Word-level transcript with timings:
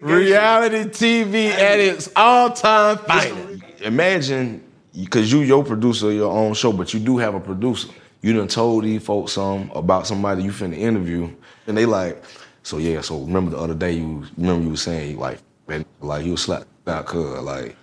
Reality 0.00 0.90
TV 0.90 1.46
at 1.46 1.80
its 1.80 2.10
all-time 2.14 2.98
finest. 2.98 3.62
Imagine, 3.80 4.62
because 4.94 5.32
you 5.32 5.40
your 5.40 5.64
producer 5.64 6.08
of 6.08 6.14
your 6.14 6.30
own 6.30 6.52
show, 6.52 6.70
but 6.72 6.92
you 6.92 7.00
do 7.00 7.16
have 7.16 7.34
a 7.34 7.40
producer. 7.40 7.88
You 8.20 8.34
done 8.34 8.48
told 8.48 8.84
these 8.84 9.02
folks 9.02 9.32
some 9.32 9.70
about 9.74 10.06
somebody 10.06 10.42
you 10.42 10.50
finna 10.50 10.76
interview, 10.76 11.30
and 11.66 11.76
they 11.76 11.86
like, 11.86 12.22
so 12.62 12.76
yeah, 12.78 13.00
so 13.00 13.20
remember 13.20 13.52
the 13.52 13.58
other 13.58 13.74
day 13.74 13.92
you 13.92 14.26
remember 14.36 14.64
you 14.64 14.70
was 14.70 14.82
saying 14.82 15.18
like, 15.18 15.38
man, 15.66 15.84
like 16.00 16.26
you 16.26 16.32
was 16.32 16.42
slapped 16.42 16.66
out, 16.86 17.06
cuz 17.06 17.40
like 17.40 17.76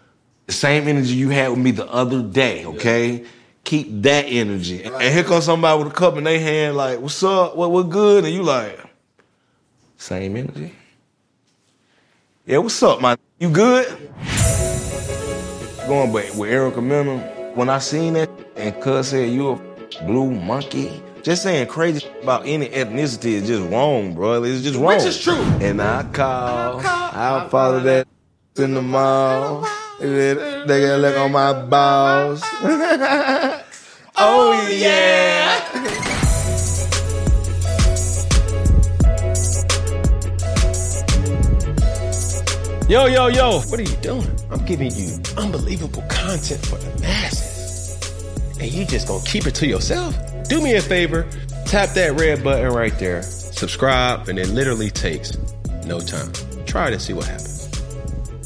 the 0.45 0.53
same 0.53 0.87
energy 0.87 1.15
you 1.15 1.29
had 1.29 1.49
with 1.49 1.59
me 1.59 1.71
the 1.71 1.89
other 1.91 2.21
day, 2.21 2.65
okay? 2.65 3.25
Keep 3.63 4.01
that 4.03 4.25
energy. 4.27 4.83
And 4.83 5.01
here 5.01 5.23
comes 5.23 5.45
somebody 5.45 5.81
with 5.81 5.93
a 5.93 5.95
cup 5.95 6.17
in 6.17 6.25
their 6.25 6.39
hand, 6.39 6.75
like, 6.75 6.99
what's 6.99 7.23
up? 7.23 7.55
What 7.55 7.71
what 7.71 7.89
good? 7.89 8.25
And 8.25 8.33
you 8.33 8.43
like, 8.43 8.79
same 9.97 10.35
energy. 10.35 10.73
Yeah, 12.45 12.57
what's 12.57 12.83
up, 12.83 13.01
man? 13.01 13.15
You 13.39 13.49
good? 13.49 13.87
Going 15.87 16.11
but 16.11 16.35
with 16.35 16.51
Erica 16.51 16.81
Mena, 16.81 17.19
when 17.55 17.69
I 17.69 17.79
seen 17.79 18.15
that 18.15 18.29
and 18.57 18.75
cuz 18.81 19.07
said 19.07 19.29
you 19.29 19.51
a 19.51 20.03
blue 20.03 20.29
monkey, 20.29 21.01
just 21.21 21.43
saying 21.43 21.67
crazy 21.67 22.05
about 22.21 22.45
any 22.45 22.67
ethnicity 22.67 23.35
is 23.35 23.47
just 23.47 23.71
wrong, 23.71 24.13
bro. 24.13 24.43
It's 24.43 24.61
just 24.61 24.77
wrong. 24.77 24.87
Which 24.87 25.05
is 25.05 25.21
true. 25.21 25.41
And 25.61 25.81
I 25.81 26.03
call, 26.03 26.81
I'll 26.83 27.47
follow 27.47 27.79
that 27.79 28.09
in 28.57 28.73
the 28.73 28.81
mall. 28.81 29.65
They 30.01 30.35
got 30.65 30.99
look 30.99 31.17
on 31.17 31.31
my 31.31 31.53
balls. 31.53 32.43
Oh, 34.15 34.53
oh 34.53 34.69
yeah. 34.69 36.09
Yo, 42.89 43.05
yo, 43.05 43.27
yo, 43.27 43.61
what 43.61 43.79
are 43.79 43.83
you 43.83 43.95
doing? 44.01 44.29
I'm 44.51 44.63
giving 44.65 44.93
you 44.93 45.17
unbelievable 45.37 46.03
content 46.09 46.65
for 46.65 46.75
the 46.75 47.01
masses. 47.01 47.97
And 48.59 48.69
you 48.69 48.83
just 48.83 49.07
gonna 49.07 49.23
keep 49.23 49.47
it 49.47 49.55
to 49.55 49.65
yourself? 49.65 50.13
Do 50.49 50.59
me 50.59 50.75
a 50.75 50.81
favor, 50.81 51.25
tap 51.65 51.91
that 51.91 52.19
red 52.19 52.43
button 52.43 52.73
right 52.73 52.91
there, 52.99 53.21
subscribe, 53.21 54.27
and 54.27 54.37
it 54.37 54.49
literally 54.49 54.89
takes 54.89 55.37
no 55.85 56.01
time. 56.01 56.29
Try 56.65 56.89
it 56.89 56.93
and 56.93 57.01
see 57.01 57.13
what 57.13 57.25
happens. 57.25 57.69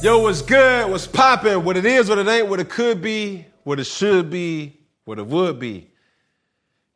Yo, 0.04 0.20
what's 0.20 0.44
good? 0.44 0.92
What's 0.92 1.08
poppin'? 1.08 1.64
What 1.64 1.76
it 1.76 1.86
is, 1.86 2.08
what 2.08 2.20
it 2.20 2.28
ain't, 2.28 2.48
what 2.48 2.60
it 2.60 2.70
could 2.70 3.02
be, 3.02 3.44
what 3.64 3.80
it 3.80 3.86
should 3.86 4.30
be, 4.30 4.80
what 5.06 5.18
it 5.18 5.26
would 5.26 5.58
be. 5.58 5.90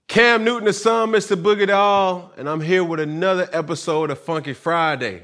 Cam 0.07 0.43
Newton, 0.43 0.65
the 0.65 0.73
son, 0.73 1.09
Mr. 1.09 1.41
Boogie 1.41 1.73
all 1.73 2.33
and 2.37 2.47
I'm 2.47 2.61
here 2.61 2.83
with 2.83 2.99
another 2.99 3.49
episode 3.51 4.11
of 4.11 4.19
Funky 4.19 4.53
Friday. 4.53 5.23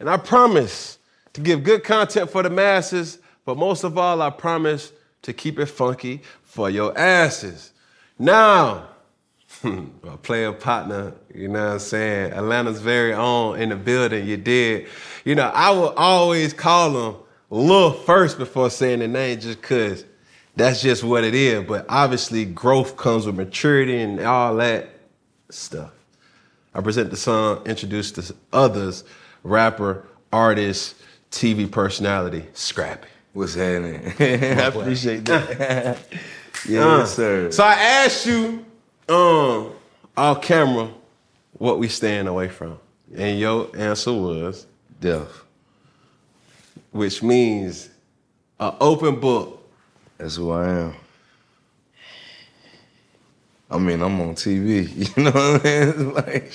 And 0.00 0.08
I 0.08 0.16
promise 0.16 0.98
to 1.32 1.40
give 1.40 1.64
good 1.64 1.84
content 1.84 2.30
for 2.30 2.42
the 2.42 2.50
masses, 2.50 3.18
but 3.44 3.56
most 3.56 3.84
of 3.84 3.98
all, 3.98 4.22
I 4.22 4.30
promise 4.30 4.92
to 5.22 5.32
keep 5.32 5.58
it 5.58 5.66
funky 5.66 6.22
for 6.42 6.68
your 6.68 6.96
asses. 6.98 7.72
Now, 8.18 8.88
my 9.62 10.16
player 10.22 10.52
partner, 10.52 11.14
you 11.34 11.48
know 11.48 11.64
what 11.64 11.72
I'm 11.72 11.78
saying? 11.78 12.32
Atlanta's 12.32 12.80
very 12.80 13.12
own 13.12 13.60
in 13.60 13.70
the 13.70 13.76
building, 13.76 14.26
you 14.26 14.36
did. 14.36 14.88
You 15.24 15.34
know, 15.34 15.50
I 15.54 15.70
will 15.70 15.90
always 15.90 16.52
call 16.52 16.90
him 17.10 17.16
Lil 17.50 17.92
first 17.92 18.38
before 18.38 18.70
saying 18.70 19.00
the 19.00 19.08
name 19.08 19.40
just 19.40 19.62
cause 19.62 20.04
that's 20.56 20.82
just 20.82 21.04
what 21.04 21.24
it 21.24 21.34
is. 21.34 21.64
But 21.66 21.86
obviously 21.88 22.44
growth 22.44 22.96
comes 22.96 23.26
with 23.26 23.36
maturity 23.36 24.00
and 24.00 24.20
all 24.20 24.56
that 24.56 24.90
stuff. 25.50 25.92
I 26.74 26.80
present 26.80 27.10
the 27.10 27.16
song, 27.16 27.66
introduce 27.66 28.12
the 28.12 28.34
others, 28.52 29.04
rapper, 29.42 30.06
artist, 30.32 30.96
TV 31.32 31.68
personality, 31.70 32.44
Scrappy. 32.52 33.08
What's 33.32 33.54
happening? 33.54 34.12
I 34.20 34.66
appreciate 34.66 35.24
that. 35.24 35.98
yes, 36.68 36.84
Uh, 36.84 37.06
sir. 37.06 37.50
So 37.50 37.64
I 37.64 37.72
asked 37.74 38.26
you, 38.26 38.64
um, 39.08 39.72
off 40.16 40.42
camera, 40.42 40.90
what 41.54 41.78
we 41.78 41.88
staying 41.88 42.26
away 42.26 42.48
from, 42.48 42.78
and 43.16 43.38
your 43.40 43.74
answer 43.76 44.12
was 44.12 44.66
Death. 45.00 45.42
which 46.92 47.22
means 47.22 47.88
an 48.60 48.74
open 48.80 49.18
book. 49.18 49.66
That's 50.18 50.36
who 50.36 50.50
I 50.52 50.68
am. 50.68 50.94
I 53.70 53.78
mean, 53.78 54.02
I'm 54.02 54.20
on 54.20 54.34
TV. 54.34 54.86
You 55.16 55.24
know 55.24 55.30
what 55.30 55.64
I 55.66 55.96
mean? 55.96 56.14
Like, 56.14 56.52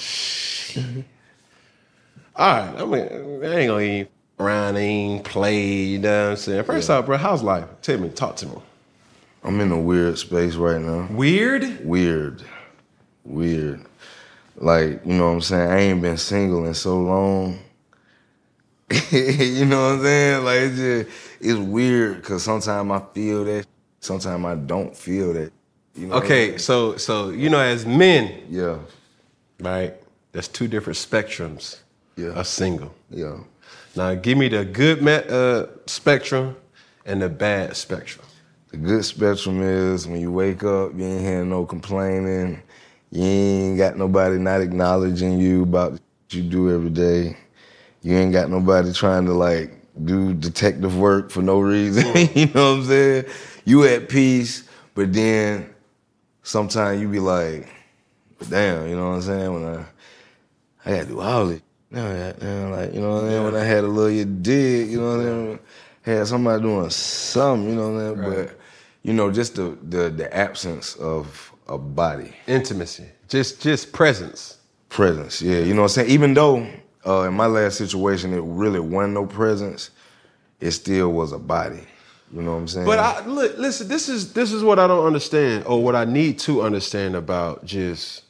All 2.36 2.48
right, 2.48 2.82
I 2.82 2.86
mean, 2.86 3.44
I 3.44 3.56
ain't 3.58 3.70
gonna 3.70 3.82
even 3.82 4.08
around, 4.40 4.78
ain't 4.78 5.24
play. 5.24 5.64
You 5.66 6.00
know 6.00 6.24
what 6.26 6.30
I'm 6.32 6.36
saying? 6.38 6.64
First 6.64 6.90
off, 6.90 7.06
bro, 7.06 7.18
how's 7.18 7.44
life? 7.44 7.66
Tell 7.82 7.98
me, 7.98 8.10
talk 8.10 8.36
to 8.38 8.46
me. 8.48 8.56
I'm 9.44 9.60
in 9.62 9.72
a 9.72 9.80
weird 9.80 10.18
space 10.18 10.56
right 10.56 10.82
now. 10.82 11.08
Weird. 11.12 11.86
Weird. 11.86 12.44
Weird. 13.24 13.82
Like, 14.56 15.06
you 15.06 15.14
know 15.14 15.28
what 15.28 15.34
I'm 15.36 15.42
saying? 15.42 15.70
I 15.72 15.78
ain't 15.80 16.02
been 16.02 16.18
single 16.18 16.66
in 16.66 16.74
so 16.74 17.00
long. 17.00 17.60
you 19.12 19.66
know 19.66 19.84
what 19.90 19.96
I'm 20.00 20.04
saying? 20.04 20.46
Like, 20.46 20.60
it's 20.62 20.78
just, 20.78 21.10
it's 21.40 21.60
weird 21.60 22.18
because 22.18 22.44
sometimes 22.44 22.90
I 22.92 23.02
feel 23.14 23.46
that, 23.46 23.66
sometimes 24.00 24.46
I 24.46 24.56
don't 24.56 24.96
feel 24.96 25.34
that. 25.34 25.52
You 25.96 26.08
know 26.08 26.16
Okay, 26.16 26.58
so 26.60 26.96
so 26.98 27.30
you 27.32 27.50
know, 27.50 27.60
as 27.60 27.86
men, 27.86 28.44
Yeah. 28.50 28.78
right? 29.60 29.96
That's 30.32 30.48
two 30.48 30.68
different 30.68 30.98
spectrums. 30.98 31.80
Yeah. 32.16 32.34
A 32.36 32.46
single. 32.46 32.94
Yeah. 33.10 33.38
Now, 33.98 34.14
give 34.14 34.38
me 34.38 34.48
the 34.48 34.64
good 34.64 35.06
uh, 35.08 35.66
spectrum 35.88 36.56
and 37.08 37.20
the 37.20 37.30
bad 37.30 37.76
spectrum. 37.76 38.26
The 38.70 38.78
good 38.78 39.04
spectrum 39.04 39.64
is 39.64 40.08
when 40.08 40.22
you 40.22 40.32
wake 40.32 40.64
up, 40.64 40.94
you 40.96 41.04
ain't 41.04 41.22
hearing 41.22 41.50
no 41.50 41.66
complaining. 41.66 42.62
You 43.10 43.24
ain't 43.24 43.78
got 43.80 43.98
nobody 43.98 44.38
not 44.38 44.62
acknowledging 44.62 45.40
you 45.40 45.64
about 45.64 45.94
what 45.94 46.02
you 46.30 46.44
do 46.44 46.72
every 46.72 46.92
day. 46.92 47.38
You 48.04 48.16
ain't 48.16 48.34
got 48.34 48.52
nobody 48.52 48.94
trying 48.94 49.26
to 49.26 49.34
like 49.34 49.74
do 50.06 50.32
detective 50.36 50.96
work 51.00 51.32
for 51.32 51.42
no 51.42 51.60
reason. 51.60 52.06
you 52.36 52.46
know 52.54 52.74
what 52.74 52.80
I'm 52.80 52.86
saying? 52.86 53.26
You 53.66 53.86
at 53.86 54.10
peace, 54.10 54.64
but 54.94 55.12
then 55.12 55.74
sometimes 56.44 57.02
you 57.02 57.08
be 57.08 57.20
like, 57.20 57.68
damn, 58.48 58.88
you 58.90 58.96
know 58.96 59.10
what 59.10 59.16
I'm 59.16 59.22
saying? 59.24 59.54
When 59.54 59.66
I 59.66 59.86
I 60.86 60.98
gotta 60.98 61.06
do 61.08 61.20
all 61.20 61.48
this. 61.48 61.62
Now, 61.98 62.32
damn, 62.34 62.72
like, 62.72 62.94
you 62.94 63.02
know 63.02 63.16
what 63.16 63.24
I'm 63.24 63.30
saying? 63.32 63.44
When 63.44 63.56
I 63.56 63.64
had 63.64 63.84
a 63.84 63.88
little 63.88 64.12
you 64.12 64.26
did, 64.26 64.88
you 64.88 65.02
know 65.02 65.18
what 65.18 65.26
I'm 65.26 65.26
saying? 65.26 65.60
Had 66.04 66.28
somebody 66.28 66.62
doing 66.62 66.90
something, 66.92 67.70
you 67.70 67.76
know 67.76 67.90
what 67.92 68.02
I'm 68.02 68.16
saying? 68.16 68.38
Right. 68.38 68.48
But 68.50 68.60
you 69.02 69.14
know, 69.14 69.32
just 69.32 69.56
the, 69.56 69.76
the 69.82 70.10
the 70.10 70.36
absence 70.36 70.96
of 70.98 71.52
a 71.68 71.78
body 71.78 72.34
Intimacy, 72.46 73.06
just 73.28 73.62
just 73.62 73.94
presence. 73.94 74.58
presence. 74.90 75.42
Yeah, 75.42 75.58
you 75.58 75.74
know 75.74 75.82
what 75.82 75.86
I'm 75.86 76.06
saying? 76.06 76.10
Even 76.12 76.36
though 76.36 76.68
uh, 77.06 77.24
in 77.24 77.34
my 77.34 77.48
last 77.48 77.80
situation 77.80 78.32
it 78.32 78.44
really 78.44 78.80
wasn't 78.80 79.16
no 79.16 79.26
presence, 79.26 79.90
it 80.60 80.72
still 80.72 81.12
was 81.12 81.32
a 81.32 81.40
body. 81.40 81.82
You 82.32 82.44
know 82.44 82.52
what 82.52 82.58
I'm 82.60 82.68
saying? 82.68 82.86
But 82.86 83.00
I 83.00 83.26
look, 83.26 83.58
listen. 83.58 83.88
This 83.88 84.08
is 84.08 84.34
this 84.34 84.52
is 84.52 84.64
what 84.64 84.78
I 84.78 84.86
don't 84.86 85.06
understand, 85.06 85.66
or 85.66 85.82
what 85.82 85.96
I 85.96 86.06
need 86.06 86.38
to 86.40 86.62
understand 86.62 87.16
about 87.16 87.66
just 87.66 88.24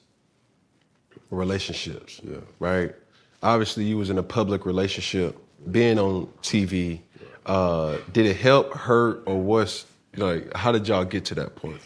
relationships. 1.31 2.21
Yeah. 2.23 2.37
Right. 2.59 2.95
Obviously, 3.43 3.85
you 3.85 3.97
was 3.97 4.09
in 4.09 4.17
a 4.17 4.23
public 4.23 4.65
relationship, 4.65 5.37
being 5.71 5.99
on 5.99 6.27
TV. 6.41 7.01
Uh, 7.45 7.97
did 8.11 8.25
it 8.25 8.35
help, 8.35 8.73
hurt, 8.73 9.23
or 9.25 9.39
what's 9.39 9.85
like? 10.15 10.53
How 10.55 10.71
did 10.71 10.87
y'all 10.87 11.05
get 11.05 11.25
to 11.25 11.35
that 11.35 11.55
point? 11.55 11.79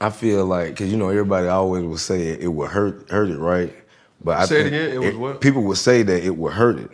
I 0.00 0.10
feel 0.10 0.44
like 0.46 0.70
because 0.70 0.90
you 0.90 0.96
know 0.98 1.08
everybody 1.08 1.46
always 1.48 1.84
would 1.84 2.00
say 2.00 2.28
it, 2.28 2.40
it 2.42 2.48
would 2.48 2.70
hurt 2.70 3.08
hurt 3.10 3.30
it 3.30 3.38
right, 3.38 3.72
but 4.22 4.36
I 4.38 4.44
Say 4.46 4.60
it 4.60 4.62
think 4.64 4.74
again, 4.74 4.92
it 5.02 5.06
was 5.06 5.16
what? 5.16 5.40
people 5.40 5.62
would 5.62 5.78
say 5.78 6.02
that 6.02 6.24
it 6.24 6.36
would 6.36 6.52
hurt 6.52 6.78
it, 6.80 6.90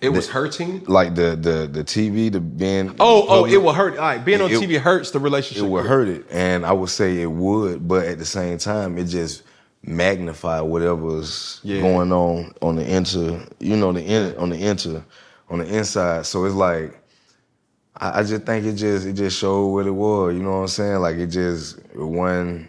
It 0.00 0.10
was 0.10 0.28
hurting. 0.28 0.84
like 0.84 1.16
the 1.16 1.34
the 1.34 1.68
the 1.70 1.82
TV, 1.82 2.30
the 2.30 2.40
being 2.40 2.94
Oh, 3.00 3.26
oh, 3.28 3.44
it 3.46 3.56
will 3.56 3.72
hurt. 3.72 3.94
All 3.94 4.00
right, 4.04 4.24
being 4.24 4.40
on 4.40 4.50
It- 4.50 4.60
TV 4.60 4.78
hurts 4.80 5.10
the 5.10 5.18
relationship. 5.18 5.64
it 5.64 5.68
would 5.68 5.86
hurt 5.86 6.06
it, 6.08 6.24
and 6.30 6.64
I 6.64 6.72
would 6.72 6.90
say 6.90 7.20
it 7.20 7.30
would, 7.30 7.86
but 7.88 8.06
at 8.06 8.18
the 8.18 8.24
same 8.26 8.58
time, 8.58 8.96
it 8.96 9.04
just 9.06 9.42
magnified 9.82 10.62
whatever's 10.62 11.60
Yeah. 11.62 11.80
going 11.80 12.12
on 12.12 12.52
on 12.60 12.76
the 12.76 12.84
inter, 12.88 13.44
you 13.58 13.76
know, 13.76 13.92
the 13.92 14.02
in, 14.02 14.36
on 14.36 14.50
the 14.50 14.56
inter, 14.56 15.02
on 15.48 15.58
the 15.60 15.66
inside. 15.66 16.26
So 16.26 16.44
it's 16.44 16.54
like, 16.54 16.96
I, 17.96 18.20
I 18.20 18.22
just 18.22 18.44
think 18.44 18.66
it 18.66 18.74
just 18.74 19.06
it 19.06 19.14
just 19.14 19.38
showed 19.38 19.68
what 19.68 19.86
it 19.86 19.90
was. 19.90 20.34
You 20.34 20.42
know 20.42 20.52
what 20.52 20.56
I'm 20.58 20.68
saying? 20.68 21.00
Like 21.00 21.16
it 21.16 21.28
just 21.28 21.78
it 21.78 21.98
wasn't 21.98 22.68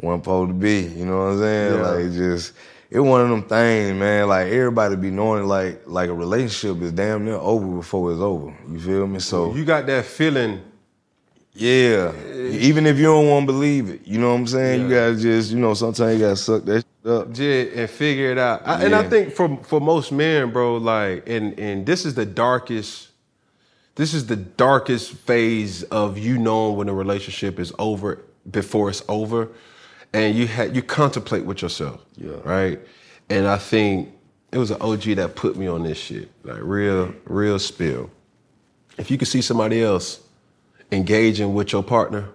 wasn't 0.00 0.24
to 0.24 0.52
be. 0.54 0.82
You 0.82 1.06
know 1.06 1.18
what 1.18 1.32
I'm 1.32 1.38
saying? 1.38 1.74
Yeah. 1.74 1.86
Like 1.88 2.04
it 2.06 2.12
just. 2.12 2.52
It 2.88 3.00
one 3.00 3.20
of 3.20 3.28
them 3.28 3.42
things, 3.42 3.98
man. 3.98 4.28
Like 4.28 4.46
everybody 4.46 4.94
be 4.94 5.10
knowing, 5.10 5.48
like 5.48 5.82
like 5.86 6.08
a 6.08 6.14
relationship 6.14 6.80
is 6.82 6.92
damn 6.92 7.24
near 7.24 7.34
over 7.34 7.66
before 7.66 8.12
it's 8.12 8.20
over. 8.20 8.56
You 8.70 8.78
feel 8.78 9.06
me? 9.08 9.18
So 9.18 9.52
You 9.54 9.64
got 9.64 9.86
that 9.86 10.04
feeling. 10.04 10.62
Yeah, 11.56 12.12
Yeah, 12.12 12.48
Even 12.60 12.86
if 12.86 12.96
you 12.98 13.04
don't 13.04 13.28
want 13.28 13.46
to 13.46 13.52
believe 13.52 13.88
it, 13.88 14.06
you 14.06 14.18
know 14.18 14.30
what 14.32 14.40
I'm 14.40 14.46
saying. 14.46 14.82
You 14.82 14.88
gotta 14.90 15.16
just, 15.16 15.50
you 15.50 15.58
know, 15.58 15.74
sometimes 15.74 16.14
you 16.14 16.20
gotta 16.20 16.36
suck 16.36 16.64
that 16.64 16.84
shit 17.04 17.12
up. 17.12 17.26
And 17.38 17.90
figure 17.90 18.30
it 18.30 18.38
out. 18.38 18.62
I, 18.66 18.84
And 18.84 18.94
I 18.94 19.08
think 19.08 19.32
for 19.32 19.56
for 19.64 19.80
most 19.80 20.12
men, 20.12 20.50
bro, 20.52 20.76
like, 20.76 21.28
and 21.28 21.58
and 21.58 21.86
this 21.86 22.04
is 22.04 22.14
the 22.14 22.26
darkest. 22.26 23.08
This 23.94 24.12
is 24.12 24.26
the 24.26 24.36
darkest 24.36 25.12
phase 25.14 25.82
of 25.84 26.18
you 26.18 26.36
knowing 26.36 26.76
when 26.76 26.88
a 26.90 26.94
relationship 26.94 27.58
is 27.58 27.72
over 27.78 28.20
before 28.50 28.90
it's 28.90 29.02
over, 29.08 29.48
and 30.12 30.36
you 30.36 30.46
had 30.46 30.76
you 30.76 30.82
contemplate 30.82 31.46
with 31.46 31.62
yourself, 31.62 32.04
Yeah. 32.16 32.32
right. 32.44 32.78
And 33.30 33.46
I 33.46 33.56
think 33.56 34.10
it 34.52 34.58
was 34.58 34.70
an 34.70 34.76
OG 34.82 35.14
that 35.14 35.34
put 35.34 35.56
me 35.56 35.66
on 35.66 35.82
this 35.82 35.96
shit, 35.98 36.28
like 36.44 36.60
real 36.60 37.14
real 37.24 37.58
spill. 37.58 38.10
If 38.98 39.10
you 39.10 39.16
could 39.18 39.28
see 39.28 39.40
somebody 39.42 39.82
else 39.82 40.20
engaging 40.92 41.54
with 41.54 41.72
your 41.72 41.82
partner, 41.82 42.28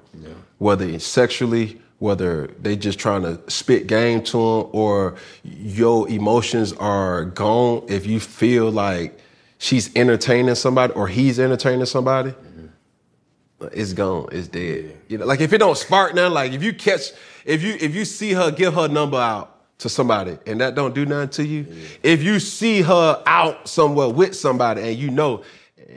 whether 0.58 0.86
it's 0.86 1.06
sexually, 1.06 1.82
whether 2.00 2.48
they 2.60 2.76
just 2.76 3.00
trying 3.00 3.22
to 3.22 3.40
spit 3.48 3.88
game 3.88 4.24
to 4.24 4.38
them, 4.38 4.70
or 4.74 5.16
your 5.44 6.10
emotions 6.10 6.74
are 6.74 7.26
gone. 7.26 7.84
If 7.88 8.06
you 8.06 8.20
feel 8.20 8.72
like 8.72 9.20
she's 9.60 9.96
entertaining 9.96 10.56
somebody 10.56 10.94
or 10.94 11.08
he's 11.08 11.40
entertaining 11.40 11.86
somebody, 11.86 12.32
mm-hmm. 12.32 13.68
it's 13.72 13.94
gone. 13.94 14.30
It's 14.32 14.48
dead. 14.48 14.98
You 15.08 15.20
know, 15.20 15.26
like 15.26 15.42
if 15.42 15.54
it 15.54 15.60
don't 15.60 15.78
spark 15.78 16.16
now, 16.16 16.30
like 16.30 16.54
if 16.54 16.64
you 16.64 16.74
catch, 16.74 17.12
if 17.46 17.62
you 17.64 17.78
if 17.80 17.96
you 17.96 18.06
see 18.06 18.34
her 18.34 18.52
give 18.52 18.74
her 18.74 18.88
number 18.88 19.18
out 19.18 19.60
to 19.78 19.90
somebody 19.90 20.38
and 20.46 20.62
that 20.62 20.76
don't 20.76 20.96
do 20.96 21.06
nothing 21.06 21.30
to 21.30 21.46
you, 21.46 21.68
if 22.04 22.24
you 22.24 22.40
see 22.40 22.82
her 22.82 23.22
out 23.26 23.68
somewhere 23.68 24.10
with 24.10 24.36
somebody 24.36 24.82
and 24.82 24.98
you 24.98 25.10
know, 25.10 25.44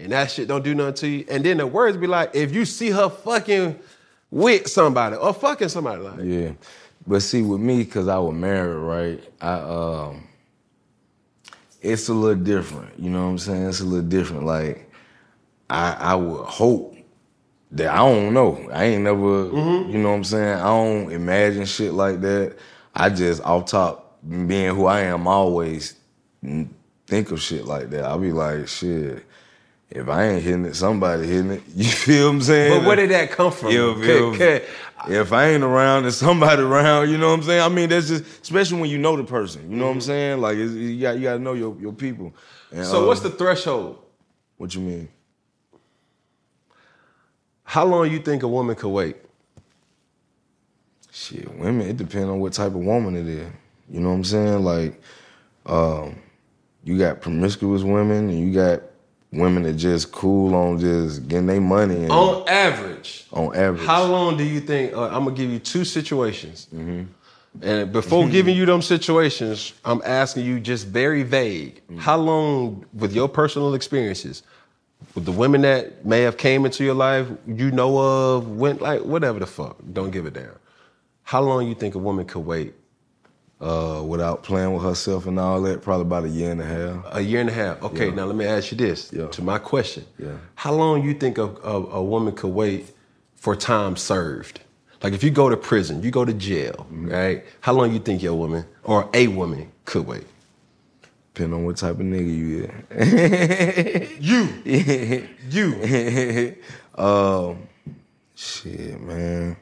and 0.00 0.12
that 0.12 0.30
shit 0.30 0.48
don't 0.48 0.64
do 0.64 0.74
nothing 0.74 0.94
to 0.94 1.08
you, 1.08 1.24
and 1.28 1.44
then 1.44 1.58
the 1.58 1.66
words 1.66 1.96
be 1.96 2.06
like, 2.06 2.30
if 2.34 2.54
you 2.54 2.64
see 2.64 2.90
her 2.90 3.08
fucking 3.08 3.78
with 4.30 4.68
somebody 4.68 5.16
or 5.16 5.32
fucking 5.32 5.68
somebody, 5.68 6.02
like 6.02 6.20
Yeah. 6.22 6.52
But 7.06 7.20
see, 7.20 7.42
with 7.42 7.60
me, 7.60 7.84
cause 7.84 8.08
I 8.08 8.18
was 8.18 8.34
married, 8.34 8.76
right? 8.76 9.24
I 9.40 9.54
um 9.54 10.28
it's 11.82 12.08
a 12.08 12.14
little 12.14 12.42
different. 12.42 12.98
You 12.98 13.10
know 13.10 13.24
what 13.24 13.30
I'm 13.30 13.38
saying? 13.38 13.68
It's 13.68 13.80
a 13.80 13.84
little 13.84 14.08
different. 14.08 14.44
Like 14.44 14.90
I 15.68 15.92
I 15.92 16.14
would 16.14 16.46
hope 16.46 16.96
that 17.72 17.88
I 17.88 17.98
don't 17.98 18.32
know. 18.32 18.68
I 18.72 18.84
ain't 18.84 19.02
never 19.02 19.46
you 19.46 19.98
know 19.98 20.10
what 20.10 20.16
I'm 20.16 20.24
saying? 20.24 20.58
I 20.58 20.64
don't 20.64 21.12
imagine 21.12 21.66
shit 21.66 21.92
like 21.92 22.20
that. 22.22 22.56
I 22.94 23.10
just 23.10 23.42
off 23.42 23.66
top 23.66 24.18
being 24.22 24.74
who 24.74 24.86
I 24.86 25.00
am 25.00 25.26
always 25.26 25.96
think 27.06 27.30
of 27.30 27.40
shit 27.40 27.66
like 27.66 27.90
that. 27.90 28.04
I'll 28.04 28.18
be 28.18 28.32
like, 28.32 28.68
shit. 28.68 29.24
If 29.94 30.08
I 30.08 30.24
ain't 30.24 30.42
hitting 30.42 30.64
it, 30.64 30.74
somebody 30.74 31.26
hitting 31.26 31.52
it. 31.52 31.62
You 31.74 31.84
feel 31.84 32.26
what 32.26 32.34
I'm 32.34 32.42
saying? 32.42 32.78
But 32.80 32.86
where 32.86 32.96
did 32.96 33.10
that 33.10 33.30
come 33.30 33.52
from? 33.52 33.68
If, 33.70 34.40
if, 34.40 34.70
if 35.08 35.32
I 35.32 35.50
ain't 35.50 35.62
around, 35.62 36.02
there's 36.02 36.16
somebody 36.16 36.62
around. 36.70 37.10
You 37.10 37.16
know 37.16 37.28
what 37.28 37.34
I'm 37.34 37.42
saying? 37.44 37.62
I 37.62 37.68
mean, 37.68 37.88
that's 37.88 38.08
just 38.08 38.24
especially 38.42 38.80
when 38.80 38.90
you 38.90 38.98
know 38.98 39.16
the 39.16 39.22
person. 39.22 39.70
You 39.70 39.76
know 39.76 39.86
what 39.86 39.92
I'm 39.92 40.00
saying? 40.00 40.40
Like 40.40 40.56
you 40.56 41.00
got 41.00 41.16
you 41.16 41.22
got 41.22 41.34
to 41.34 41.38
know 41.38 41.52
your 41.52 41.76
your 41.80 41.92
people. 41.92 42.34
And, 42.72 42.84
so 42.84 43.04
uh, 43.04 43.06
what's 43.06 43.20
the 43.20 43.30
threshold? 43.30 44.00
what 44.56 44.74
you 44.74 44.80
mean? 44.80 45.08
How 47.64 47.84
long 47.84 48.10
you 48.10 48.18
think 48.18 48.42
a 48.42 48.48
woman 48.48 48.76
could 48.76 48.90
wait? 48.90 49.16
Shit, 51.12 51.52
women. 51.56 51.88
It 51.88 51.96
depends 51.96 52.28
on 52.28 52.40
what 52.40 52.52
type 52.52 52.68
of 52.68 52.76
woman 52.76 53.16
it 53.16 53.26
is. 53.26 53.50
You 53.88 54.00
know 54.00 54.08
what 54.08 54.16
I'm 54.16 54.24
saying? 54.24 54.64
Like, 54.64 55.00
um, 55.66 56.16
you 56.82 56.98
got 56.98 57.20
promiscuous 57.20 57.82
women, 57.82 58.28
and 58.30 58.38
you 58.38 58.52
got 58.52 58.82
women 59.34 59.62
that 59.64 59.74
just 59.74 60.12
cool 60.12 60.54
on 60.54 60.78
just 60.78 61.26
getting 61.28 61.46
their 61.46 61.60
money 61.60 61.96
and 62.04 62.10
On 62.12 62.48
average, 62.48 63.26
on 63.32 63.54
average. 63.56 63.86
How 63.86 64.04
long 64.04 64.36
do 64.36 64.44
you 64.44 64.60
think? 64.60 64.92
Uh, 64.94 65.04
I'm 65.08 65.24
gonna 65.24 65.36
give 65.36 65.50
you 65.50 65.58
two 65.58 65.84
situations, 65.84 66.68
Mm-hmm. 66.74 67.02
and 67.62 67.92
before 67.92 68.28
giving 68.28 68.56
you 68.56 68.66
them 68.66 68.82
situations, 68.82 69.72
I'm 69.84 70.00
asking 70.04 70.44
you 70.46 70.60
just 70.60 70.86
very 70.86 71.22
vague. 71.22 71.82
Mm. 71.90 71.98
How 71.98 72.16
long, 72.16 72.84
with 72.94 73.12
your 73.12 73.28
personal 73.28 73.74
experiences, 73.74 74.42
with 75.14 75.24
the 75.24 75.32
women 75.32 75.60
that 75.62 76.04
may 76.04 76.22
have 76.22 76.36
came 76.36 76.64
into 76.64 76.82
your 76.84 76.94
life, 76.94 77.26
you 77.46 77.70
know 77.70 77.98
of, 77.98 78.48
went 78.56 78.80
like 78.82 79.02
whatever 79.02 79.38
the 79.38 79.46
fuck, 79.46 79.76
don't 79.92 80.10
give 80.10 80.26
a 80.26 80.30
damn. 80.30 80.50
How 81.22 81.40
long 81.40 81.66
you 81.68 81.74
think 81.74 81.94
a 81.94 81.98
woman 81.98 82.24
could 82.26 82.44
wait? 82.44 82.74
Uh, 83.64 84.02
without 84.02 84.42
playing 84.42 84.72
with 84.74 84.82
herself 84.82 85.26
and 85.26 85.38
all 85.38 85.60
that, 85.62 85.80
probably 85.82 86.02
about 86.10 86.24
a 86.24 86.28
year 86.28 86.50
and 86.52 86.60
a 86.60 86.64
half. 86.76 86.96
A 87.16 87.20
year 87.20 87.40
and 87.40 87.48
a 87.48 87.52
half. 87.52 87.82
Okay, 87.82 88.08
Yeah. 88.08 88.14
now 88.14 88.24
let 88.26 88.36
me 88.36 88.44
ask 88.44 88.70
you 88.72 88.76
this 88.78 89.10
Yeah. 89.12 89.28
to 89.28 89.42
my 89.42 89.58
question. 89.58 90.04
Yeah. 90.18 90.36
How 90.54 90.72
long 90.74 91.02
you 91.06 91.14
think 91.14 91.38
a, 91.38 91.48
a, 91.74 91.76
a 92.00 92.02
woman 92.02 92.34
could 92.34 92.52
wait 92.62 92.82
for 93.36 93.56
time 93.56 93.96
served? 93.96 94.60
Like 95.02 95.12
if 95.14 95.22
you 95.24 95.30
go 95.30 95.48
to 95.48 95.56
prison, 95.56 96.02
you 96.02 96.10
go 96.10 96.24
to 96.24 96.32
jail, 96.34 96.76
Mm-hmm. 96.92 97.08
right? 97.08 97.44
How 97.60 97.72
long 97.72 97.92
you 97.92 97.98
think 98.00 98.22
your 98.22 98.34
woman 98.34 98.64
or 98.84 99.08
a 99.14 99.28
woman 99.28 99.70
could 99.86 100.06
wait? 100.06 100.26
Depending 101.34 101.58
on 101.58 101.64
what 101.64 101.76
type 101.76 101.98
of 102.00 102.06
nigga 102.06 102.34
you 102.40 102.70
is. 102.90 104.10
You. 104.30 104.48
you. 105.50 105.66
um, 107.02 107.58
shit, 108.34 109.00
man. 109.02 109.56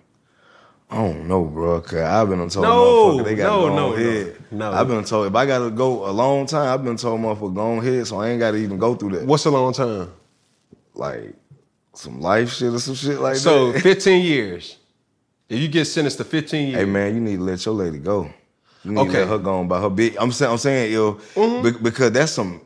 I 0.93 0.97
don't 0.97 1.27
know, 1.27 1.45
bro. 1.45 1.81
Cause 1.81 1.95
I've 2.01 2.29
been 2.29 2.49
told 2.51 2.65
No, 2.67 3.17
motherfucker 3.17 3.25
they 3.25 3.35
got 3.35 3.47
no, 3.49 3.69
to 3.69 3.75
no, 3.75 3.93
on 3.95 3.97
no, 4.59 4.71
no. 4.71 4.73
I've 4.73 4.89
been 4.89 5.05
told 5.05 5.27
if 5.27 5.35
I 5.35 5.47
gotta 5.47 5.71
go 5.71 6.09
a 6.09 6.13
long 6.13 6.45
time, 6.47 6.69
I've 6.69 6.85
been 6.85 6.97
told 6.99 7.21
motherfucker 7.21 7.55
go 7.55 7.73
on 7.79 7.83
head, 7.85 8.07
so 8.07 8.21
I 8.21 8.29
ain't 8.29 8.41
gotta 8.41 8.59
even 8.59 8.79
go 8.79 8.95
through 8.95 9.13
that. 9.19 9.27
What's 9.27 9.45
a 9.47 9.51
long 9.51 9.73
time? 9.73 10.11
Like 10.95 11.35
some 11.95 12.21
life 12.21 12.53
shit 12.53 12.73
or 12.75 12.79
some 12.79 12.95
shit 12.95 13.19
like 13.21 13.35
that. 13.35 13.41
So 13.41 13.73
15 13.81 14.23
years. 14.25 14.77
If 15.49 15.59
you 15.61 15.69
get 15.69 15.87
sentenced 15.87 16.19
to 16.19 16.25
15 16.25 16.69
years. 16.69 16.79
Hey 16.79 16.85
man, 16.85 17.15
you 17.15 17.21
need 17.21 17.37
to 17.37 17.43
let 17.43 17.65
your 17.65 17.75
lady 17.75 17.99
go. 17.99 18.31
You 18.85 18.93
need 18.93 19.01
Okay. 19.01 19.13
to 19.13 19.19
let 19.21 19.29
her 19.29 19.39
go 19.39 19.61
on 19.61 19.69
by 19.69 19.81
her 19.81 19.89
big. 19.91 20.17
I'm 20.19 20.33
saying, 20.33 20.51
I'm 20.53 20.59
saying, 20.59 20.93
yo, 20.93 21.15
Mm-hmm. 21.35 21.63
be- 21.63 21.83
because 21.83 22.13
that's 22.13 22.33
some, 22.33 22.61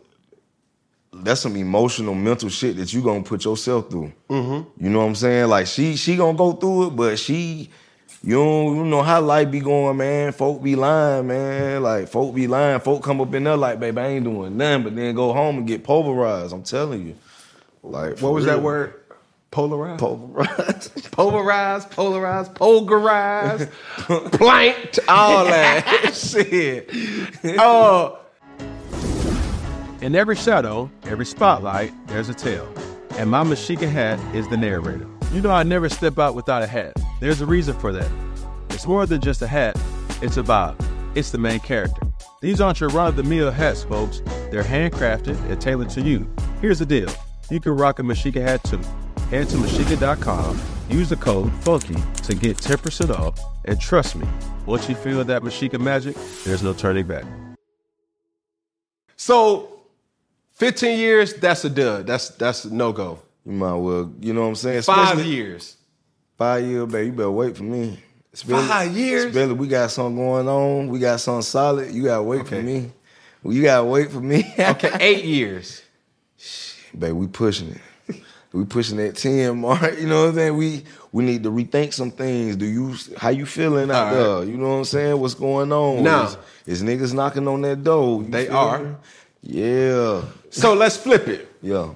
that's 1.12 1.40
some 1.40 1.56
emotional, 1.56 2.14
mental 2.14 2.48
shit 2.48 2.76
that 2.76 2.92
you 2.92 3.02
gonna 3.02 3.22
put 3.22 3.44
yourself 3.44 3.88
through. 3.90 4.12
Mm-hmm. 4.28 4.84
You 4.84 4.90
know 4.90 4.98
what 5.00 5.04
I'm 5.06 5.14
saying? 5.14 5.48
Like 5.48 5.66
she, 5.66 5.96
she 5.96 6.16
gonna 6.16 6.36
go 6.36 6.52
through 6.52 6.88
it, 6.88 6.90
but 6.96 7.18
she, 7.18 7.70
you 8.22 8.34
don't, 8.34 8.76
you 8.76 8.84
know 8.84 9.02
how 9.02 9.20
life 9.20 9.50
be 9.50 9.60
going, 9.60 9.96
man. 9.96 10.32
Folk 10.32 10.62
be 10.62 10.74
lying, 10.76 11.26
man. 11.28 11.82
Like 11.82 12.08
folk 12.08 12.34
be 12.34 12.46
lying. 12.46 12.80
Folk 12.80 13.02
come 13.02 13.20
up 13.20 13.32
in 13.34 13.44
there 13.44 13.56
like, 13.56 13.78
baby, 13.80 14.00
I 14.00 14.06
ain't 14.08 14.24
doing 14.24 14.56
nothing, 14.56 14.84
but 14.84 14.96
then 14.96 15.14
go 15.14 15.32
home 15.32 15.58
and 15.58 15.66
get 15.66 15.84
pulverized. 15.84 16.52
I'm 16.52 16.62
telling 16.62 17.06
you. 17.06 17.14
Like, 17.82 18.18
what 18.18 18.32
was 18.32 18.46
that 18.46 18.62
word? 18.62 18.94
Polarized? 19.52 20.00
Polarized. 20.00 21.12
polarized, 21.12 21.90
polarized, 21.92 22.54
pulverized, 22.56 23.70
planked, 24.32 24.98
all 25.08 25.44
that 25.44 26.12
shit. 26.14 26.90
Oh, 27.58 28.18
In 30.02 30.14
every 30.14 30.36
shadow, 30.36 30.90
every 31.04 31.24
spotlight, 31.24 31.92
there's 32.08 32.28
a 32.28 32.34
tale. 32.34 32.68
And 33.12 33.30
my 33.30 33.44
Meshika 33.44 33.88
hat 33.88 34.18
is 34.34 34.46
the 34.48 34.56
narrator. 34.56 35.06
You 35.32 35.40
know, 35.40 35.50
I 35.50 35.62
never 35.62 35.88
step 35.88 36.18
out 36.18 36.34
without 36.34 36.62
a 36.62 36.66
hat. 36.66 36.94
There's 37.18 37.40
a 37.40 37.46
reason 37.46 37.78
for 37.78 37.92
that. 37.92 38.10
It's 38.70 38.86
more 38.86 39.06
than 39.06 39.20
just 39.20 39.40
a 39.42 39.46
hat, 39.46 39.78
it's 40.20 40.36
a 40.36 40.42
vibe. 40.42 40.76
It's 41.14 41.30
the 41.30 41.38
main 41.38 41.60
character. 41.60 42.02
These 42.42 42.60
aren't 42.60 42.80
your 42.80 42.90
run 42.90 43.08
of 43.08 43.16
the 43.16 43.22
mill 43.22 43.50
hats, 43.50 43.84
folks. 43.84 44.20
They're 44.50 44.62
handcrafted 44.62 45.42
and 45.50 45.60
tailored 45.60 45.88
to 45.90 46.02
you. 46.02 46.30
Here's 46.60 46.78
the 46.78 46.86
deal 46.86 47.08
you 47.50 47.60
can 47.60 47.72
rock 47.72 47.98
a 48.00 48.02
Meshika 48.02 48.42
hat 48.42 48.62
too. 48.64 48.80
Head 49.30 49.48
to 49.48 49.56
Meshika.com, 49.56 50.60
use 50.90 51.08
the 51.08 51.16
code 51.16 51.50
FUNKY 51.62 51.96
to 52.24 52.34
get 52.34 52.58
10% 52.58 53.10
off, 53.18 53.40
and 53.64 53.80
trust 53.80 54.14
me, 54.16 54.26
once 54.66 54.88
you 54.88 54.94
feel 54.94 55.24
that 55.24 55.42
Meshika 55.42 55.80
magic, 55.80 56.16
there's 56.44 56.62
no 56.62 56.72
turning 56.74 57.06
back. 57.06 57.24
so 59.16 59.70
15 60.52 60.98
years, 60.98 61.34
that's 61.34 61.64
a 61.64 61.70
dud. 61.70 62.06
That's 62.06 62.28
that's 62.30 62.66
a 62.66 62.74
no 62.74 62.92
go. 62.92 63.20
You 63.46 63.52
might 63.52 63.74
well, 63.74 64.12
you 64.20 64.34
know 64.34 64.42
what 64.42 64.48
I'm 64.48 64.54
saying? 64.54 64.82
Five 64.82 65.24
years. 65.24 65.75
Five 66.38 66.64
years, 66.64 66.86
baby. 66.92 67.06
You 67.06 67.12
better 67.12 67.30
wait 67.30 67.56
for 67.56 67.62
me. 67.62 67.98
Especially- 68.32 68.66
Five 68.68 68.96
years? 68.96 69.24
Especially 69.26 69.54
we 69.54 69.68
got 69.68 69.90
something 69.90 70.16
going 70.16 70.48
on. 70.48 70.88
We 70.88 70.98
got 70.98 71.20
something 71.20 71.42
solid. 71.42 71.90
You 71.92 72.04
gotta 72.04 72.22
wait 72.22 72.46
for 72.46 72.60
me. 72.60 72.90
You 73.44 73.62
gotta 73.62 73.84
wait 73.84 74.10
for 74.10 74.20
me. 74.20 74.52
Okay, 74.58 74.90
eight 75.00 75.24
years. 75.24 75.82
baby, 76.96 77.12
we 77.12 77.26
pushing 77.28 77.70
it. 77.70 78.16
We 78.52 78.64
pushing 78.64 78.96
that 78.98 79.16
10 79.16 79.58
mark. 79.60 79.98
You 80.00 80.06
know 80.06 80.22
what 80.22 80.28
I'm 80.30 80.34
saying? 80.34 80.56
We 80.56 80.84
we 81.12 81.24
need 81.24 81.42
to 81.44 81.50
rethink 81.50 81.94
some 81.94 82.10
things. 82.10 82.56
Do 82.56 82.66
you 82.66 82.94
how 83.16 83.30
you 83.30 83.46
feeling 83.46 83.90
out 83.90 84.12
right. 84.12 84.14
there? 84.14 84.44
You 84.44 84.56
know 84.58 84.68
what 84.68 84.74
I'm 84.76 84.84
saying? 84.84 85.18
What's 85.20 85.34
going 85.34 85.72
on? 85.72 86.02
Now- 86.02 86.24
is, 86.26 86.36
is 86.66 86.82
niggas 86.82 87.14
knocking 87.14 87.48
on 87.48 87.62
that 87.62 87.82
door? 87.84 88.22
You 88.22 88.28
They 88.28 88.48
are. 88.48 88.78
me? 88.80 88.94
Yeah. 89.42 90.22
So 90.50 90.74
let's 90.74 90.96
flip 90.96 91.28
it, 91.28 91.48
Yeah. 91.62 91.94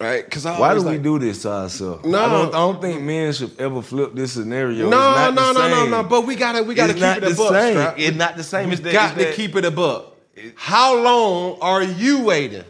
Right? 0.00 0.24
Because 0.24 0.46
I 0.46 0.58
Why 0.58 0.74
do 0.74 0.80
always 0.80 0.98
we 0.98 1.02
do 1.02 1.18
this 1.18 1.42
to 1.42 1.50
ourselves? 1.50 2.04
No. 2.04 2.18
I 2.24 2.28
don't, 2.28 2.48
I 2.54 2.58
don't 2.58 2.80
think 2.80 3.02
men 3.02 3.32
should 3.32 3.58
ever 3.60 3.82
flip 3.82 4.14
this 4.14 4.32
scenario. 4.32 4.88
No, 4.88 4.96
It's 4.96 5.16
not 5.16 5.34
no, 5.34 5.52
the 5.52 5.52
no, 5.60 5.68
no, 5.68 5.80
same. 5.82 5.90
no. 5.90 6.02
But 6.04 6.26
we 6.26 6.36
gotta, 6.36 6.62
we 6.62 6.74
gotta 6.74 6.90
It's 6.92 6.98
keep 7.00 7.02
not 7.08 7.16
it 7.18 7.24
a 7.24 7.28
the 7.30 7.34
buck. 7.34 7.52
same. 7.52 7.94
It's 7.96 8.16
not 8.16 8.36
the 8.36 8.44
same 8.44 8.66
We 8.68 8.72
as 8.74 8.80
that- 8.82 8.92
got 8.92 9.10
as 9.12 9.18
to 9.18 9.24
that- 9.24 9.34
keep 9.34 9.56
it 9.56 9.64
a 9.64 9.70
buck. 9.70 10.14
How 10.54 10.96
long 11.02 11.58
are 11.60 11.82
you 11.82 12.22
waiting? 12.22 12.64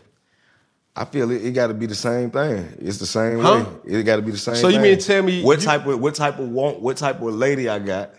I 0.97 1.05
feel 1.05 1.31
it, 1.31 1.45
it 1.45 1.53
got 1.53 1.69
to 1.69 1.75
be 1.75 1.87
the 1.87 1.95
same 1.95 2.31
thing. 2.31 2.73
It's 2.81 2.99
the 2.99 3.07
same 3.07 3.39
Huh? 3.41 3.67
way. 3.85 3.99
It 3.99 4.03
got 4.05 4.17
to 4.17 4.23
be 4.23 4.33
the 4.33 4.39
same. 4.39 4.55
Thing. 4.55 4.63
So 4.63 4.69
you 4.69 4.75
thing. 4.75 4.83
mean 4.83 4.99
to 4.99 5.05
tell 5.07 5.23
me 5.23 5.43
what 5.43 5.59
you- 5.61 5.65
type 5.67 5.87
of 5.87 6.01
what 6.01 6.15
type 6.17 6.39
of 6.39 6.49
want 6.49 6.81
what 6.81 6.97
type 6.97 7.21
of 7.23 7.35
lady 7.35 7.69
I 7.69 7.79
got, 7.79 8.11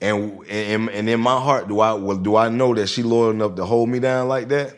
and 0.00 0.40
and 0.48 0.88
and 0.90 1.08
in 1.08 1.20
my 1.20 1.38
heart 1.40 1.68
do 1.68 1.78
I 1.80 1.92
well 1.92 2.16
do 2.16 2.34
I 2.34 2.48
know 2.48 2.74
that 2.74 2.88
she 2.88 3.02
loyal 3.04 3.30
enough 3.30 3.54
to 3.56 3.64
hold 3.66 3.88
me 3.90 4.00
down 4.00 4.26
like 4.26 4.48
that, 4.48 4.74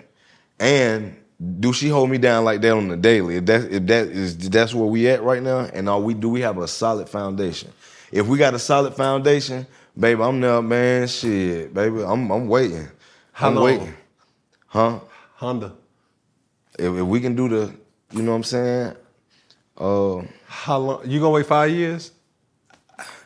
and 0.58 1.16
do 1.40 1.72
she 1.72 1.88
hold 1.88 2.10
me 2.10 2.18
down 2.18 2.44
like 2.44 2.60
that 2.60 2.72
on 2.72 2.88
the 2.88 2.96
daily? 2.96 3.36
If 3.36 3.46
that 3.46 3.72
if 3.72 3.86
that 3.86 4.08
is 4.08 4.36
that's 4.50 4.74
where 4.74 4.86
we 4.86 5.08
at 5.08 5.22
right 5.22 5.42
now, 5.42 5.60
and 5.72 5.88
are 5.88 6.00
we 6.00 6.14
do 6.14 6.28
we 6.28 6.42
have 6.42 6.58
a 6.58 6.68
solid 6.68 7.08
foundation? 7.08 7.72
If 8.12 8.26
we 8.26 8.36
got 8.38 8.54
a 8.54 8.58
solid 8.58 8.94
foundation, 8.94 9.66
baby, 9.98 10.22
I'm 10.22 10.40
there, 10.40 10.60
man. 10.60 11.08
Shit, 11.08 11.72
baby, 11.72 12.02
I'm 12.02 12.30
I'm 12.30 12.48
waiting. 12.48 12.88
How 13.32 13.48
I'm 13.48 13.54
long? 13.54 13.64
waiting, 13.64 13.94
huh? 14.66 15.00
Honda. 15.36 15.72
If, 16.78 16.94
if 16.94 17.06
we 17.06 17.20
can 17.20 17.34
do 17.34 17.48
the, 17.48 17.74
you 18.12 18.22
know 18.22 18.32
what 18.32 18.36
I'm 18.38 18.44
saying? 18.44 18.96
Uh, 19.78 20.22
How 20.46 20.78
long? 20.78 21.08
You 21.08 21.20
gonna 21.20 21.30
wait 21.30 21.46
five 21.46 21.70
years? 21.70 22.12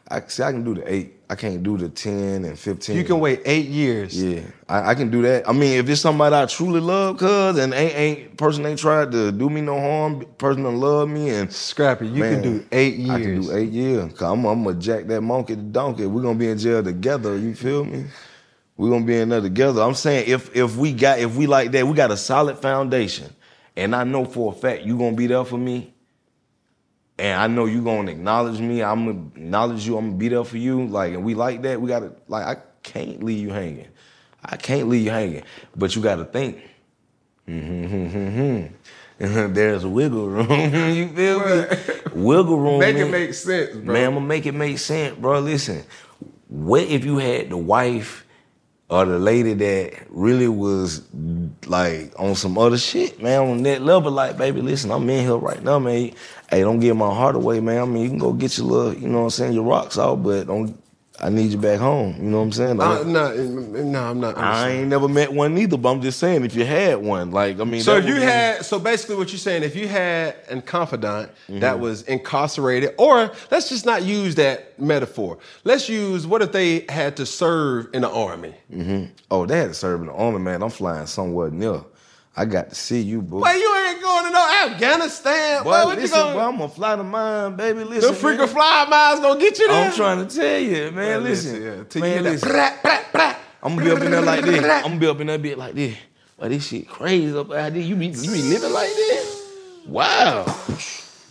I 0.09 0.23
see. 0.29 0.43
I 0.43 0.53
can 0.53 0.63
do 0.65 0.75
the 0.75 0.93
eight. 0.93 1.24
I 1.35 1.37
can't 1.37 1.65
do 1.65 1.77
the 1.77 1.89
ten 1.89 2.45
and 2.45 2.57
fifteen. 2.57 2.97
You 2.97 3.03
can 3.03 3.19
wait 3.19 3.43
eight 3.45 3.67
years. 3.67 4.23
Yeah, 4.23 4.43
I, 4.69 4.91
I 4.91 4.95
can 4.95 5.11
do 5.11 5.21
that. 5.23 5.49
I 5.49 5.53
mean, 5.53 5.81
if 5.81 5.89
it's 5.89 6.01
somebody 6.01 6.37
I 6.37 6.47
truly 6.47 6.79
love, 6.79 7.19
cuz 7.19 7.59
and 7.59 7.75
ain't 7.75 7.97
ain't 7.97 8.37
person 8.37 8.65
ain't 8.65 8.79
tried 8.79 9.11
to 9.11 9.33
do 9.33 9.51
me 9.51 9.61
no 9.61 9.81
harm, 9.81 10.25
person 10.39 10.63
don't 10.63 10.79
love 10.79 11.09
me, 11.09 11.31
and 11.31 11.53
Scrappy, 11.53 12.07
you 12.07 12.21
Man, 12.21 12.35
can 12.35 12.43
do 12.43 12.65
eight 12.71 12.95
years. 12.95 13.11
I 13.11 13.19
can 13.21 13.41
do 13.41 13.57
eight 13.57 13.73
years. 13.73 14.13
Cause 14.13 14.31
I'm, 14.31 14.45
I'm 14.45 14.63
gonna 14.63 14.79
jack 14.79 15.07
that 15.07 15.23
monkey 15.23 15.57
to 15.57 15.63
donkey. 15.63 16.07
We're 16.07 16.23
gonna 16.23 16.39
be 16.39 16.49
in 16.49 16.57
jail 16.57 16.85
together. 16.85 17.37
You 17.37 17.53
feel 17.57 17.85
me? 17.85 18.05
We're 18.77 18.91
gonna 18.91 19.05
be 19.05 19.17
in 19.17 19.31
there 19.31 19.41
together. 19.41 19.83
I'm 19.83 19.95
saying 19.95 20.29
if 20.29 20.55
if 20.55 20.77
we 20.77 20.93
got 20.93 21.19
if 21.19 21.35
we 21.35 21.49
like 21.49 21.73
that, 21.73 21.85
we 21.85 21.95
got 21.95 22.13
a 22.13 22.17
solid 22.17 22.59
foundation, 22.59 23.35
and 23.75 23.93
I 23.97 24.05
know 24.05 24.25
for 24.25 24.53
a 24.53 24.55
fact 24.55 24.85
you 24.85 24.97
gonna 24.97 25.17
be 25.17 25.27
there 25.27 25.45
for 25.45 25.59
me. 25.59 25.94
And 27.19 27.41
I 27.41 27.47
know 27.47 27.67
you 27.67 27.83
gonna 27.83 28.11
acknowledge 28.11 28.61
me. 28.61 28.83
I'm 28.83 29.07
gonna 29.07 29.27
acknowledge 29.37 29.87
you. 29.87 29.97
I'm 29.97 30.07
gonna 30.07 30.19
be 30.19 30.29
there 30.29 30.45
for 30.45 30.57
you. 30.57 30.87
Like, 30.87 31.15
and 31.15 31.25
we 31.25 31.35
like 31.35 31.63
that. 31.63 31.81
We 31.81 31.89
gotta 31.89 32.13
like. 32.27 32.45
I 32.45 32.61
can't 32.83 33.23
leave 33.23 33.39
you 33.39 33.51
hanging. 33.51 33.89
I 34.45 34.57
can't 34.57 34.89
leave 34.89 35.05
you 35.05 35.11
hanging. 35.11 35.43
But 35.77 35.95
you 35.95 36.03
gotta 36.03 36.25
think. 36.25 36.61
Mm-hmm, 37.49 38.19
mm-hmm. 38.19 38.75
There's 39.53 39.85
a 39.85 39.89
wiggle 39.89 40.29
room. 40.29 40.51
you 40.95 41.09
feel 41.09 41.39
me? 41.39 41.77
Wiggle 42.15 42.59
room. 42.59 42.81
Make 42.81 42.97
it 42.97 43.11
make 43.11 43.35
sense, 43.35 43.71
bro. 43.77 43.95
Man, 43.95 44.07
I'm 44.09 44.15
gonna 44.15 44.27
make 44.27 44.47
it 44.47 44.53
make 44.53 44.79
sense, 44.79 45.17
bro. 45.17 45.39
Listen, 45.39 45.85
what 46.49 46.83
if 46.83 47.05
you 47.05 47.19
had 47.19 47.51
the 47.51 47.57
wife 47.57 48.27
or 48.91 49.05
the 49.05 49.19
lady 49.19 49.55
that 49.55 50.07
really 50.11 50.49
was 50.49 51.03
like 51.67 52.13
on 52.19 52.35
some 52.35 52.59
other 52.59 52.77
shit, 52.77 53.23
man, 53.23 53.41
on 53.41 53.63
that 53.63 53.83
level? 53.83 54.11
Like, 54.11 54.37
baby, 54.37 54.61
listen, 54.61 54.91
I'm 54.91 55.09
in 55.09 55.25
here 55.25 55.37
right 55.37 55.63
now, 55.63 55.79
man. 55.79 56.13
Hey, 56.55 56.61
don't 56.63 56.79
give 56.79 56.97
my 56.97 57.13
heart 57.13 57.35
away, 57.35 57.59
man. 57.59 57.83
I 57.83 57.85
mean, 57.85 58.05
you 58.05 58.09
can 58.11 58.19
go 58.19 58.33
get 58.33 58.57
your 58.59 58.69
little, 58.69 58.95
you 58.95 59.09
know 59.09 59.19
what 59.19 59.25
I'm 59.25 59.31
saying, 59.31 59.55
your 59.55 59.65
rocks 59.65 59.99
out, 59.99 60.23
but 60.23 60.45
don't. 60.47 60.81
I 61.21 61.29
need 61.29 61.51
you 61.53 61.59
back 61.59 61.79
home. 61.79 62.15
You 62.17 62.25
know 62.31 62.39
what 62.39 62.45
I'm 62.45 62.53
saying? 62.53 62.77
Like, 62.77 63.01
Uh, 63.01 63.05
no, 63.05 63.35
no, 63.37 64.03
I'm 64.03 64.21
not. 64.21 64.37
I 64.37 64.71
ain't 64.71 64.89
never 64.89 65.07
met 65.09 65.33
one 65.33 65.55
neither, 65.55 65.77
but 65.77 65.89
I'm 65.91 66.03
just 66.03 66.19
saying 66.19 66.45
if 66.45 66.55
you 66.57 66.65
had 66.65 66.99
one, 66.99 67.31
like, 67.31 67.61
I 67.61 67.65
mean, 67.65 67.83
So 67.83 67.97
if 67.97 68.05
you 68.07 68.17
be- 68.17 68.23
had, 68.23 68.65
so 68.65 68.79
basically 68.81 69.15
what 69.17 69.31
you're 69.31 69.39
saying, 69.39 69.63
if 69.65 69.75
you 69.77 69.87
had 69.89 70.37
a 70.51 70.61
confidant 70.61 71.31
Mm-hmm. 71.49 71.61
that 71.61 71.79
was 71.81 72.03
incarcerated, 72.03 72.95
or 72.99 73.31
let's 73.53 73.69
just 73.69 73.87
not 73.87 74.03
use 74.03 74.35
that 74.37 74.79
metaphor. 74.81 75.39
Let's 75.65 75.89
use 75.89 76.25
what 76.27 76.41
if 76.43 76.51
they 76.53 76.85
had 76.89 77.17
to 77.19 77.27
serve 77.27 77.89
in 77.93 78.03
the 78.03 78.11
army? 78.11 78.55
oh, 79.31 79.47
they 79.47 79.59
had 79.59 79.69
to 79.69 79.75
serve 79.75 80.01
in 80.03 80.07
the 80.09 80.13
army, 80.15 80.39
man. 80.41 80.63
I'm 80.63 80.71
flying 80.71 81.07
somewhere 81.07 81.51
near. 81.51 81.81
I 82.37 82.45
got 82.47 82.71
to 82.71 82.75
see 82.75 83.01
you, 83.01 83.23
boo. 83.23 83.39
Well, 83.39 83.57
you 83.57 83.89
ain't 83.89 84.03
going 84.03 84.25
to 84.25 84.31
no 84.31 84.67
Afghanistan. 84.67 85.63
Boy, 85.63 85.85
Boy, 85.85 85.95
listen, 85.95 86.19
you 86.27 86.33
boy. 86.35 86.41
I'm 86.41 86.57
gonna 86.59 86.69
fly 86.69 86.97
to 86.97 87.05
mine, 87.05 87.55
baby. 87.57 87.85
Listen, 87.85 88.13
The 88.13 88.19
freaking 88.19 88.39
man. 88.39 88.49
fly 88.49 88.87
miles 88.91 89.21
gonna 89.21 89.41
get 89.41 89.59
you 89.59 89.69
there. 89.69 89.87
I'm 89.87 89.93
trying 89.95 90.27
to 90.27 90.35
tell 90.35 90.59
you, 90.59 90.91
man. 90.91 91.09
Yeah, 91.11 91.17
listen, 91.19 91.63
yeah. 91.63 92.01
Man, 92.01 92.23
listen. 92.25 92.49
brat, 92.49 92.83
brat, 92.83 93.13
brat. 93.13 93.39
I'm 93.63 93.77
gonna 93.77 93.85
be 93.85 93.91
up 93.93 94.01
in 94.03 94.11
there 94.11 94.21
like 94.23 94.45
this. 94.45 94.65
I'm 94.65 94.83
gonna 94.83 94.97
be 94.99 95.07
up 95.07 95.21
in 95.21 95.27
that 95.29 95.43
bit 95.43 95.57
like 95.59 95.75
this. 95.75 95.97
But 96.37 96.51
this 96.51 96.67
shit 96.67 96.89
crazy 96.89 97.37
up 97.39 97.53
out 97.53 97.73
there. 97.73 97.81
You 97.83 97.95
be 97.95 98.07
you 98.09 98.31
be 98.33 98.43
living 98.43 98.73
like 98.73 98.89
this? 98.89 99.51
Wow. 99.87 100.45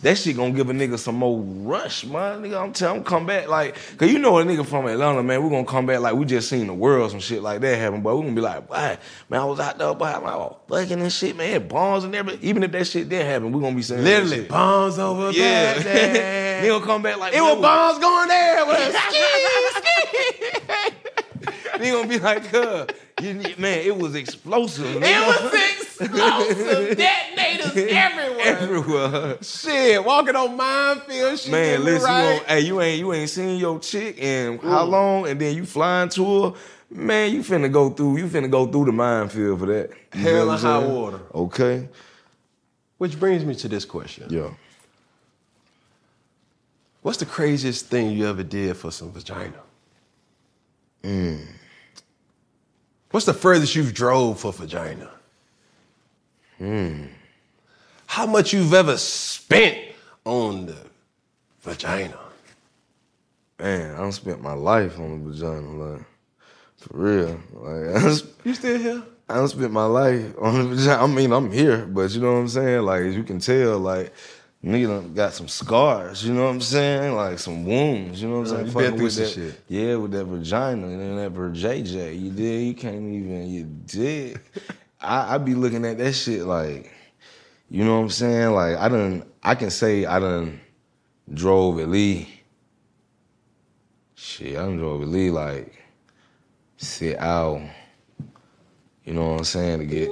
That 0.04 0.18
shit 0.18 0.36
gonna 0.36 0.52
give 0.52 0.68
a 0.68 0.74
nigga 0.74 0.98
some 0.98 1.14
more 1.14 1.40
rush, 1.40 2.04
man. 2.04 2.42
Nigga, 2.42 2.62
I'm 2.62 2.74
telling 2.74 2.98
him 2.98 3.04
come 3.04 3.24
back 3.24 3.48
like, 3.48 3.74
cause 3.96 4.10
you 4.10 4.18
know 4.18 4.38
a 4.38 4.44
nigga 4.44 4.66
from 4.66 4.86
Atlanta, 4.86 5.22
man. 5.22 5.42
We 5.42 5.48
gonna 5.48 5.64
come 5.64 5.86
back 5.86 6.00
like 6.00 6.14
we 6.14 6.26
just 6.26 6.50
seen 6.50 6.66
the 6.66 6.74
world, 6.74 7.10
some 7.10 7.20
shit 7.20 7.40
like 7.42 7.62
that 7.62 7.78
happen. 7.78 8.02
But 8.02 8.14
we 8.14 8.22
gonna 8.24 8.34
be 8.34 8.42
like, 8.42 8.68
why, 8.68 8.98
man? 9.30 9.40
I 9.40 9.44
was 9.46 9.60
out 9.60 9.78
there, 9.78 9.94
boy, 9.94 10.04
I 10.04 10.18
was 10.18 10.56
fucking 10.68 11.00
and 11.00 11.10
shit, 11.10 11.34
man. 11.38 11.66
Bombs 11.68 12.04
and 12.04 12.14
everything. 12.14 12.46
Even 12.46 12.62
if 12.64 12.72
that 12.72 12.86
shit 12.86 13.08
didn't 13.08 13.28
happen, 13.28 13.50
we 13.50 13.62
gonna 13.62 13.74
be 13.74 13.80
saying 13.80 14.04
Literally, 14.04 14.42
bombs 14.42 14.98
over 14.98 15.30
Yeah, 15.30 15.72
Baghdad. 15.72 16.14
they 16.64 16.68
gonna 16.68 16.84
come 16.84 17.00
back 17.00 17.16
like 17.16 17.32
It 17.32 17.40
was 17.40 17.58
bombs 17.62 17.98
going 17.98 18.28
there. 18.28 18.66
With 18.66 18.96
They 21.78 21.90
gonna 21.90 22.06
be 22.08 22.18
like, 22.18 22.44
"Cuz, 22.50 22.86
you, 23.22 23.34
man, 23.58 23.78
it 23.80 23.96
was 23.96 24.14
explosive. 24.14 24.96
It 24.96 25.02
nigga." 25.02 25.26
was 25.26 25.54
explosive 25.54 25.80
detonators 25.98 27.76
everywhere. 27.76 28.46
everywhere. 28.46 29.38
Shit, 29.42 30.04
walking 30.04 30.36
on 30.36 30.56
minefield 30.56 31.38
shit. 31.38 31.52
Man, 31.52 31.62
getting 31.64 31.84
me 31.84 31.92
listen, 31.92 32.08
you 32.08 32.16
right. 32.16 32.42
hey, 32.46 32.60
you 32.60 32.80
ain't 32.80 32.98
you 32.98 33.12
ain't 33.12 33.30
seen 33.30 33.58
your 33.58 33.78
chick 33.78 34.18
in 34.18 34.58
how 34.58 34.84
long, 34.84 35.28
and 35.28 35.40
then 35.40 35.56
you 35.56 35.64
flying 35.64 36.08
to 36.10 36.42
her. 36.42 36.52
Man, 36.90 37.32
you 37.32 37.40
finna 37.40 37.72
go 37.72 37.90
through. 37.90 38.18
You 38.18 38.26
finna 38.26 38.50
go 38.50 38.66
through 38.66 38.86
the 38.86 38.92
minefield 38.92 39.60
for 39.60 39.66
that. 39.66 39.90
You 40.14 40.20
Hell 40.20 40.32
feel 40.32 40.46
what 40.46 40.52
and 40.52 40.62
high 40.62 40.86
water. 40.86 41.20
Okay. 41.34 41.88
Which 42.98 43.18
brings 43.18 43.44
me 43.44 43.54
to 43.56 43.68
this 43.68 43.84
question. 43.84 44.28
Yeah. 44.30 44.50
What's 47.02 47.18
the 47.18 47.26
craziest 47.26 47.86
thing 47.86 48.12
you 48.12 48.26
ever 48.26 48.42
did 48.42 48.76
for 48.76 48.90
some 48.90 49.12
vagina? 49.12 49.60
Mm. 51.02 51.46
What's 53.10 53.26
the 53.26 53.34
furthest 53.34 53.74
you've 53.74 53.92
drove 53.92 54.40
for 54.40 54.52
vagina? 54.52 55.10
Mm. 56.60 57.08
How 58.06 58.26
much 58.26 58.52
you've 58.52 58.74
ever 58.74 58.96
spent 58.96 59.78
on 60.24 60.66
the 60.66 60.76
vagina? 61.62 62.18
Man, 63.58 63.94
I 63.94 63.98
don't 63.98 64.12
spent 64.12 64.42
my 64.42 64.52
life 64.52 64.98
on 64.98 65.24
the 65.24 65.30
vagina, 65.30 65.70
like 65.70 66.02
for 66.76 66.96
real. 66.96 67.40
Like 67.52 68.02
I 68.02 68.08
You 68.44 68.54
still 68.54 68.78
here? 68.78 69.02
I 69.28 69.34
don't 69.36 69.48
spent 69.48 69.72
my 69.72 69.86
life 69.86 70.34
on 70.40 70.58
the 70.58 70.74
vagina. 70.76 71.02
I 71.02 71.06
mean, 71.06 71.32
I'm 71.32 71.50
here, 71.50 71.86
but 71.86 72.10
you 72.10 72.20
know 72.20 72.34
what 72.34 72.40
I'm 72.40 72.48
saying? 72.48 72.82
Like 72.82 73.02
as 73.02 73.16
you 73.16 73.24
can 73.24 73.38
tell, 73.40 73.78
like 73.78 74.12
nigga 74.64 74.86
done 74.86 75.14
got 75.14 75.32
some 75.32 75.48
scars, 75.48 76.24
you 76.24 76.32
know 76.32 76.44
what 76.44 76.50
I'm 76.50 76.60
saying? 76.60 77.14
Like 77.14 77.38
some 77.38 77.64
wounds, 77.64 78.22
you 78.22 78.28
know 78.28 78.40
what 78.40 78.48
I'm 78.48 78.54
saying? 78.54 78.66
you 78.66 78.72
been 78.72 78.82
Fucking 78.82 78.96
through 78.96 79.04
with 79.04 79.16
that, 79.16 79.28
shit. 79.28 79.60
Yeah, 79.68 79.96
with 79.96 80.12
that 80.12 80.24
vagina 80.24 80.86
and 80.86 81.00
then 81.00 81.16
that 81.16 81.32
JJ. 81.32 82.20
You 82.20 82.30
did, 82.30 82.62
you 82.62 82.74
can't 82.74 82.96
even, 82.96 83.50
you 83.50 83.64
did. 83.64 84.40
I, 85.04 85.34
I 85.34 85.38
be 85.38 85.54
looking 85.54 85.84
at 85.84 85.98
that 85.98 86.12
shit 86.12 86.44
like, 86.44 86.92
you 87.70 87.84
know 87.84 87.96
what 87.96 88.02
I'm 88.02 88.10
saying? 88.10 88.50
Like 88.52 88.76
I 88.76 88.88
done, 88.88 89.24
I 89.42 89.54
can 89.54 89.70
say 89.70 90.04
I 90.04 90.18
done 90.18 90.60
drove 91.32 91.80
at 91.80 91.88
least, 91.88 92.30
shit, 94.14 94.56
I 94.56 94.62
done 94.62 94.78
drove 94.78 95.02
at 95.02 95.08
least 95.08 95.34
like, 95.34 95.82
sit 96.76 97.18
out, 97.18 97.60
you 99.04 99.14
know 99.14 99.30
what 99.30 99.38
I'm 99.38 99.44
saying, 99.44 99.78
to 99.80 99.86
get, 99.86 100.10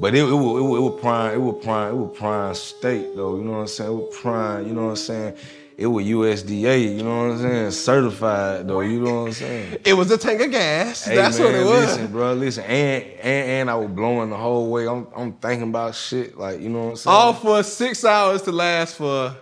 but 0.00 0.14
it, 0.14 0.20
it, 0.20 0.32
was, 0.32 0.60
it 0.60 0.82
was 0.82 1.00
prime, 1.00 1.34
it 1.34 1.40
was 1.40 1.64
prime, 1.64 1.92
it 1.92 1.96
was 1.96 2.18
prime 2.18 2.54
state 2.54 3.16
though, 3.16 3.36
you 3.36 3.44
know 3.44 3.52
what 3.52 3.58
I'm 3.58 3.66
saying? 3.68 3.90
It 3.90 3.94
was 3.94 4.18
prime, 4.20 4.66
you 4.66 4.72
know 4.72 4.84
what 4.84 4.90
I'm 4.90 4.96
saying? 4.96 5.36
It 5.76 5.86
was 5.86 6.04
USDA, 6.04 6.96
you 6.96 7.02
know 7.02 7.28
what 7.28 7.32
I'm 7.32 7.38
saying? 7.40 7.70
Certified 7.70 8.68
though, 8.68 8.80
you 8.80 9.00
know 9.00 9.22
what 9.22 9.26
I'm 9.28 9.32
saying? 9.32 9.78
It 9.84 9.94
was 9.94 10.10
a 10.10 10.18
tank 10.18 10.40
of 10.42 10.50
gas. 10.50 11.04
Hey, 11.06 11.16
That's 11.16 11.38
what 11.38 11.54
it 11.54 11.64
was. 11.64 11.86
Listen, 11.86 12.06
bro, 12.12 12.34
listen, 12.34 12.64
and, 12.64 13.02
and 13.04 13.50
and 13.50 13.70
I 13.70 13.74
was 13.76 13.90
blowing 13.90 14.30
the 14.30 14.36
whole 14.36 14.70
way. 14.70 14.86
I'm 14.86 15.06
I'm 15.16 15.32
thinking 15.34 15.68
about 15.68 15.94
shit, 15.94 16.36
like 16.36 16.60
you 16.60 16.68
know 16.68 16.84
what 16.84 16.90
I'm 16.90 16.96
saying? 16.96 17.16
All 17.16 17.32
for 17.32 17.62
six 17.62 18.04
hours 18.04 18.42
to 18.42 18.52
last 18.52 18.96
for. 18.96 19.34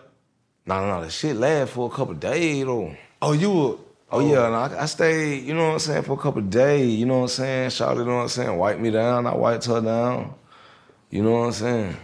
no, 0.67 0.81
no, 0.81 0.87
no, 0.99 1.05
the 1.05 1.11
shit 1.11 1.37
lasted 1.37 1.75
for 1.75 1.91
a 1.91 1.95
couple 1.95 2.15
days 2.15 2.65
though. 2.65 2.95
Oh, 3.21 3.33
you 3.33 3.51
were. 3.51 3.77
Oh, 4.13 4.19
oh. 4.19 4.21
yeah, 4.21 4.49
no, 4.49 4.77
I, 4.77 4.83
I 4.83 4.87
stayed, 4.87 5.45
you 5.45 5.55
know 5.55 5.67
what 5.69 5.73
I'm 5.75 5.79
saying, 5.79 6.03
for 6.03 6.13
a 6.15 6.17
couple 6.17 6.43
days. 6.43 6.99
You 6.99 7.07
know 7.07 7.19
what 7.19 7.23
I'm 7.23 7.29
saying? 7.29 7.71
Shawty, 7.71 7.99
you 7.99 8.05
know 8.05 8.17
what 8.17 8.23
I'm 8.23 8.29
saying? 8.29 8.57
Wipe 8.59 8.79
me 8.79 8.91
down, 8.91 9.27
I 9.27 9.35
wiped 9.35 9.67
her 9.67 9.81
down. 9.81 10.35
You 11.11 11.23
know 11.23 11.33
what 11.33 11.47
I'm 11.47 11.53
saying? 11.53 11.97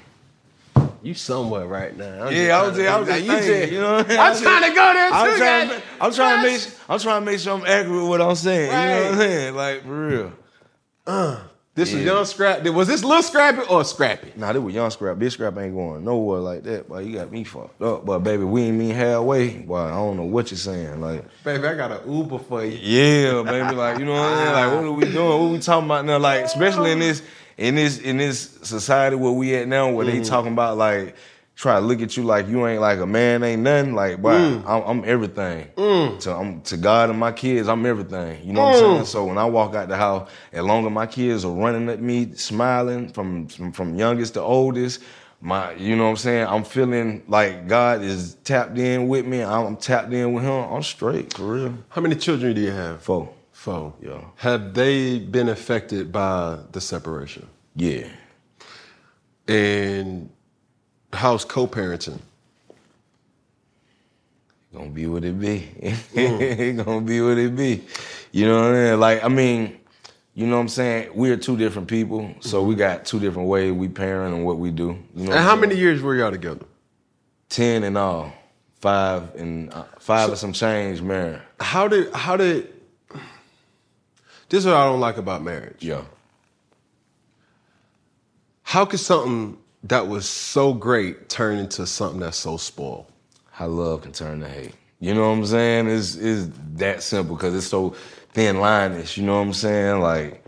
You 1.06 1.14
somewhere 1.14 1.66
right 1.66 1.96
now. 1.96 2.26
I'm 2.26 2.32
Yeah, 2.34 2.58
I 2.60 2.66
was 2.66 2.78
I 2.78 2.98
was 2.98 3.08
trying 3.08 3.24
just 3.26 3.46
to- 3.46 3.60
just- 3.60 3.72
you 3.72 3.80
know 3.80 3.92
what 3.98 4.10
I'm 4.10 4.18
I'm 4.36 4.42
trying 4.42 4.70
to 4.70 4.76
go 4.76 4.92
there 4.92 5.08
too. 5.08 5.14
I'm 5.14 5.36
trying, 5.38 5.68
to, 5.68 5.82
I'm 6.00 6.12
trying 6.12 6.42
to 6.44 6.50
make 6.50 6.68
I'm 6.88 6.98
trying 6.98 7.20
to 7.24 7.30
make 7.30 7.40
sure 7.40 7.54
I'm 7.54 7.60
accurate 7.66 7.90
with 8.02 8.08
what 8.08 8.20
I'm 8.20 8.34
saying. 8.34 8.66
You 8.70 8.72
know 8.72 9.02
what 9.04 9.12
I'm 9.12 9.18
saying? 9.18 9.54
Like 9.54 9.82
for 9.84 10.06
real. 10.08 10.32
Uh, 11.06 11.38
this 11.76 11.92
was 11.92 12.02
Yeah. 12.02 12.12
young 12.14 12.24
Scrappy. 12.24 12.70
Was 12.70 12.88
this 12.88 13.04
little 13.04 13.22
Scrappy 13.22 13.60
or 13.68 13.84
Scrappy? 13.84 14.32
Nah, 14.34 14.52
this 14.52 14.62
was 14.62 14.74
young 14.74 14.90
scrap. 14.90 15.18
Big 15.18 15.30
scrap 15.30 15.56
ain't 15.58 15.74
going 15.76 16.04
nowhere 16.04 16.40
like 16.40 16.62
that. 16.64 16.88
But 16.88 17.04
you 17.04 17.12
got 17.18 17.30
me 17.30 17.44
fucked 17.44 17.80
up. 17.82 18.04
But 18.06 18.20
baby, 18.20 18.44
we 18.44 18.62
ain't 18.62 18.76
mean 18.78 18.94
halfway. 18.94 19.58
Boy, 19.58 19.76
I 19.78 19.90
don't 19.90 20.16
know 20.16 20.24
what 20.24 20.50
you're 20.50 20.58
saying. 20.58 21.00
Like, 21.00 21.24
Baby, 21.44 21.66
I 21.68 21.74
got 21.74 21.92
an 21.92 22.12
Uber 22.12 22.38
for 22.40 22.64
you. 22.64 22.78
yeah, 22.82 23.42
baby, 23.42 23.74
like 23.76 23.98
you 23.98 24.06
know 24.06 24.12
what 24.14 24.22
I'm 24.22 24.38
saying? 24.38 24.52
Like, 24.54 24.72
what 24.74 24.84
are 24.84 24.92
we 24.92 25.04
doing? 25.12 25.42
What 25.42 25.50
we 25.52 25.58
talking 25.60 25.84
about 25.86 26.04
now? 26.06 26.18
Like, 26.18 26.44
especially 26.46 26.90
in 26.92 26.98
this 26.98 27.22
in 27.56 27.74
this 27.74 27.98
in 27.98 28.18
this 28.18 28.58
society 28.62 29.16
where 29.16 29.32
we 29.32 29.54
at 29.54 29.68
now, 29.68 29.90
where 29.90 30.06
they 30.06 30.20
mm. 30.20 30.26
talking 30.26 30.52
about 30.52 30.76
like 30.76 31.16
try 31.54 31.80
to 31.80 31.80
look 31.80 32.02
at 32.02 32.16
you 32.18 32.22
like 32.22 32.48
you 32.48 32.66
ain't 32.66 32.82
like 32.82 32.98
a 32.98 33.06
man, 33.06 33.42
ain't 33.42 33.62
nothing. 33.62 33.94
Like, 33.94 34.20
boy, 34.20 34.32
mm. 34.32 34.62
I'm, 34.66 34.82
I'm 34.82 35.08
everything 35.08 35.68
mm. 35.74 36.20
to 36.20 36.34
I'm, 36.34 36.60
to 36.62 36.76
God 36.76 37.08
and 37.08 37.18
my 37.18 37.32
kids. 37.32 37.66
I'm 37.68 37.84
everything. 37.86 38.46
You 38.46 38.52
know 38.52 38.64
what 38.64 38.74
I'm 38.74 38.80
saying? 38.80 39.04
So 39.06 39.24
when 39.24 39.38
I 39.38 39.46
walk 39.46 39.74
out 39.74 39.88
the 39.88 39.96
house, 39.96 40.30
as 40.52 40.62
long 40.62 40.84
as 40.86 40.92
my 40.92 41.06
kids 41.06 41.44
are 41.44 41.52
running 41.52 41.88
at 41.88 42.00
me, 42.00 42.34
smiling 42.34 43.08
from 43.08 43.48
from, 43.48 43.72
from 43.72 43.94
youngest 43.96 44.34
to 44.34 44.42
oldest. 44.42 45.02
My, 45.38 45.74
you 45.74 45.96
know 45.96 46.04
what 46.04 46.10
I'm 46.10 46.16
saying? 46.16 46.46
I'm 46.46 46.64
feeling 46.64 47.22
like 47.28 47.68
God 47.68 48.00
is 48.00 48.36
tapped 48.42 48.78
in 48.78 49.06
with 49.06 49.26
me. 49.26 49.42
I'm, 49.42 49.66
I'm 49.66 49.76
tapped 49.76 50.10
in 50.10 50.32
with 50.32 50.42
Him. 50.42 50.50
I'm 50.50 50.82
straight 50.82 51.34
for 51.34 51.42
real. 51.42 51.74
How 51.90 52.00
many 52.00 52.16
children 52.16 52.54
do 52.54 52.60
you 52.62 52.72
have? 52.72 53.02
Four. 53.02 53.35
Four. 53.66 53.94
Yeah. 54.00 54.20
Have 54.36 54.74
they 54.74 55.18
been 55.18 55.48
affected 55.48 56.12
by 56.12 56.56
the 56.70 56.80
separation? 56.80 57.48
Yeah. 57.74 58.06
And 59.48 60.30
how's 61.12 61.44
co-parenting? 61.44 62.20
gonna 64.72 64.90
be 64.90 65.08
what 65.08 65.24
it 65.24 65.40
be. 65.40 65.66
it 66.14 66.76
gonna 66.84 67.00
be 67.00 67.20
what 67.20 67.38
it 67.38 67.56
be. 67.56 67.82
You 68.30 68.46
know 68.46 68.60
what 68.60 68.70
I 68.70 68.90
mean? 68.90 69.00
Like, 69.00 69.24
I 69.24 69.28
mean, 69.28 69.80
you 70.34 70.46
know 70.46 70.54
what 70.54 70.62
I'm 70.62 70.68
saying? 70.68 71.10
We're 71.16 71.36
two 71.36 71.56
different 71.56 71.88
people, 71.88 72.36
so 72.38 72.62
we 72.62 72.76
got 72.76 73.04
two 73.04 73.18
different 73.18 73.48
ways 73.48 73.72
we 73.72 73.88
parent 73.88 74.32
and 74.32 74.46
what 74.46 74.58
we 74.58 74.70
do. 74.70 74.96
You 75.16 75.26
know 75.26 75.32
And 75.32 75.42
how 75.42 75.56
many 75.56 75.74
years 75.74 76.00
were 76.02 76.14
y'all 76.14 76.30
together? 76.30 76.64
Ten 77.48 77.82
and 77.82 77.98
all. 77.98 78.32
Five 78.78 79.34
and 79.34 79.72
uh, 79.72 79.86
five 79.98 80.28
and 80.28 80.38
some 80.38 80.52
change 80.52 81.02
man. 81.02 81.42
How 81.58 81.88
did 81.88 82.12
how 82.12 82.36
did 82.36 82.75
this 84.48 84.60
is 84.60 84.66
what 84.66 84.74
I 84.74 84.84
don't 84.84 85.00
like 85.00 85.16
about 85.16 85.42
marriage. 85.42 85.82
Yeah. 85.82 86.02
How 88.62 88.84
could 88.84 89.00
something 89.00 89.58
that 89.84 90.08
was 90.08 90.28
so 90.28 90.72
great 90.72 91.28
turn 91.28 91.58
into 91.58 91.86
something 91.86 92.20
that's 92.20 92.36
so 92.36 92.56
spoiled? 92.56 93.06
How 93.50 93.68
love 93.68 94.02
can 94.02 94.12
turn 94.12 94.40
to 94.40 94.48
hate. 94.48 94.74
You 95.00 95.14
know 95.14 95.28
what 95.28 95.38
I'm 95.38 95.46
saying? 95.46 95.88
It's, 95.88 96.16
it's 96.16 96.48
that 96.74 97.02
simple 97.02 97.36
because 97.36 97.54
it's 97.54 97.66
so 97.66 97.94
thin 98.32 98.60
line-ish. 98.60 99.16
You 99.16 99.24
know 99.24 99.36
what 99.36 99.46
I'm 99.46 99.52
saying? 99.52 100.00
Like, 100.00 100.44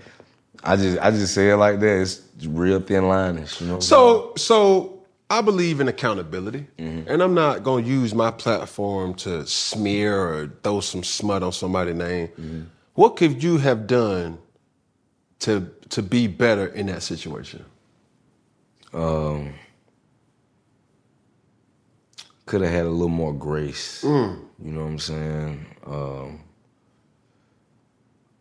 I 0.64 0.76
just 0.76 0.98
I 0.98 1.10
just 1.10 1.34
say 1.34 1.50
it 1.50 1.56
like 1.56 1.80
that. 1.80 2.00
It's 2.00 2.22
real 2.46 2.80
thin 2.80 3.08
line-ish. 3.08 3.60
You 3.60 3.68
know 3.68 3.74
what 3.74 3.78
I'm 3.78 3.82
So 3.82 4.32
so 4.36 5.02
I 5.30 5.40
believe 5.42 5.80
in 5.80 5.88
accountability, 5.88 6.66
mm-hmm. 6.78 7.08
and 7.08 7.22
I'm 7.22 7.34
not 7.34 7.62
gonna 7.62 7.86
use 7.86 8.14
my 8.14 8.30
platform 8.30 9.14
to 9.14 9.46
smear 9.46 10.18
or 10.18 10.52
throw 10.62 10.80
some 10.80 11.04
smut 11.04 11.42
on 11.42 11.52
somebody's 11.52 11.94
name. 11.94 12.28
Mm-hmm. 12.28 12.62
What 12.98 13.16
could 13.16 13.44
you 13.44 13.58
have 13.58 13.86
done 13.86 14.38
to 15.40 15.70
to 15.90 16.02
be 16.02 16.26
better 16.28 16.66
in 16.66 16.86
that 16.86 17.02
situation? 17.04 17.64
um, 18.94 19.54
could 22.46 22.62
have 22.62 22.70
had 22.72 22.86
a 22.86 22.90
little 22.90 23.08
more 23.08 23.34
grace. 23.34 24.04
You 24.62 24.72
know 24.72 24.82
what 24.82 24.90
I'm 24.90 24.98
saying? 24.98 25.66
Um, 25.86 26.40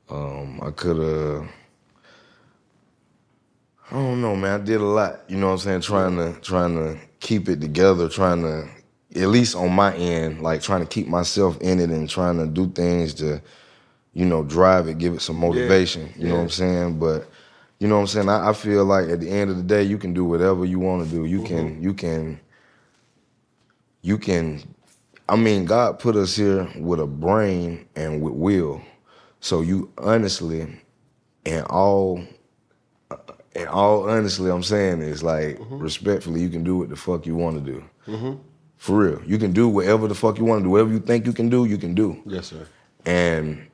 um, 0.10 0.62
I 0.64 0.72
could 0.72 0.98
have. 0.98 1.50
I 3.92 3.96
don't 3.96 4.22
know, 4.22 4.36
man. 4.36 4.62
I 4.62 4.64
did 4.64 4.82
a 4.82 4.86
lot. 4.86 5.22
You 5.30 5.38
know 5.38 5.48
what 5.48 5.54
I'm 5.54 5.60
saying? 5.60 5.82
Trying 5.82 6.18
to 6.18 6.40
trying 6.42 6.76
to 6.76 7.00
keep 7.20 7.50
it 7.50 7.62
together. 7.62 8.10
Trying 8.10 8.44
to, 8.44 8.70
at 9.22 9.30
least 9.30 9.56
on 9.56 9.74
my 9.74 9.96
end, 9.96 10.42
like 10.42 10.62
trying 10.62 10.82
to 10.82 10.88
keep 10.88 11.08
myself 11.08 11.60
in 11.62 11.80
it 11.80 11.90
and 11.92 12.10
trying 12.10 12.38
to 12.40 12.48
do 12.48 12.70
things 12.70 13.14
to, 13.16 13.42
you 14.18 14.26
know, 14.26 14.42
drive 14.42 14.88
it, 14.88 14.98
give 14.98 15.14
it 15.14 15.22
some 15.22 15.36
motivation. 15.36 16.12
You 16.18 16.30
know 16.30 16.38
what 16.38 16.42
I'm 16.42 16.50
saying? 16.50 16.98
But 16.98 17.30
you 17.78 17.88
know 17.88 17.98
what 17.98 18.02
I'm 18.02 18.08
saying? 18.08 18.30
I, 18.30 18.50
I 18.50 18.54
feel 18.54 18.84
like 18.84 19.10
at 19.10 19.20
the 19.20 19.30
end 19.30 19.52
of 19.52 19.58
the 19.58 19.64
day, 19.64 19.84
you 19.84 20.00
can 20.00 20.12
do 20.12 20.26
whatever 20.26 20.66
you 20.66 20.80
want 20.80 21.08
to 21.08 21.16
do. 21.16 21.26
You 21.26 21.44
can, 21.44 21.74
mm-hmm. 21.74 21.84
you 21.84 21.94
can, 21.94 22.40
you 24.02 24.18
can. 24.18 24.64
I 25.30 25.36
mean, 25.36 25.66
God 25.66 26.00
put 26.00 26.16
us 26.16 26.36
here 26.36 26.68
with 26.78 27.00
a 27.00 27.06
brain 27.06 27.88
and 27.96 28.20
with 28.24 28.34
will. 28.34 28.82
So 29.40 29.62
you 29.62 29.94
honestly, 30.00 30.82
and 31.46 31.64
all, 31.68 32.24
uh, 33.12 33.18
and 33.56 33.70
all 33.70 34.10
honestly, 34.10 34.50
I'm 34.50 34.64
saying 34.64 35.04
is 35.04 35.22
like 35.22 35.60
mm-hmm. 35.60 35.78
respectfully, 35.78 36.42
you 36.42 36.50
can 36.50 36.64
do 36.64 36.80
what 36.80 36.90
the 36.90 36.96
fuck 36.96 37.28
you 37.28 37.36
want 37.36 37.64
to 37.64 37.72
do. 37.72 37.84
Mm-hmm. 38.08 38.42
For 38.78 38.98
real, 38.98 39.22
you 39.28 39.38
can 39.38 39.52
do 39.52 39.70
whatever 39.70 40.08
the 40.08 40.15
fuck 40.15 40.39
you 40.39 40.46
want 40.46 40.62
to 40.62 40.63
do. 40.63 40.70
Whatever 40.72 40.91
you 40.91 41.00
think 41.00 41.28
you 41.28 41.34
can 41.34 41.50
do, 41.50 41.65
you 41.65 41.78
can 41.78 41.94
do. 41.94 42.20
Yes, 42.26 42.48
sir. 42.48 42.65
And 43.06 43.66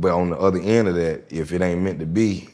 but 0.00 0.12
on 0.12 0.30
the 0.30 0.38
other 0.38 0.60
end 0.60 0.88
of 0.88 0.94
that, 0.94 1.24
if 1.30 1.52
it 1.52 1.62
ain't 1.62 1.82
meant 1.82 1.98
to 2.00 2.06
be, 2.06 2.48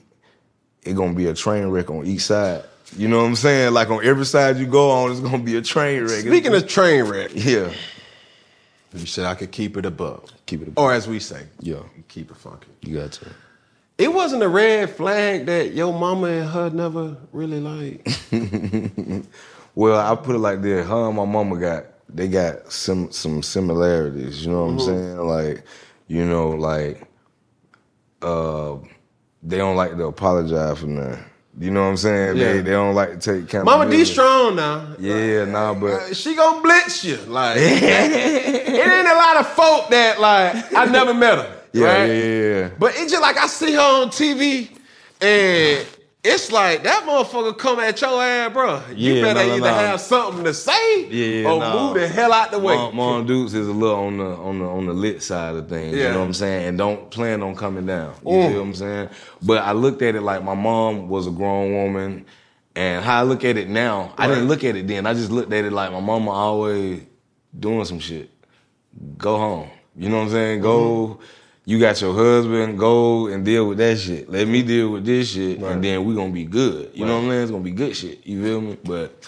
it 0.83 0.95
gonna 0.95 1.15
be 1.15 1.27
a 1.27 1.35
train 1.35 1.67
wreck 1.69 1.91
on 1.91 2.07
each 2.07 2.23
side. 2.23 2.65
You 2.97 3.09
know 3.09 3.19
what 3.19 3.27
I'm 3.27 3.37
saying? 3.37 3.73
Like 3.73 3.91
on 3.91 4.05
every 4.05 4.27
side 4.27 4.57
you 4.59 4.67
go 4.67 4.91
on, 4.91 5.11
it's 5.11 5.21
gonna 5.21 5.39
be 5.43 5.57
a 5.57 5.63
train 5.63 6.03
wreck. 6.03 6.21
Speaking 6.21 6.55
of 6.55 6.67
train 6.67 7.05
wreck, 7.05 7.31
yeah, 7.35 7.73
you 8.93 9.07
said 9.07 9.27
I 9.27 9.35
could 9.35 9.53
keep 9.53 9.77
it 9.77 9.87
above, 9.87 10.31
keep 10.47 10.63
it. 10.63 10.73
or 10.77 10.93
as 10.93 11.09
we 11.09 11.19
say, 11.19 11.47
Yeah, 11.61 11.83
keep 12.09 12.31
it 12.31 12.37
funky. 12.37 12.69
you 12.83 12.99
got 12.99 13.13
to. 13.13 13.27
It 13.97 14.13
wasn't 14.13 14.43
a 14.43 14.49
red 14.49 14.91
flag 14.91 15.47
that 15.47 15.73
your 15.73 15.93
mama 15.93 16.27
and 16.27 16.51
her 16.51 16.71
never 16.71 17.17
really 17.33 17.61
like. 17.61 18.09
Well, 19.75 20.01
I 20.01 20.15
put 20.15 20.37
it 20.37 20.39
like 20.39 20.63
this: 20.63 20.87
her 20.87 21.09
and 21.09 21.17
my 21.17 21.25
mama 21.25 21.59
got 21.59 21.87
they 22.09 22.29
got 22.29 22.71
some 22.73 23.11
some 23.11 23.43
similarities. 23.43 24.45
You 24.45 24.53
know 24.53 24.65
what 24.65 24.71
I'm 24.71 24.79
mm-hmm. 24.79 24.87
saying? 24.87 25.19
Like, 25.19 25.65
you 26.07 26.25
know, 26.25 26.51
like, 26.51 27.09
uh, 28.25 28.79
they 29.43 29.59
don't 29.59 29.77
like 29.77 29.97
to 29.97 30.05
apologize 30.05 30.79
for 30.79 30.87
nothing. 30.87 31.25
You 31.59 31.71
know 31.71 31.83
what 31.83 31.91
I'm 31.91 31.97
saying? 31.97 32.37
Yeah. 32.37 32.53
They 32.55 32.61
they 32.63 32.71
don't 32.73 32.95
like 32.97 33.11
to 33.11 33.17
take 33.19 33.45
accountability. 33.45 33.65
Mama 33.79 33.91
D 33.91 34.05
strong 34.05 34.57
now. 34.57 34.97
Yeah, 34.99 35.45
nah, 35.45 35.73
but 35.75 35.93
Uh, 35.93 36.15
she 36.15 36.35
gonna 36.35 36.61
blitz 36.61 37.05
you. 37.05 37.17
Like 37.29 37.57
it 37.61 38.87
ain't 38.93 39.09
a 39.09 39.15
lot 39.15 39.37
of 39.37 39.47
folk 39.49 39.89
that 39.91 40.21
like 40.21 40.73
I 40.75 40.87
never 40.87 41.15
met 41.15 41.39
her. 41.39 41.57
yeah, 41.73 41.87
right? 41.87 42.07
yeah, 42.09 42.15
yeah, 42.15 42.59
yeah. 42.61 42.71
But 42.79 42.95
it's 42.97 43.11
just 43.13 43.23
like 43.23 43.37
I 43.39 43.47
see 43.47 43.73
her 43.75 44.03
on 44.03 44.09
TV 44.09 44.69
and 45.21 45.87
it's 46.25 46.51
like 46.51 46.83
that 46.85 47.05
motherfucker 47.05 47.57
come 47.57 47.79
at 47.81 48.01
your 48.01 48.23
ass, 48.23 48.53
bro. 48.53 48.83
You 48.97 49.15
Yeah, 49.15 49.23
better 49.23 49.47
no, 49.47 49.55
either 49.57 49.61
no. 49.61 49.75
have 49.75 50.01
something 50.01 50.43
to 50.45 50.55
say 50.55 51.07
Yeah, 51.09 51.51
or 51.51 51.61
move 51.61 51.95
the 51.95 52.09
hell 52.09 52.33
out 52.33 52.51
the 52.51 52.59
way. 52.59 52.75
Mom, 52.75 52.97
Mom 52.97 53.27
Dukes 53.27 53.53
is 53.55 53.69
a 53.69 53.73
little 53.73 53.97
on 54.07 54.17
the 54.19 54.25
on 54.25 54.59
the 54.59 54.65
on 54.65 54.87
the 54.87 54.95
lit 54.95 55.23
side 55.23 55.55
of 55.55 55.69
things. 55.69 55.95
Yeah. 55.97 56.07
You 56.09 56.13
know 56.15 56.21
what 56.21 56.27
I'm 56.27 56.35
saying? 56.35 56.69
And 56.69 56.79
don't 56.79 57.11
plan 57.11 57.43
on 57.43 57.55
coming 57.55 57.87
down. 57.87 58.15
You 58.25 58.33
Mm. 58.33 58.49
feel 58.49 58.61
what 58.61 58.67
I'm 58.69 58.75
saying? 58.75 59.09
But 59.43 59.59
I 59.63 59.73
looked 59.73 60.03
at 60.03 60.15
it 60.15 60.23
like 60.23 60.43
my 60.43 60.55
mom 60.55 61.09
was 61.09 61.27
a 61.27 61.31
grown 61.31 61.73
woman. 61.73 62.25
And 62.77 63.05
how 63.05 63.21
I 63.21 63.23
look 63.23 63.45
at 63.45 63.57
it 63.57 63.69
now, 63.69 64.13
I 64.19 64.27
didn't 64.27 64.49
look 64.49 64.65
at 64.65 64.75
it 64.75 64.89
then. 64.89 65.07
I 65.07 65.15
just 65.15 65.31
looked 65.31 65.53
at 65.53 65.65
it 65.65 65.73
like 65.73 65.93
my 65.93 66.01
mama 66.01 66.33
always 66.33 67.03
doing 67.57 67.85
some 67.85 68.01
shit. 68.01 68.31
Go 69.17 69.37
home. 69.39 69.69
You 69.95 70.09
know 70.09 70.17
what 70.17 70.23
I'm 70.25 70.31
saying? 70.31 70.61
Go. 70.61 71.07
Mm-hmm. 71.07 71.23
You 71.67 71.79
got 71.81 72.01
your 72.01 72.13
husband. 72.15 72.79
Go 72.79 73.29
and 73.29 73.45
deal 73.45 73.67
with 73.69 73.79
that 73.79 73.99
shit. 73.99 74.29
Let 74.29 74.47
me 74.49 74.63
deal 74.63 74.91
with 74.91 75.05
this 75.07 75.31
shit, 75.33 75.61
Right. 75.61 75.73
and 75.73 75.83
then 75.85 76.05
we 76.05 76.15
gonna 76.15 76.31
be 76.33 76.45
good. 76.45 76.91
You 76.95 77.07
know 77.07 77.15
what 77.17 77.25
I'm 77.25 77.31
saying? 77.31 77.43
It's 77.43 77.51
gonna 77.51 77.65
be 77.65 77.71
good 77.71 77.97
shit. 77.97 78.27
You 78.27 78.43
feel 78.43 78.61
me? 78.61 78.77
But 78.85 79.27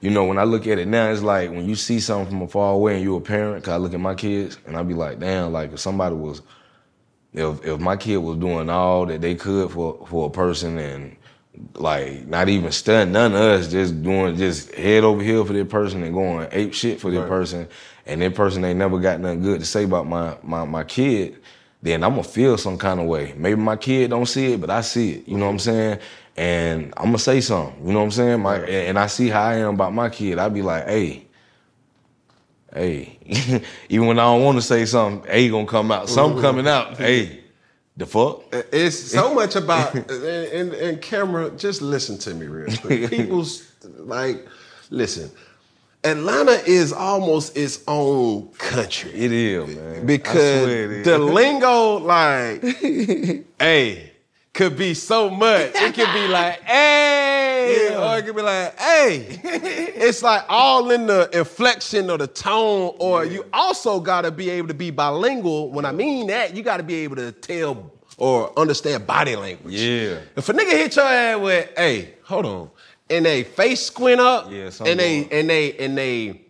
you 0.00 0.10
know, 0.10 0.24
when 0.26 0.38
I 0.38 0.44
look 0.44 0.66
at 0.66 0.78
it 0.78 0.86
now, 0.86 1.10
it's 1.10 1.22
like 1.22 1.50
when 1.50 1.66
you 1.68 1.74
see 1.74 1.98
something 1.98 2.28
from 2.30 2.42
afar 2.42 2.74
away 2.74 2.96
and 2.96 3.02
you're 3.04 3.18
a 3.18 3.22
parent, 3.22 3.64
cause 3.64 3.72
I 3.72 3.76
look 3.78 3.94
at 3.94 4.00
my 4.00 4.14
kids 4.14 4.58
and 4.66 4.76
I 4.76 4.82
be 4.82 4.94
like, 4.94 5.18
damn, 5.18 5.50
like 5.52 5.72
if 5.72 5.80
somebody 5.80 6.14
was, 6.14 6.42
if 7.32 7.64
if 7.64 7.80
my 7.80 7.96
kid 7.96 8.18
was 8.18 8.36
doing 8.36 8.68
all 8.68 9.06
that 9.06 9.20
they 9.22 9.34
could 9.34 9.70
for 9.70 10.06
for 10.08 10.26
a 10.26 10.30
person 10.30 10.78
and 10.78 11.16
like 11.74 12.26
not 12.26 12.50
even 12.50 12.70
studying 12.70 13.12
none 13.12 13.32
of 13.32 13.40
us, 13.40 13.68
just 13.68 14.02
doing 14.02 14.36
just 14.36 14.72
head 14.74 15.04
over 15.04 15.22
here 15.22 15.42
for 15.42 15.54
that 15.54 15.70
person 15.70 16.02
and 16.02 16.12
going 16.14 16.48
ape 16.52 16.74
shit 16.74 17.00
for 17.00 17.10
that 17.10 17.20
Right. 17.20 17.28
person, 17.28 17.66
and 18.06 18.20
that 18.20 18.34
person 18.34 18.62
ain't 18.64 18.78
never 18.78 18.98
got 19.00 19.20
nothing 19.20 19.40
good 19.40 19.60
to 19.60 19.66
say 19.66 19.84
about 19.84 20.06
my 20.06 20.36
my 20.42 20.64
my 20.66 20.84
kid. 20.84 21.38
Then 21.80 22.02
I'm 22.02 22.10
gonna 22.10 22.24
feel 22.24 22.58
some 22.58 22.76
kind 22.76 23.00
of 23.00 23.06
way. 23.06 23.34
Maybe 23.36 23.60
my 23.60 23.76
kid 23.76 24.10
don't 24.10 24.26
see 24.26 24.54
it, 24.54 24.60
but 24.60 24.70
I 24.70 24.80
see 24.80 25.12
it. 25.12 25.28
You 25.28 25.36
know 25.36 25.46
what 25.46 25.52
I'm 25.52 25.58
saying? 25.60 25.98
And 26.36 26.92
I'm 26.96 27.06
gonna 27.06 27.18
say 27.18 27.40
something. 27.40 27.86
You 27.86 27.92
know 27.92 28.00
what 28.00 28.06
I'm 28.06 28.10
saying? 28.10 28.40
My 28.40 28.56
and 28.58 28.98
I 28.98 29.06
see 29.06 29.28
how 29.28 29.42
I 29.42 29.56
am 29.56 29.74
about 29.74 29.92
my 29.92 30.08
kid. 30.08 30.38
I'd 30.38 30.54
be 30.54 30.62
like, 30.62 30.86
hey, 30.86 31.26
hey. 32.74 33.62
Even 33.88 34.08
when 34.08 34.18
I 34.18 34.24
don't 34.24 34.42
want 34.44 34.58
to 34.58 34.62
say 34.62 34.84
something, 34.86 35.30
hey, 35.30 35.48
gonna 35.48 35.66
come 35.66 35.92
out. 35.92 36.08
Something 36.08 36.42
coming 36.42 36.66
out. 36.66 36.96
Hey, 36.98 37.44
the 37.96 38.06
fuck? 38.06 38.44
It's 38.72 38.96
so 38.96 39.34
much 39.40 39.56
about 39.56 39.94
and, 39.94 40.10
and, 40.10 40.72
and 40.72 41.02
camera. 41.02 41.50
Just 41.50 41.82
listen 41.82 42.18
to 42.18 42.34
me 42.34 42.46
real 42.46 42.76
quick. 42.78 43.10
People's 43.10 43.70
like, 43.84 44.46
listen. 44.90 45.30
Atlanta 46.04 46.52
is 46.64 46.92
almost 46.92 47.56
its 47.56 47.82
own 47.88 48.48
country 48.58 49.10
It 49.12 49.32
is, 49.32 49.74
man. 49.76 49.78
I 49.78 49.92
swear 49.92 49.98
it 49.98 50.06
because 50.06 50.68
is. 50.68 51.04
the 51.04 51.18
lingo, 51.18 51.96
like, 51.98 52.62
hey, 53.60 54.12
could 54.54 54.76
be 54.78 54.94
so 54.94 55.28
much. 55.28 55.72
It 55.74 55.94
could 55.94 56.12
be 56.12 56.28
like, 56.28 56.60
hey, 56.62 57.88
Yeah. 57.90 58.12
or 58.14 58.18
it 58.18 58.26
could 58.26 58.36
be 58.36 58.42
like, 58.42 58.78
hey. 58.78 59.40
it's 59.44 60.22
like 60.22 60.44
all 60.48 60.90
in 60.90 61.06
the 61.06 61.28
inflection 61.36 62.10
or 62.10 62.18
the 62.18 62.26
tone, 62.28 62.94
or 62.98 63.24
you 63.24 63.44
also 63.52 63.98
got 64.00 64.22
to 64.22 64.30
be 64.30 64.50
able 64.50 64.68
to 64.68 64.74
be 64.74 64.90
bilingual. 64.90 65.70
When 65.70 65.84
I 65.84 65.92
mean 65.92 66.28
that, 66.28 66.54
you 66.56 66.62
got 66.62 66.76
to 66.78 66.82
be 66.84 66.94
able 67.04 67.16
to 67.16 67.32
tell 67.32 67.92
or 68.16 68.56
understand 68.58 69.06
body 69.06 69.36
language. 69.36 69.74
Yeah. 69.74 70.18
If 70.36 70.48
a 70.48 70.52
nigga 70.52 70.72
hit 70.72 70.96
your 70.96 71.04
ass 71.04 71.38
with, 71.40 71.70
hey, 71.76 72.14
hold 72.24 72.46
on, 72.46 72.70
and 73.10 73.24
they 73.26 73.42
face 73.44 73.82
squint 73.86 74.20
up, 74.20 74.50
Yeah, 74.50 74.70
something 74.70 74.90
and 74.92 75.00
they 75.00 75.28
and 75.30 75.48
they 75.50 75.76
and 75.78 75.96
they 75.98 76.40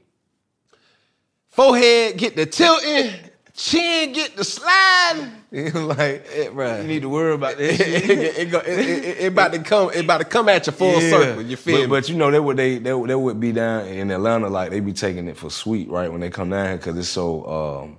forehead 1.49 2.17
get 2.17 2.37
the 2.37 2.47
tilting, 2.47 3.13
chin 3.55 4.13
get 4.13 4.37
the 4.37 4.45
sliding. 4.45 5.33
like, 5.51 6.27
It, 6.31 6.53
bruh. 6.55 6.83
you 6.83 6.89
need 6.89 7.03
to 7.03 7.09
worry 7.09 7.33
about 7.35 7.53
it, 7.59 7.79
that. 7.79 7.89
it, 7.89 8.39
it, 8.39 8.51
go- 8.51 8.59
it, 8.59 8.79
it, 8.79 9.19
it 9.19 9.27
about 9.33 9.53
to 9.53 9.61
come. 9.61 9.91
It 9.91 10.05
about 10.05 10.19
to 10.19 10.25
come 10.27 10.49
at 10.49 10.67
you 10.67 10.73
full 10.73 11.01
Yeah. 11.01 11.11
circle. 11.11 11.43
You 11.43 11.57
feel 11.57 11.77
but, 11.77 11.81
me? 11.83 11.87
But 11.89 12.09
you 12.09 12.17
know 12.17 12.31
that 12.31 12.43
would 12.43 12.57
they 12.57 12.79
that, 12.79 12.99
would- 12.99 13.11
that 13.11 13.19
would 13.19 13.41
be 13.41 13.53
down 13.53 13.87
in 13.87 14.11
Atlanta 14.11 14.49
like 14.49 14.71
they 14.71 14.81
be 14.81 14.93
taking 14.93 15.27
it 15.29 15.37
for 15.37 15.51
sweet 15.51 15.89
right 15.89 16.11
when 16.11 16.21
they 16.21 16.31
come 16.31 16.51
down 16.51 16.67
here 16.67 16.77
because 16.77 16.97
it's 16.99 17.09
so 17.09 17.83
um, 17.85 17.98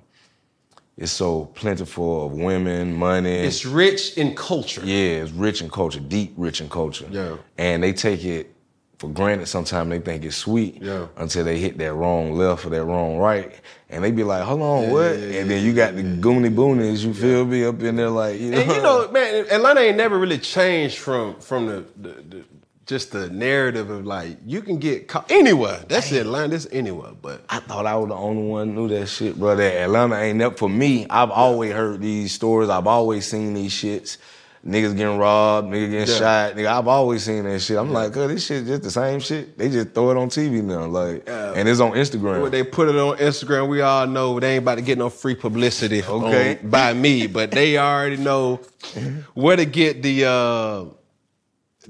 it's 0.99 1.11
so 1.13 1.45
plentiful 1.55 2.25
of 2.25 2.33
women, 2.33 2.93
money. 2.93 3.31
it's 3.31 3.65
rich 3.65 4.17
in 4.17 4.35
culture. 4.35 4.81
yeah, 4.83 5.23
it's 5.23 5.31
rich 5.31 5.61
in 5.61 5.69
culture, 5.69 5.99
deep 6.01 6.33
rich 6.37 6.59
in 6.61 6.69
culture. 6.69 7.07
Yeah. 7.09 7.37
and 7.57 7.81
they 7.81 7.93
take 7.93 8.23
it 8.25 8.53
for 8.97 9.07
granted. 9.09 9.47
Sometimes 9.47 9.89
they 9.89 9.99
think 9.99 10.25
it's 10.25 10.35
sweet 10.35 10.81
Yeah. 10.81 11.07
until 11.15 11.45
they 11.45 11.57
hit 11.57 11.77
that 11.77 11.93
wrong 11.93 12.33
left 12.33 12.65
or 12.65 12.69
that 12.71 12.83
wrong 12.83 13.17
right, 13.17 13.49
and 13.89 14.03
they 14.03 14.11
be 14.11 14.25
like, 14.25 14.43
"Hold 14.43 14.61
on, 14.61 14.89
what?" 14.91 15.17
yeah, 15.17 15.39
and 15.39 15.49
then 15.49 15.63
you 15.65 15.73
got 15.73 15.95
the 15.95 16.03
goony 16.03 16.53
boonies. 16.53 16.99
You 17.05 17.13
feel 17.13 17.45
me 17.45 17.63
up 17.63 17.81
in 17.81 17.95
there 17.95 18.09
like 18.09 18.37
you 18.41 18.51
know. 18.51 18.59
And 18.59 18.71
you 18.71 18.81
know, 18.81 19.09
man, 19.11 19.45
Atlanta 19.49 19.79
ain't 19.79 19.95
never 19.97 20.19
really 20.19 20.37
changed 20.37 20.97
from 20.97 21.39
from 21.39 21.67
the, 21.67 21.85
the, 21.95 22.09
the 22.31 22.43
just 22.89 23.11
the 23.11 23.29
narrative 23.29 23.91
of 23.91 24.03
like 24.05 24.37
you 24.47 24.63
can 24.63 24.79
get 24.79 25.07
caught 25.07 25.29
anywhere. 25.31 25.79
That's 25.87 26.11
Atlanta. 26.11 26.49
That's 26.49 26.67
anywhere. 26.71 27.11
But 27.21 27.43
I 27.47 27.59
thought 27.59 27.85
I 27.85 27.95
was 27.95 28.09
the 28.09 28.15
only 28.15 28.47
one 28.49 28.73
who 28.73 28.87
knew 28.87 28.99
that 28.99 29.05
shit, 29.05 29.37
bro. 29.37 29.55
That 29.55 29.75
Atlanta 29.83 30.15
ain't 30.17 30.41
up 30.41 30.57
for 30.57 30.67
me. 30.67 31.05
I've 31.07 31.29
always 31.29 31.71
heard 31.71 32.01
these 32.01 32.33
stories. 32.33 32.67
I've 32.69 32.87
always 32.87 33.27
seen 33.27 33.53
these 33.53 33.71
shits. 33.73 34.17
Niggas 34.65 34.97
getting 34.97 35.17
robbed, 35.19 35.67
niggas 35.69 35.91
getting 35.91 36.07
Yeah. 36.15 36.19
shot. 36.49 36.55
Nigga, 36.55 36.65
I've 36.67 36.87
always 36.87 37.23
seen 37.23 37.43
that 37.43 37.59
shit. 37.61 37.77
I'm 37.77 37.93
like, 37.93 38.17
oh, 38.17 38.27
this 38.27 38.45
shit 38.45 38.65
just 38.65 38.81
the 38.81 38.91
same 38.91 39.19
shit. 39.21 39.57
They 39.57 39.69
just 39.69 39.91
throw 39.93 40.09
it 40.11 40.17
on 40.17 40.27
TV 40.29 40.61
now, 40.61 40.85
like, 40.87 41.25
Yeah. 41.27 41.53
and 41.55 41.69
it's 41.69 41.79
on 41.79 41.91
Instagram. 41.93 42.51
they 42.51 42.63
put 42.63 42.89
it 42.89 42.95
on 42.97 43.17
Instagram, 43.19 43.69
we 43.69 43.79
all 43.81 44.05
know 44.05 44.37
they 44.37 44.55
ain't 44.55 44.63
about 44.63 44.75
to 44.75 44.81
get 44.81 44.97
no 44.97 45.09
free 45.09 45.33
publicity 45.35 46.03
Okay. 46.03 46.57
on- 46.61 46.69
by 46.69 46.91
me. 46.93 47.27
But 47.27 47.51
they 47.51 47.77
already 47.77 48.17
know 48.17 48.59
where 49.33 49.55
to 49.55 49.65
get 49.65 50.01
the 50.03 50.25
uh, 50.25 50.85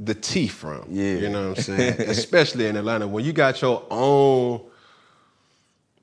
the 0.01 0.15
tea 0.15 0.47
from. 0.47 0.85
Yeah. 0.89 1.15
you 1.15 1.29
know 1.29 1.49
what 1.49 1.57
I'm 1.59 1.63
saying. 1.77 2.01
Especially 2.01 2.67
in 2.67 2.77
Atlanta, 2.77 3.07
when 3.07 3.23
you 3.25 3.33
got 3.33 3.61
your 3.61 3.85
own 3.91 4.61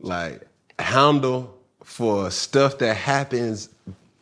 like 0.00 0.46
handle 0.78 1.58
for 1.82 2.30
stuff 2.30 2.78
that 2.78 2.94
happens 2.96 3.68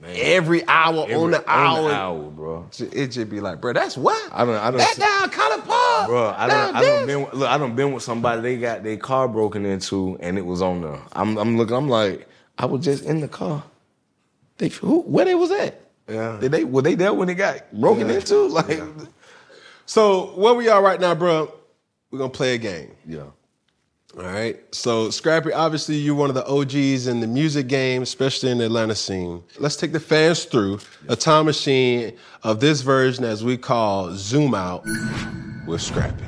every 0.06 0.66
hour 0.68 1.10
on 1.14 1.30
the 1.30 1.42
hour. 1.50 1.90
hour, 1.90 2.30
bro. 2.30 2.68
It 2.92 3.08
just 3.08 3.30
be 3.30 3.40
like, 3.40 3.60
bro, 3.60 3.72
that's 3.72 3.96
what? 3.96 4.22
I 4.32 4.44
don't- 4.44 4.54
I 4.56 4.70
don't 4.70 4.78
That's 4.78 4.94
see- 4.94 5.00
down 5.00 5.30
College 5.30 5.64
Park. 5.64 6.06
Bro, 6.08 6.34
I 6.36 6.46
don't, 6.46 6.76
I 6.76 6.82
don't 6.82 7.06
been 7.06 7.26
look. 7.32 7.48
I 7.48 7.56
don't 7.58 7.74
been 7.74 7.92
with 7.92 8.02
somebody. 8.02 8.42
They 8.42 8.58
got 8.58 8.82
their 8.82 8.98
car 8.98 9.26
broken 9.28 9.64
into, 9.64 10.18
and 10.20 10.36
it 10.36 10.44
was 10.44 10.60
on 10.60 10.82
the. 10.82 10.98
I'm, 11.14 11.38
I'm 11.38 11.56
looking. 11.56 11.74
I'm 11.74 11.88
like, 11.88 12.28
I 12.58 12.66
was 12.66 12.84
just 12.84 13.04
in 13.04 13.20
the 13.20 13.28
car. 13.28 13.64
They 14.58 14.68
who? 14.68 15.00
Where 15.02 15.24
they 15.24 15.34
was 15.34 15.50
at? 15.50 15.80
Yeah. 16.06 16.36
Did 16.40 16.52
they? 16.52 16.64
Were 16.64 16.82
they 16.82 16.94
there 16.94 17.14
when 17.14 17.30
it 17.30 17.34
got 17.36 17.72
broken 17.72 18.08
Yeah. 18.10 18.16
into? 18.16 18.46
Like, 18.48 18.80
So 19.86 20.26
where 20.36 20.54
we 20.54 20.68
are 20.68 20.82
right 20.82 21.00
now, 21.00 21.14
bro? 21.14 21.52
We're 22.10 22.18
gonna 22.18 22.30
play 22.30 22.54
a 22.54 22.58
game. 22.58 22.92
yeah. 23.06 23.24
All 24.16 24.22
right. 24.22 24.62
So 24.72 25.10
Scrappy, 25.10 25.52
obviously 25.52 25.96
you're 25.96 26.14
one 26.14 26.28
of 26.30 26.36
the 26.36 26.46
OGs 26.46 27.08
in 27.08 27.18
the 27.18 27.26
music 27.26 27.66
game, 27.66 28.02
especially 28.02 28.50
in 28.52 28.58
the 28.58 28.66
Atlanta 28.66 28.94
scene. 28.94 29.42
Let's 29.58 29.74
take 29.74 29.90
the 29.90 29.98
fans 29.98 30.44
through 30.44 30.78
a 31.08 31.16
time 31.16 31.46
machine 31.46 32.16
of 32.44 32.60
this 32.60 32.82
version 32.82 33.24
as 33.24 33.42
we 33.42 33.56
call 33.56 34.14
Zoom 34.14 34.54
Out 34.54 34.84
with 35.66 35.82
Scrappy. 35.82 36.24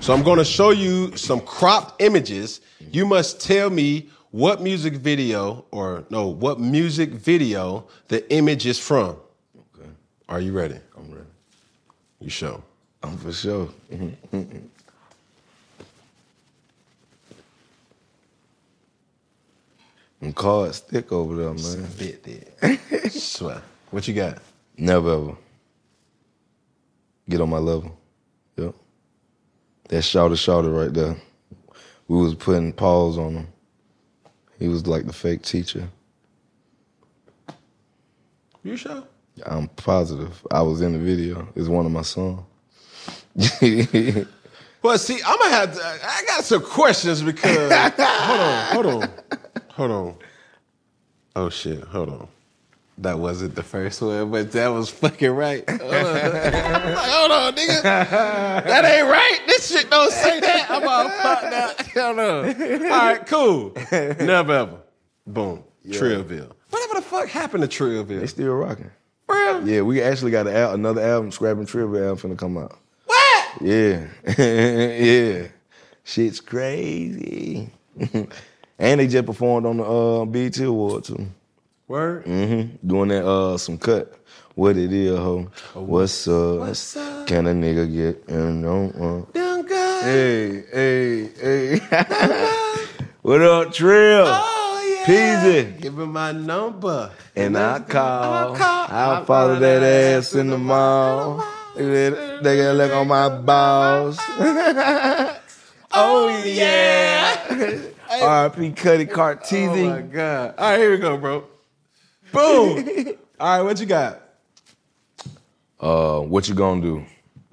So 0.00 0.14
I'm 0.14 0.22
gonna 0.22 0.46
show 0.46 0.70
you 0.70 1.14
some 1.14 1.40
cropped 1.40 2.00
images. 2.00 2.62
You 2.90 3.04
must 3.04 3.38
tell 3.38 3.68
me 3.68 4.08
what 4.30 4.62
music 4.62 4.94
video 4.94 5.66
or 5.72 6.04
no, 6.08 6.28
what 6.28 6.58
music 6.58 7.10
video 7.10 7.86
the 8.08 8.30
image 8.32 8.64
is 8.64 8.78
from. 8.78 9.16
Okay, 9.76 9.90
Are 10.28 10.40
you 10.40 10.52
ready? 10.52 10.78
I'm 10.96 11.10
ready. 11.12 11.26
You 12.24 12.30
show. 12.30 12.64
I'm 13.02 13.18
for 13.18 13.34
sure. 13.34 13.68
Mm-hmm. 13.92 14.36
Mm-hmm. 14.36 14.58
Them 20.22 20.32
cards 20.32 20.78
thick 20.78 21.12
over 21.12 21.36
there, 21.36 21.52
man. 21.52 21.86
Bit 21.98 22.24
there. 22.24 23.10
Swear. 23.10 23.60
What 23.90 24.08
you 24.08 24.14
got? 24.14 24.38
Never 24.78 25.12
ever 25.12 25.36
get 27.28 27.42
on 27.42 27.50
my 27.50 27.58
level. 27.58 27.94
Yep. 28.56 28.74
That 29.90 30.00
shouter 30.00 30.36
shouter 30.36 30.70
right 30.70 30.94
there. 30.94 31.16
We 32.08 32.16
was 32.16 32.34
putting 32.34 32.72
paws 32.72 33.18
on 33.18 33.34
him. 33.34 33.48
He 34.58 34.68
was 34.68 34.86
like 34.86 35.04
the 35.04 35.12
fake 35.12 35.42
teacher. 35.42 35.90
You 38.62 38.78
sure? 38.78 39.04
I'm 39.46 39.68
positive. 39.68 40.46
I 40.50 40.62
was 40.62 40.80
in 40.80 40.92
the 40.92 40.98
video. 40.98 41.48
It's 41.56 41.68
one 41.68 41.86
of 41.86 41.92
my 41.92 42.02
songs. 42.02 42.42
Well, 44.84 44.98
see, 44.98 45.18
I'm 45.24 45.38
gonna 45.38 45.50
have 45.54 45.74
to. 45.74 45.82
I 45.82 46.22
got 46.26 46.44
some 46.44 46.60
questions 46.62 47.22
because 47.22 47.72
hold 47.96 48.38
on, 48.40 48.66
hold 48.66 48.86
on, 48.86 49.08
hold 49.70 49.90
on. 49.90 50.16
Oh 51.34 51.48
shit, 51.48 51.82
hold 51.84 52.10
on. 52.10 52.28
That 52.98 53.18
wasn't 53.18 53.54
the 53.54 53.62
first 53.62 54.02
one, 54.02 54.30
but 54.30 54.52
that 54.52 54.68
was 54.68 54.90
fucking 54.90 55.30
right. 55.30 55.66
Hold 55.66 55.80
on, 55.80 55.88
hold 55.90 57.30
on 57.32 57.54
nigga. 57.54 57.82
That 57.82 58.84
ain't 58.84 59.08
right. 59.08 59.40
This 59.46 59.72
shit 59.72 59.88
don't 59.88 60.12
say 60.12 60.38
that. 60.40 60.66
I'm 60.70 60.86
all 60.86 61.08
fucked 61.08 61.44
up. 61.54 61.86
Hold 61.94 62.18
on. 62.18 62.82
All 62.82 62.88
right, 62.90 63.26
cool. 63.26 63.72
Never 63.90 64.52
ever. 64.52 64.78
Boom. 65.26 65.64
Trillville. 65.88 66.52
Whatever 66.68 66.94
the 66.96 67.02
fuck 67.02 67.28
happened 67.28 67.62
to 67.62 67.68
they 67.68 67.74
Trillville? 68.04 68.28
still 68.28 68.52
rocking. 68.54 68.90
Yeah, 69.28 69.80
we 69.82 70.02
actually 70.02 70.30
got 70.30 70.46
an 70.46 70.54
al- 70.54 70.74
another 70.74 71.00
album, 71.00 71.32
Scrapping 71.32 71.66
Trivia 71.66 72.08
album, 72.08 72.32
finna 72.32 72.38
come 72.38 72.58
out. 72.58 72.78
What? 73.06 73.62
Yeah, 73.62 74.06
yeah. 74.38 75.48
Shit's 76.02 76.40
crazy. 76.40 77.70
and 78.78 79.00
they 79.00 79.06
just 79.06 79.26
performed 79.26 79.66
on 79.66 79.78
the 79.78 79.84
uh, 79.84 80.24
BET 80.26 80.58
Award 80.60 81.04
too. 81.04 81.26
Word. 81.88 82.24
Mm-hmm. 82.24 82.86
Doing 82.86 83.08
that 83.10 83.26
uh 83.26 83.56
some 83.58 83.78
cut. 83.78 84.14
What 84.54 84.76
it 84.76 84.92
is, 84.92 85.16
ho? 85.16 85.50
What's 85.74 86.28
up? 86.28 86.60
What's 86.60 86.96
up? 86.96 87.26
Can 87.26 87.46
a 87.46 87.52
nigga 87.52 87.92
get 87.92 88.24
in? 88.28 88.62
No, 88.62 89.28
Young 89.34 89.66
guy. 89.66 90.02
Hey, 90.02 90.64
hey, 90.72 91.26
hey. 91.40 91.78
what 93.22 93.40
up, 93.42 93.72
Trill? 93.72 94.24
Oh. 94.26 94.53
Peasy. 95.04 95.80
Give 95.80 95.98
him 95.98 96.12
my 96.12 96.32
number. 96.32 97.10
And 97.36 97.56
I 97.58 97.80
call. 97.80 98.22
I'll 98.22 98.56
call. 98.56 98.86
I'll 98.88 99.24
follow 99.24 99.58
that 99.58 99.82
ass 99.82 100.34
in 100.34 100.48
the 100.48 100.58
mall. 100.58 101.44
They 101.76 102.10
gotta 102.40 102.72
look 102.72 102.92
on 102.92 103.08
my 103.08 103.28
balls. 103.28 104.16
oh 105.92 106.42
yeah. 106.46 107.80
R.P. 108.22 108.72
Cuddy 108.72 109.08
Oh 109.10 109.36
my 109.86 110.02
god! 110.02 110.54
All 110.56 110.70
right, 110.70 110.78
here 110.78 110.90
we 110.90 110.98
go, 110.98 111.16
bro. 111.16 111.44
Boom. 112.32 113.08
All 113.40 113.58
right, 113.58 113.62
what 113.62 113.80
you 113.80 113.86
got? 113.86 114.20
uh, 115.80 116.20
what 116.20 116.48
you 116.48 116.54
gonna 116.54 116.80
do? 116.80 117.04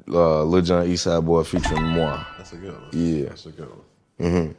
Uh, 0.08 0.44
Lil 0.44 0.62
Jon 0.62 0.88
Eastside 0.88 1.26
Boy 1.26 1.44
featuring 1.44 1.84
moi. 1.84 2.24
That's 2.38 2.54
a 2.54 2.58
good 2.58 2.74
one. 2.74 2.90
Yeah. 2.92 3.30
That's 3.30 3.46
a 3.46 3.52
good 3.52 3.70
one. 3.70 3.82
Mm-hmm. 4.20 4.52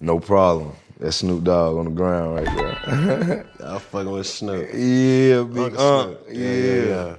No 0.00 0.20
problem. 0.20 0.72
That's 0.98 1.18
Snoop 1.18 1.44
Dogg 1.44 1.76
on 1.76 1.84
the 1.84 1.90
ground 1.92 2.34
right 2.34 2.44
there. 2.44 3.46
I'm 3.64 3.78
fucking 3.78 4.10
with 4.10 4.26
Snoop. 4.26 4.68
yeah, 4.74 5.42
big 5.44 5.76
Uncle 5.76 5.80
Unc. 5.80 6.18
Snoop. 6.26 6.36
Yeah. 6.36 7.16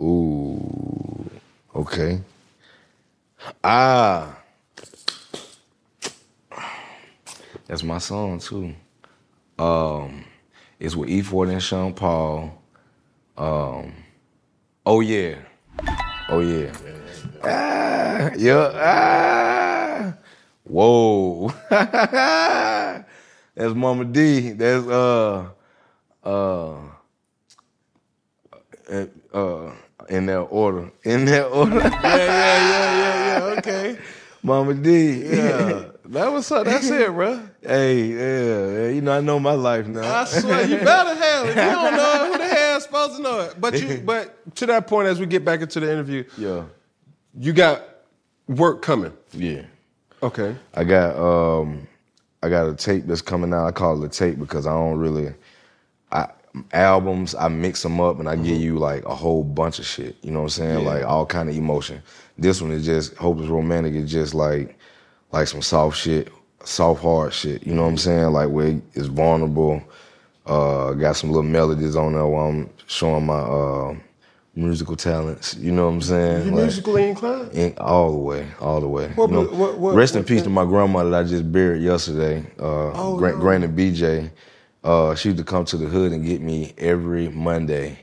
Ooh. 0.00 1.30
Okay. 1.74 2.20
Ah. 3.62 4.38
That's 7.66 7.82
my 7.82 7.98
song 7.98 8.38
too. 8.38 8.74
Um, 9.58 10.24
it's 10.80 10.96
with 10.96 11.10
E40 11.10 11.52
and 11.52 11.62
Sean 11.62 11.92
Paul. 11.92 12.62
Um, 13.36 13.92
oh 14.86 15.00
yeah. 15.00 15.34
Oh 16.30 16.40
yeah. 16.40 16.72
Ah, 17.44 18.30
yeah. 18.34 18.70
Ah. 18.74 19.47
Whoa. 20.68 21.48
That's 21.70 23.04
Mama 23.74 24.04
D. 24.04 24.50
That's 24.52 24.86
uh 24.86 25.48
uh 26.24 26.76
uh, 28.90 29.06
uh 29.32 29.72
in 30.08 30.26
that 30.26 30.40
order. 30.40 30.90
In 31.04 31.24
that 31.26 31.46
order. 31.46 31.80
Yeah, 31.80 31.90
yeah, 32.02 32.68
yeah, 32.68 32.98
yeah, 32.98 33.38
yeah. 33.38 33.54
Okay. 33.58 33.98
Mama 34.42 34.74
D. 34.74 35.24
Yeah. 35.24 35.84
That 36.08 36.32
was. 36.32 36.48
That's 36.48 36.88
it, 36.88 37.10
bro. 37.12 37.40
Hey, 37.60 38.04
yeah, 38.04 38.66
yeah, 38.82 38.88
you 38.88 39.02
know 39.02 39.12
I 39.12 39.20
know 39.20 39.38
my 39.38 39.52
life 39.52 39.86
now. 39.86 40.20
I 40.20 40.24
swear, 40.24 40.66
you 40.66 40.78
better 40.78 41.14
have 41.14 41.46
it. 41.46 41.50
You 41.50 41.54
don't 41.54 41.96
know 41.96 42.24
it, 42.24 42.32
who 42.32 42.38
the 42.38 42.46
hell 42.46 42.76
is 42.78 42.82
supposed 42.84 43.16
to 43.16 43.22
know 43.22 43.40
it? 43.40 43.60
But 43.60 43.80
you, 43.80 43.98
but 44.04 44.54
to 44.56 44.66
that 44.66 44.86
point, 44.86 45.08
as 45.08 45.20
we 45.20 45.26
get 45.26 45.44
back 45.44 45.60
into 45.60 45.80
the 45.80 45.90
interview, 45.92 46.24
yeah, 46.38 46.64
you 47.38 47.52
got 47.52 47.82
work 48.46 48.80
coming. 48.80 49.12
yeah. 49.32 49.62
Okay. 50.22 50.56
I 50.74 50.84
got 50.84 51.16
um 51.16 51.86
I 52.42 52.48
got 52.48 52.68
a 52.68 52.74
tape 52.74 53.06
that's 53.06 53.22
coming 53.22 53.52
out. 53.52 53.66
I 53.66 53.72
call 53.72 54.02
it 54.02 54.06
a 54.06 54.08
tape 54.08 54.38
because 54.38 54.66
I 54.66 54.72
don't 54.72 54.98
really 54.98 55.32
I 56.12 56.28
albums, 56.72 57.34
I 57.34 57.48
mix 57.48 57.82
them 57.82 58.00
up 58.00 58.18
and 58.18 58.28
I 58.28 58.36
give 58.36 58.60
you 58.60 58.78
like 58.78 59.04
a 59.04 59.14
whole 59.14 59.44
bunch 59.44 59.78
of 59.78 59.86
shit. 59.86 60.16
You 60.22 60.30
know 60.30 60.40
what 60.40 60.44
I'm 60.44 60.50
saying? 60.50 60.80
Yeah. 60.80 60.90
Like 60.90 61.04
all 61.04 61.26
kind 61.26 61.48
of 61.48 61.56
emotion. 61.56 62.02
This 62.36 62.60
one 62.60 62.72
is 62.72 62.84
just 62.84 63.14
Hope 63.16 63.40
is 63.40 63.48
Romantic 63.48 63.94
It's 63.94 64.10
just 64.10 64.34
like 64.34 64.78
like 65.32 65.46
some 65.46 65.62
soft 65.62 65.96
shit, 65.98 66.32
soft 66.64 67.02
hard 67.02 67.32
shit. 67.32 67.66
You 67.66 67.74
know 67.74 67.82
what 67.82 67.88
I'm 67.88 67.98
saying? 67.98 68.32
Like 68.32 68.50
where 68.50 68.80
it's 68.94 69.06
vulnerable. 69.06 69.82
Uh 70.46 70.92
got 70.92 71.16
some 71.16 71.30
little 71.30 71.42
melodies 71.42 71.96
on 71.96 72.14
there 72.14 72.26
while 72.26 72.48
I'm 72.48 72.70
showing 72.86 73.26
my 73.26 73.38
uh 73.40 73.96
musical 74.54 74.96
talents. 74.96 75.54
You 75.56 75.70
know 75.72 75.86
what 75.86 75.92
I'm 75.94 76.02
saying? 76.02 76.44
You 76.46 76.50
Like- 76.52 76.62
musically 76.64 77.08
inclined? 77.08 77.52
in, 77.52 77.74
all 77.78 78.10
the 78.12 78.18
way, 78.18 78.46
all 78.60 78.80
the 78.80 78.88
way. 78.88 79.08
What- 79.14 79.30
You 79.30 79.36
know, 79.36 79.42
what- 79.44 79.78
what- 79.78 79.94
rest 79.94 80.16
in 80.16 80.24
peace 80.24 80.42
to 80.42 80.50
my 80.50 80.64
grandmother 80.64 81.10
that 81.10 81.20
I 81.20 81.28
just 81.28 81.50
buried 81.52 81.82
yesterday. 81.82 82.44
Uh, 82.58 82.90
Oh, 82.94 83.16
Gra- 83.16 83.32
no. 83.32 83.38
Granny 83.38 83.66
BJ. 83.68 84.30
Uh, 84.82 85.14
she 85.14 85.28
used 85.30 85.38
to 85.38 85.44
come 85.44 85.64
to 85.66 85.76
the 85.76 85.86
hood 85.86 86.12
and 86.12 86.24
get 86.24 86.40
me 86.40 86.72
every 86.78 87.28
Monday. 87.28 87.98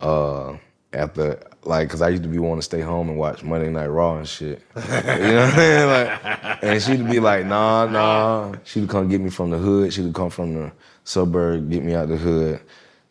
Uh, 0.00 0.54
after 0.92 1.38
like, 1.64 1.88
cause 1.88 2.02
I 2.02 2.08
used 2.08 2.22
to 2.24 2.28
be 2.28 2.38
wanting 2.38 2.58
to 2.58 2.62
stay 2.62 2.80
home 2.80 3.08
and 3.08 3.16
watch 3.16 3.42
Monday 3.44 3.70
Night 3.70 3.86
Raw 3.86 4.16
and 4.16 4.26
shit. 4.28 4.62
you 4.76 4.82
know 4.82 5.44
what 5.44 5.54
I 5.54 5.56
mean? 5.56 5.86
Like, 5.86 6.58
and 6.64 6.82
she'd 6.82 7.08
be 7.08 7.20
like, 7.20 7.46
nah, 7.46 7.86
nah. 7.86 8.54
She'd 8.64 8.88
come 8.88 9.08
get 9.08 9.20
me 9.20 9.30
from 9.30 9.50
the 9.50 9.58
hood. 9.58 9.92
She'd 9.92 10.12
come 10.12 10.28
from 10.30 10.54
the 10.54 10.72
suburb, 11.04 11.70
get 11.70 11.84
me 11.84 11.94
out 11.94 12.08
the 12.08 12.16
hood, 12.16 12.60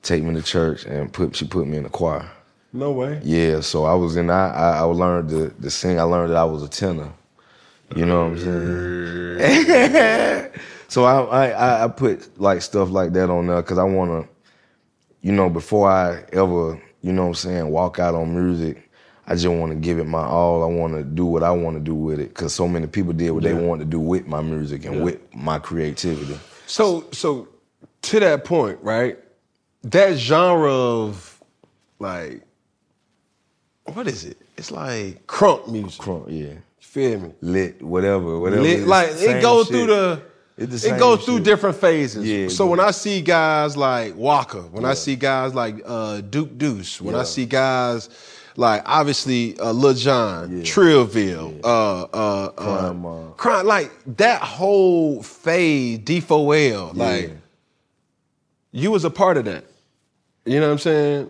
take 0.03 0.21
me 0.23 0.33
to 0.35 0.41
church, 0.41 0.85
and 0.85 1.11
put 1.13 1.35
she 1.35 1.45
put 1.47 1.65
me 1.67 1.77
in 1.77 1.83
the 1.83 1.89
choir. 1.89 2.29
No 2.73 2.91
way. 2.91 3.19
Yeah, 3.23 3.59
so 3.59 3.85
I 3.85 3.93
was 3.95 4.15
in. 4.15 4.29
I 4.29 4.49
I, 4.53 4.69
I 4.77 4.81
learned 4.81 5.29
to, 5.29 5.49
to 5.49 5.69
sing. 5.69 5.99
I 5.99 6.03
learned 6.03 6.31
that 6.31 6.37
I 6.37 6.43
was 6.45 6.63
a 6.63 6.69
tenor. 6.69 7.11
You 7.95 8.05
know 8.05 8.29
what 8.29 8.37
I'm 8.39 9.39
saying? 9.39 10.51
so 10.87 11.03
I, 11.03 11.47
I 11.49 11.83
I- 11.83 11.87
put 11.89 12.39
like 12.39 12.61
stuff 12.61 12.89
like 12.89 13.11
that 13.13 13.29
on 13.29 13.47
there 13.47 13.57
because 13.61 13.77
I 13.77 13.83
want 13.83 14.11
to, 14.23 14.29
you 15.21 15.33
know, 15.33 15.49
before 15.49 15.89
I 15.89 16.23
ever, 16.31 16.81
you 17.01 17.11
know 17.11 17.23
what 17.23 17.27
I'm 17.29 17.35
saying, 17.35 17.69
walk 17.69 17.99
out 17.99 18.15
on 18.15 18.33
music. 18.33 18.87
I 19.27 19.35
just 19.35 19.47
want 19.47 19.71
to 19.71 19.77
give 19.77 19.99
it 19.99 20.05
my 20.05 20.23
all. 20.23 20.63
I 20.63 20.67
want 20.67 20.93
to 20.93 21.03
do 21.03 21.25
what 21.25 21.43
I 21.43 21.51
want 21.51 21.75
to 21.75 21.81
do 21.81 21.93
with 21.95 22.19
it 22.19 22.29
because 22.29 22.53
so 22.53 22.67
many 22.67 22.87
people 22.87 23.11
did 23.13 23.31
what 23.31 23.43
they 23.43 23.53
want 23.53 23.79
to 23.81 23.85
do 23.85 23.99
with 23.99 24.25
my 24.27 24.41
music 24.41 24.85
and 24.85 25.03
with 25.03 25.19
my 25.35 25.59
creativity. 25.59 26.37
So, 26.67 27.05
so 27.11 27.47
to 28.03 28.19
that 28.21 28.45
point, 28.45 28.79
right? 28.81 29.19
That 29.83 30.15
genre 30.17 30.71
of 30.73 31.41
like, 31.99 32.41
what 33.85 34.07
is 34.07 34.25
it? 34.25 34.37
It's 34.57 34.71
like 34.71 35.25
crunk 35.27 35.67
music. 35.71 36.01
Crunk, 36.01 36.25
yeah, 36.29 36.53
You 36.53 36.59
feel 36.79 37.19
me? 37.19 37.33
lit, 37.41 37.81
whatever, 37.81 38.39
whatever. 38.39 38.61
Lit- 38.61 38.87
like 38.87 39.09
it 39.11 39.41
goes 39.41 39.67
shit. 39.67 39.75
through 39.75 39.85
the. 39.87 40.21
It's 40.57 40.83
the 40.83 40.95
It 40.95 40.99
goes 40.99 41.23
through 41.25 41.39
different 41.39 41.75
phases. 41.77 42.23
Yeah, 42.27 42.47
so 42.49 42.67
it 42.67 42.69
when. 42.71 42.79
I 42.79 42.91
see 42.91 43.21
guys 43.21 43.75
like 43.75 44.15
Walker, 44.15 44.61
when 44.61 44.85
I 44.85 44.93
see 44.93 45.15
guys 45.15 45.55
like 45.55 45.81
uh, 45.85 46.21
Duke 46.21 46.57
Deuce, 46.57 47.01
when 47.01 47.15
I 47.15 47.23
see 47.23 47.45
guys 47.45 48.09
like 48.57 48.83
obviously 48.85 49.57
uh, 49.59 49.71
Lil 49.71 49.93
Jon, 49.93 50.57
Yeah. 50.57 50.63
Trillville, 50.63 51.61
uh, 51.63 52.01
uh, 52.03 52.49
Crime 52.49 53.05
uh, 53.05 53.29
crime, 53.31 53.65
like 53.65 53.91
that 54.17 54.41
whole 54.41 55.23
phase, 55.23 55.99
D4L, 55.99 56.95
like 56.95 57.29
Yeah. 57.29 57.35
you 58.71 58.91
was 58.91 59.05
a 59.05 59.09
part 59.09 59.37
of 59.37 59.45
that. 59.45 59.63
You 60.45 60.59
know 60.59 60.67
what 60.67 60.73
I'm 60.73 60.79
saying? 60.79 61.29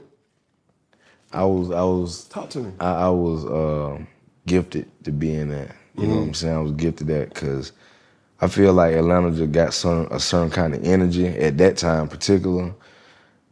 I 1.33 1.43
was 1.45 1.71
I 1.71 1.83
was 1.83 2.25
Talk 2.25 2.49
to 2.51 2.59
me. 2.59 2.71
I, 2.79 3.05
I 3.05 3.09
was 3.09 3.45
um 3.45 4.07
gifted 4.45 4.89
to 5.03 5.11
be 5.11 5.33
in 5.33 5.49
that. 5.49 5.75
You 5.97 6.07
know 6.07 6.15
what 6.15 6.21
I'm 6.21 6.33
saying? 6.33 6.55
I 6.55 6.61
was 6.61 6.71
gifted 6.71 7.07
that 7.07 7.33
because 7.33 7.73
I 8.39 8.47
feel 8.47 8.73
like 8.73 8.95
Atlanta 8.95 9.31
just 9.31 9.51
got 9.51 9.73
some 9.73 10.07
a 10.09 10.19
certain 10.19 10.49
kind 10.49 10.73
of 10.73 10.83
energy 10.83 11.27
at 11.27 11.57
that 11.59 11.77
time, 11.77 12.03
in 12.03 12.07
particular, 12.07 12.73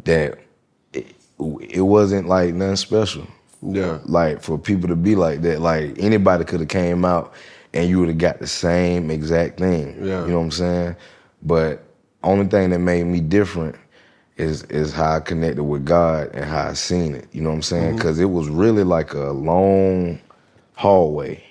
that 0.05 0.39
it, 0.93 1.15
it 1.69 1.81
wasn't 1.81 2.27
like 2.27 2.53
nothing 2.53 2.75
special. 2.75 3.27
Yeah. 3.61 3.99
Like 4.05 4.41
for 4.41 4.57
people 4.57 4.87
to 4.87 4.95
be 4.95 5.15
like 5.15 5.41
that, 5.41 5.61
like 5.61 5.99
anybody 5.99 6.45
could 6.45 6.61
have 6.61 6.69
came 6.69 7.05
out 7.05 7.33
and 7.73 7.89
you 7.89 7.99
would 7.99 8.09
have 8.09 8.17
got 8.17 8.39
the 8.39 8.47
same 8.47 9.11
exact 9.11 9.59
thing. 9.59 9.95
Yeah. 9.99 10.21
You 10.21 10.31
know 10.31 10.37
what 10.37 10.45
I'm 10.45 10.51
saying? 10.51 10.95
But 11.43 11.83
only 12.23 12.47
thing 12.47 12.69
that 12.71 12.79
made 12.79 13.05
me 13.05 13.19
different 13.19 13.75
is 14.39 14.63
is 14.63 14.93
how 14.93 15.15
I 15.17 15.19
connected 15.19 15.63
with 15.63 15.85
God 15.85 16.31
and 16.33 16.45
how 16.45 16.69
I 16.69 16.73
seen 16.73 17.15
it. 17.15 17.27
You 17.31 17.41
know 17.41 17.49
what 17.49 17.55
I'm 17.55 17.61
saying? 17.61 17.87
Mm-hmm. 17.89 17.97
Because 17.97 18.19
it 18.19 18.29
was 18.29 18.47
really 18.49 18.83
like 18.83 19.13
a 19.13 19.31
long 19.31 20.19
hallway 20.75 21.43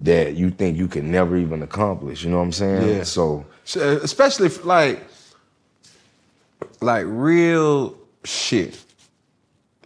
that 0.00 0.34
you 0.34 0.50
think 0.50 0.76
you 0.76 0.88
can 0.88 1.10
never 1.12 1.36
even 1.36 1.62
accomplish. 1.62 2.24
You 2.24 2.30
know 2.30 2.38
what 2.38 2.44
I'm 2.44 2.52
saying? 2.52 2.88
Yeah. 2.88 3.02
So 3.04 3.44
So, 3.64 3.98
especially 4.02 4.48
like 4.64 5.04
like 6.80 7.06
real 7.08 7.96
shit 8.24 8.84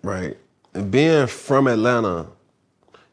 right 0.03 0.37
and 0.75 0.90
being 0.90 1.27
from 1.27 1.66
atlanta 1.66 2.27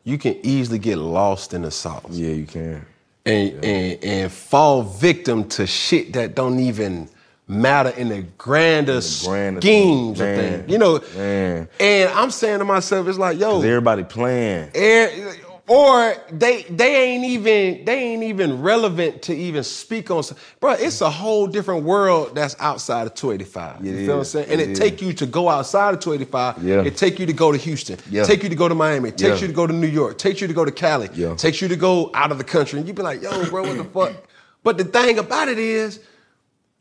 you 0.04 0.18
can 0.18 0.38
easily 0.44 0.80
get 0.80 0.98
lost 0.98 1.54
in 1.54 1.62
the 1.62 1.72
sauce 1.72 2.04
yeah, 2.12 2.32
you 2.32 2.46
can. 2.46 2.86
and, 3.26 3.64
and 3.64 4.04
and 4.04 4.32
fall 4.32 4.84
victim 4.84 5.48
to 5.48 5.66
shit 5.66 6.14
that 6.14 6.36
don't 6.36 6.60
even 6.60 7.10
matter 7.48 7.90
in 7.90 8.10
the 8.10 8.22
grandest, 8.38 9.26
grander 9.26 9.60
schemes 9.62 10.18
thing. 10.18 10.30
of 10.30 10.60
things 10.62 10.72
you 10.72 10.78
know 10.78 11.02
Man. 11.16 11.68
and 11.80 12.10
i'm 12.12 12.32
saying 12.32 12.60
to 12.60 12.66
myself 12.66 13.08
it's 13.08 13.18
like 13.18 13.38
yo 13.40 13.58
everybody 13.62 14.04
playing. 14.04 14.70
Air- 14.74 15.34
or 15.66 16.14
they 16.30 16.64
they 16.64 17.04
ain't 17.14 17.24
even 17.24 17.86
they 17.86 17.98
ain't 18.00 18.24
even 18.24 18.62
relevant 18.62 19.22
to 19.24 19.34
even 19.34 19.64
speak 19.64 20.12
on. 20.12 20.22
Bro, 20.60 20.74
it's 20.74 21.00
a 21.00 21.10
whole 21.10 21.48
different 21.48 21.86
world 21.86 22.36
that's 22.36 22.54
outside 22.60 23.08
of 23.08 23.14
285. 23.14 23.80
It 23.80 23.86
you 23.86 23.98
feel 24.06 24.08
what 24.08 24.18
I'm 24.20 24.24
saying? 24.26 24.50
And 24.50 24.60
It 24.60 24.72
it, 24.72 24.76
take 24.76 25.02
you 25.02 25.14
to 25.14 25.26
go 25.26 25.48
outside 25.48 25.94
of 25.94 26.02
285. 26.02 26.62
Yeah. 26.66 26.84
It 26.84 26.98
take 26.98 27.18
you 27.18 27.26
to 27.28 27.32
go 27.34 27.54
to 27.54 27.58
Houston. 27.58 27.98
Yeah. 28.10 28.26
Take 28.26 28.44
you 28.44 28.50
to 28.50 28.56
go 28.56 28.68
to 28.68 28.76
Miami. 28.76 29.12
Takes 29.12 29.22
Yeah. 29.22 29.36
you 29.36 29.48
to 29.48 29.54
go 29.54 29.66
to 29.66 29.72
New 29.72 29.88
York. 29.88 30.18
Takes 30.18 30.42
you 30.42 30.48
to 30.50 30.54
go 30.54 30.66
to 30.66 30.72
Cali. 30.72 31.08
Yeah. 31.14 31.34
Takes 31.36 31.62
you 31.62 31.70
to 31.70 31.78
go 31.78 32.12
out 32.14 32.34
of 32.34 32.40
the 32.40 32.44
country. 32.44 32.80
And 32.80 32.86
you 32.88 32.94
be 32.94 33.02
like, 33.02 33.22
yo, 33.22 33.46
bro, 33.50 33.62
what 33.64 33.78
the 33.78 33.84
fuck? 33.94 34.16
But 34.64 34.78
the 34.78 34.84
thing 34.84 35.18
about 35.18 35.48
it 35.48 35.60
is, 35.60 36.02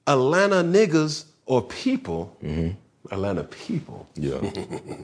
Atlanta 0.07 0.57
niggas 0.57 1.25
or 1.47 1.63
people, 1.63 2.37
Atlanta 3.11 3.45
people, 3.45 4.07
Yeah. 4.15 4.39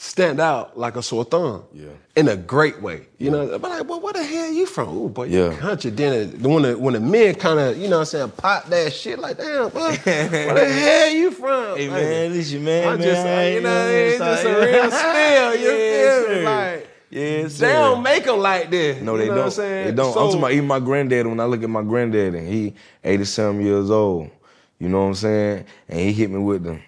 stand 0.00 0.38
out 0.40 0.78
like 0.78 0.94
a 0.96 1.02
sore 1.02 1.24
thumb. 1.24 1.64
Yeah. 1.72 1.88
In 2.14 2.28
a 2.28 2.36
great 2.36 2.80
way. 2.80 3.06
You 3.18 3.30
know, 3.32 3.58
but 3.58 3.68
like, 3.70 3.88
well, 3.88 4.00
where 4.00 4.12
the 4.12 4.22
hell 4.22 4.52
you 4.52 4.64
from? 4.66 4.96
Ooh, 4.96 5.08
boy, 5.08 5.24
Yeah. 5.24 5.50
you 5.50 5.56
country. 5.56 5.90
Then 5.90 6.12
it- 6.12 6.40
when 6.40 6.62
the 6.62 6.78
when 6.78 6.94
the 6.94 7.00
men 7.00 7.34
kind 7.34 7.58
of, 7.58 7.76
you 7.76 7.88
know 7.88 7.96
what 7.98 8.14
I'm 8.14 8.30
saying, 8.30 8.30
pop 8.36 8.66
that 8.68 8.92
shit 8.92 9.18
like, 9.18 9.38
damn, 9.38 9.68
boy, 9.70 9.96
where 10.04 10.28
the 10.54 10.72
hell 10.72 11.10
you 11.10 11.30
from? 11.32 11.76
Hey, 11.76 11.88
Like, 11.88 12.02
man, 12.02 12.32
this 12.32 12.52
your 12.52 12.62
man, 12.62 12.88
I 12.88 12.96
just, 12.96 13.24
man. 13.24 13.52
you 13.54 13.60
know, 13.62 13.88
it's 13.88 14.18
just 14.18 14.44
a 14.44 14.48
real 14.48 14.90
spill. 14.90 15.54
You 15.56 15.68
Yes, 15.78 16.26
feel 16.26 16.34
me? 16.36 16.44
sir. 16.44 16.44
Like, 16.44 16.88
Yes, 17.10 17.58
they 17.58 17.72
don't 17.72 18.02
make 18.02 18.24
them 18.24 18.38
like 18.38 18.70
this. 18.70 19.00
No, 19.02 19.16
they 19.16 19.24
you 19.24 19.28
know 19.30 19.36
don't. 19.36 19.44
What 19.44 19.44
I'm 19.46 19.50
saying? 19.52 19.84
They 19.86 19.92
don't. 19.92 20.12
So, 20.12 20.20
I'm 20.20 20.26
talking 20.26 20.38
about 20.40 20.52
even 20.52 20.66
my 20.66 20.80
granddad. 20.80 21.26
When 21.26 21.40
I 21.40 21.44
look 21.44 21.62
at 21.62 21.70
my 21.70 21.82
granddad, 21.82 22.34
and 22.34 22.48
he 22.48 22.74
87 23.02 23.60
years 23.64 23.90
old, 23.90 24.30
you 24.78 24.88
know 24.88 25.00
what 25.00 25.06
I'm 25.08 25.14
saying, 25.14 25.64
and 25.88 26.00
he 26.00 26.12
hit 26.12 26.30
me 26.30 26.38
with 26.38 26.64
them. 26.64 26.82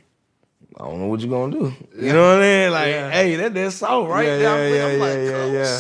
I 0.79 0.85
don't 0.85 0.99
know 1.01 1.07
what 1.07 1.21
you're 1.21 1.31
gonna 1.31 1.53
do. 1.53 1.73
You 1.99 2.13
know 2.13 2.35
what 2.35 2.43
I 2.43 2.47
mean? 2.65 2.71
Like, 2.73 2.87
Yeah. 2.89 3.11
hey, 3.11 3.37
that 3.37 3.55
that 3.55 3.73
song 3.73 4.09
right 4.09 4.27
Yeah, 4.27 4.39
there. 4.39 4.51
I'm, 4.51 4.75
yeah, 4.75 4.87
I'm 4.87 4.93
yeah, 4.99 5.05
like, 5.07 5.19
yeah, 5.19 5.37
"Oh, 5.37 5.53
yeah. 5.53 5.75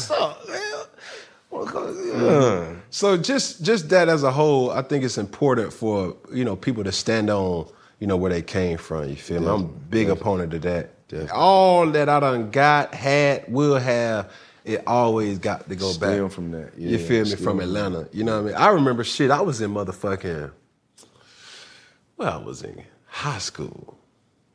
what's 1.50 1.74
up, 1.74 1.96
man? 1.96 2.82
So 2.90 3.16
just 3.16 3.62
just 3.62 3.88
that 3.90 4.08
as 4.08 4.22
a 4.22 4.30
whole, 4.30 4.70
I 4.70 4.82
think 4.82 5.04
it's 5.04 5.18
important 5.18 5.72
for 5.72 6.16
you 6.32 6.44
know 6.44 6.56
people 6.56 6.84
to 6.84 6.92
stand 6.92 7.30
on 7.30 7.66
you 7.98 8.06
know 8.06 8.16
where 8.16 8.30
they 8.30 8.42
came 8.42 8.78
from. 8.78 9.08
You 9.08 9.16
feel 9.16 9.40
me? 9.40 9.48
I'm 9.48 9.60
a 9.62 9.64
big 9.64 10.08
opponent 10.10 10.54
of 10.54 10.62
that. 10.62 10.90
All 11.32 11.86
that 11.90 12.08
I 12.08 12.20
done 12.20 12.50
got, 12.50 12.94
had, 12.94 13.44
will 13.48 13.76
have, 13.76 14.32
it 14.64 14.82
always 14.86 15.38
got 15.38 15.68
to 15.68 15.76
go 15.76 15.90
Stem 15.90 16.24
back 16.24 16.32
from 16.32 16.50
that. 16.52 16.78
you 16.78 16.98
feel 16.98 17.24
me? 17.24 17.34
From 17.36 17.60
Atlanta. 17.60 18.08
You 18.12 18.24
know 18.24 18.42
what 18.42 18.52
I 18.54 18.58
mean? 18.58 18.62
I 18.62 18.68
remember 18.68 19.04
shit. 19.04 19.30
I 19.30 19.40
was 19.40 19.60
in 19.60 19.72
motherfucking. 19.72 20.50
Well, 22.16 22.40
I 22.40 22.44
was 22.44 22.62
in 22.62 22.84
high 23.06 23.38
school. 23.38 23.96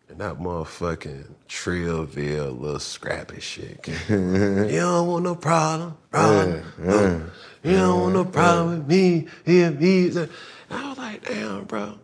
And 0.07 0.19
that 0.19 0.37
motherfucking 0.37 1.33
Trillville 1.49 2.59
little 2.59 2.79
scrappy 2.79 3.41
shit. 3.41 3.87
you 4.09 4.67
don't 4.67 5.07
want 5.07 5.23
no 5.23 5.35
problem, 5.35 5.97
problem. 6.11 6.63
no. 6.77 7.29
You 7.63 7.71
don't 7.71 8.01
want 8.01 8.13
no 8.13 8.25
problem 8.25 8.77
with 8.77 8.87
me, 8.87 9.27
him, 9.43 9.79
he. 9.79 10.09
And 10.09 10.29
I 10.69 10.89
was 10.89 10.97
like, 10.99 11.27
damn, 11.27 11.63
bro. 11.65 11.97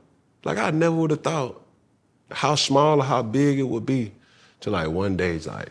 Like 0.43 0.57
I 0.57 0.71
never 0.71 0.95
would 0.95 1.11
have 1.11 1.21
thought 1.21 1.63
how 2.31 2.55
small 2.55 2.99
or 2.99 3.03
how 3.03 3.21
big 3.21 3.59
it 3.59 3.63
would 3.63 3.85
be 3.85 4.13
to 4.62 4.69
like 4.69 4.89
one 4.89 5.17
day 5.17 5.36
it's 5.36 5.47
like. 5.47 5.69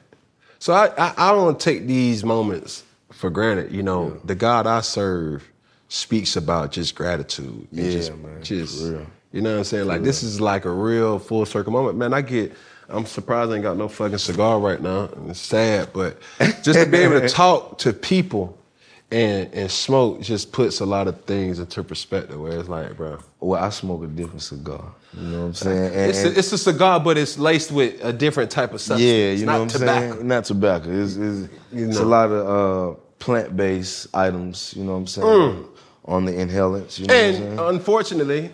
So 0.59 0.74
I, 0.74 0.92
I, 0.98 1.14
I 1.16 1.33
don't 1.33 1.59
take 1.59 1.87
these 1.87 2.22
moments 2.22 2.85
for 3.12 3.31
granted. 3.31 3.72
You 3.72 3.83
know, 3.83 4.20
the 4.24 4.35
God 4.35 4.66
I 4.66 4.83
serve 4.83 5.48
speaks 5.88 6.37
about 6.37 6.72
just 6.72 6.94
gratitude. 6.94 7.66
Yeah, 7.72 7.90
just, 7.90 8.16
man, 8.16 8.42
Just 8.42 8.83
real. 8.83 9.07
you 9.33 9.40
know 9.40 9.53
what 9.53 9.59
I'm 9.59 9.64
saying? 9.64 9.87
Like 9.87 10.03
this 10.03 10.22
is 10.22 10.40
like 10.40 10.64
a 10.64 10.70
real 10.70 11.18
full 11.18 11.46
circle 11.46 11.72
moment. 11.72 11.96
Man, 11.96 12.12
I 12.12 12.20
get 12.20 12.53
I'm 12.88 13.07
surprised 13.07 13.53
I 13.53 13.55
ain't 13.55 13.62
got 13.62 13.76
no 13.76 13.88
fucking 13.88 14.18
cigar 14.18 14.59
right 14.59 14.81
now. 14.81 15.05
And 15.07 15.31
it's 15.31 15.40
sad, 15.40 15.92
but 15.92 16.18
just 16.62 16.79
to 16.79 16.87
be 16.87 16.98
able 16.98 17.20
to 17.20 17.29
talk 17.42 17.79
to 17.79 17.92
people 17.92 18.59
and 19.12 19.52
and 19.52 19.70
smoke 19.70 20.20
just 20.22 20.52
puts 20.52 20.80
a 20.80 20.86
lot 20.86 21.08
of 21.08 21.24
things 21.24 21.58
into 21.58 21.82
perspective 21.82 22.40
where 22.40 22.58
it's 22.58 22.68
like, 22.68 22.96
bro. 22.96 23.18
Well, 23.40 23.62
I 23.62 23.70
smoke 23.70 24.04
a 24.04 24.06
different 24.06 24.42
cigar. 24.42 24.92
You 25.14 25.22
know 25.22 25.38
what 25.40 25.44
I'm 25.46 25.54
saying? 25.54 25.84
And- 25.94 26.10
It's 26.10 26.22
a, 26.24 26.38
it's 26.38 26.52
a 26.52 26.58
cigar, 26.58 27.00
but 27.00 27.18
it's 27.18 27.38
laced 27.38 27.72
with 27.72 28.02
a 28.04 28.12
different 28.12 28.50
type 28.50 28.72
of 28.72 28.80
substance. 28.80 29.02
yeah, 29.02 29.32
It's 29.32 29.40
you 29.40 29.46
not 29.46 29.52
know 29.54 29.58
what 29.64 29.74
I'm 29.74 29.80
tobacco. 29.80 30.14
saying? 30.14 30.28
Not 30.28 30.44
tobacco. 30.44 30.90
It's, 31.02 31.16
it's, 31.16 31.48
it's 31.72 31.98
know. 31.98 32.04
a 32.04 32.06
lot 32.06 32.30
of 32.30 32.48
uh, 32.96 33.00
plant-based 33.18 34.08
items. 34.14 34.74
You 34.76 34.84
know 34.84 34.92
what 34.92 34.98
I'm 34.98 35.06
saying? 35.08 35.64
On 36.04 36.24
the 36.24 36.32
inhalants. 36.32 36.98
You 36.98 37.06
know 37.06 37.14
what 37.14 37.24
I'm 37.24 37.34
saying? 37.34 37.50
And 37.50 37.60
unfortunately, 37.60 38.50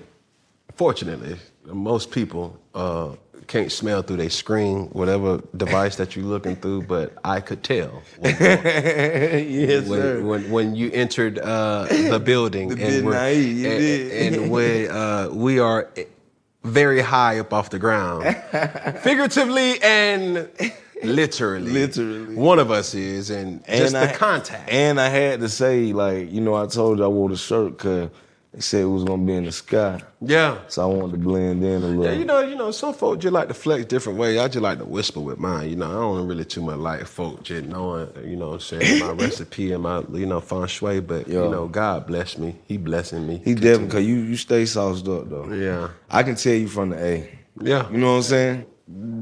fortunately, 0.75 1.37
most 1.67 2.11
people 2.11 2.59
uh, 2.75 3.11
can't 3.47 3.71
smell 3.71 4.03
through 4.03 4.17
their 4.17 4.31
screen, 4.31 4.87
whatever 4.87 5.43
device 5.57 5.97
that 5.97 6.17
you're 6.17 6.25
looking 6.25 6.57
through. 6.57 6.83
But 6.83 7.15
I 7.25 7.41
could 7.41 7.63
tell 7.63 8.03
yes, 8.23 9.89
when, 9.89 10.27
when, 10.27 10.51
when 10.51 10.75
you 10.75 10.91
entered 10.93 11.39
uh, 11.39 11.85
the 11.85 12.21
building, 12.21 12.73
and, 12.81 13.07
we're- 13.07 13.17
aye, 13.17 13.31
you 13.31 13.69
and, 13.69 13.79
did. 13.79 14.35
and 14.35 14.51
when 14.51 14.91
uh, 14.91 15.29
we 15.33 15.59
are 15.59 15.89
very 16.65 17.01
high 17.01 17.39
up 17.39 17.53
off 17.53 17.71
the 17.71 17.79
ground, 17.79 18.25
figuratively 19.03 19.81
and 19.83 20.49
literally. 21.05 21.71
Literally. 21.71 22.35
one 22.35 22.59
of 22.59 22.71
us 22.71 22.95
is, 22.95 23.31
and, 23.31 23.65
just 23.67 23.93
the 23.93 24.13
contact. 24.17 24.69
And 24.71 25.01
I 25.01 25.09
had 25.09 25.41
to 25.41 25.49
say, 25.49 25.93
like, 25.93 26.33
you 26.33 26.41
know, 26.41 26.55
I 26.55 26.67
told 26.67 26.99
you 26.99 27.05
I 27.05 27.09
wore 27.09 27.29
the 27.29 27.37
shirt 27.37 27.77
because 27.77 28.11
they 28.57 28.63
said 28.63 28.85
it 28.85 28.87
was 28.87 29.05
gonna 29.05 29.23
be 29.23 29.35
in 29.35 29.45
the 29.45 29.53
sky, 29.53 30.01
yeah. 30.23 30.61
so 30.67 30.83
I 30.83 30.87
wanted 30.87 31.13
to 31.13 31.19
blend 31.19 31.63
in 31.63 31.83
a 31.83 31.87
little. 31.89 32.05
Yeah, 32.07 32.13
you 32.13 32.25
know, 32.25 32.41
you 32.41 32.55
know, 32.55 32.71
some 32.71 32.95
folk 32.95 33.19
just 33.21 33.35
like 33.35 33.49
to 33.49 33.55
flex 33.55 33.85
different 33.85 34.19
ways. 34.19 34.39
I 34.39 34.49
just 34.49 34.63
like 34.63 34.79
to 34.79 34.87
whisper 34.87 35.21
with 35.21 35.39
mine. 35.39 35.69
You 35.69 35.77
know, 35.77 35.91
I 35.91 35.93
don't 35.93 36.27
really 36.27 36.47
too 36.47 36.63
much 36.63 36.79
like 36.79 37.05
folk 37.05 37.43
just 37.43 37.67
knowing, 37.67 38.09
you 38.25 38.35
know, 38.35 38.49
what 38.49 38.55
I'm 38.73 38.81
saying 38.81 39.01
my 39.01 39.11
recipe 39.25 39.73
and 39.73 39.83
my, 39.83 40.03
you 40.15 40.25
know, 40.25 40.41
feng 40.41 40.67
shui. 40.69 41.01
But 41.01 41.29
Yo. 41.29 41.45
you 41.45 41.51
know, 41.51 41.69
God 41.69 42.07
bless 42.07 42.39
me. 42.39 42.57
He 42.67 42.79
blessing 42.79 43.27
me. 43.27 43.43
He 43.45 43.55
definitely, 43.55 43.89
cause 43.89 44.05
you 44.07 44.17
you 44.17 44.37
stay 44.39 44.65
sauced 44.65 45.07
up 45.07 45.29
though. 45.29 45.53
Yeah. 45.53 45.91
I 46.09 46.23
can 46.23 46.35
tell 46.37 46.55
you 46.55 46.69
from 46.69 46.91
the 46.91 47.05
A. 47.05 47.39
Yeah, 47.61 47.91
You 47.91 47.99
know 47.99 48.13
what 48.13 48.17
I'm 48.17 48.23
saying? 48.23 48.67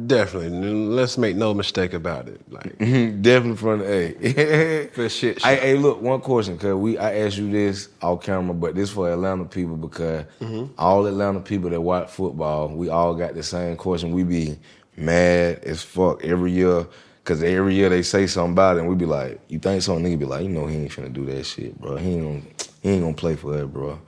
Definitely. 0.07 0.51
Let's 0.51 1.17
make 1.19 1.37
no 1.37 1.55
mistake 1.55 1.95
about 1.95 2.29
it. 2.29 2.41
Like 2.51 2.79
definitely 2.79 3.57
from 3.57 3.79
the 3.81 3.87
A. 3.87 4.87
for 4.89 5.09
shit. 5.09 5.43
Hey, 5.43 5.57
hey, 5.57 5.75
look, 5.77 6.01
one 6.03 6.21
question, 6.21 6.59
cause 6.59 6.75
we 6.75 6.99
I 6.99 7.19
asked 7.19 7.39
you 7.39 7.51
this 7.51 7.89
off 8.03 8.23
camera, 8.23 8.55
but 8.55 8.75
this 8.75 8.91
for 8.91 9.11
Atlanta 9.11 9.45
people 9.45 9.77
because 9.77 10.25
mm-hmm. 10.41 10.73
all 10.79 11.07
Atlanta 11.07 11.41
people 11.41 11.71
that 11.71 11.81
watch 11.81 12.11
football, 12.11 12.69
we 12.69 12.89
all 12.89 13.15
got 13.15 13.35
the 13.35 13.43
same 13.43 13.77
question. 13.77 14.13
We 14.13 14.23
be 14.25 14.59
mad 14.97 15.61
as 15.65 15.83
fuck 15.83 16.25
every 16.25 16.53
year, 16.53 16.87
cause 17.25 17.43
every 17.43 17.75
year 17.75 17.89
they 17.89 18.03
say 18.03 18.27
something 18.27 18.53
about 18.53 18.77
it, 18.77 18.81
and 18.81 18.89
we 18.89 18.95
be 18.95 19.07
like, 19.07 19.41
"You 19.49 19.59
think 19.59 19.83
so?" 19.83 19.97
Nigga 19.97 20.19
be 20.19 20.25
like, 20.27 20.43
"You 20.43 20.51
know 20.51 20.67
he 20.67 20.77
ain't 20.77 20.91
finna 20.91 21.13
do 21.13 21.25
that 21.27 21.45
shit, 21.45 21.81
bro. 21.81 21.97
He 21.97 22.15
ain't 22.15 22.23
gonna, 22.23 22.55
he 22.83 22.89
ain't 22.91 23.03
gonna 23.03 23.15
play 23.15 23.37
for 23.37 23.57
that, 23.57 23.67
bro." 23.69 23.99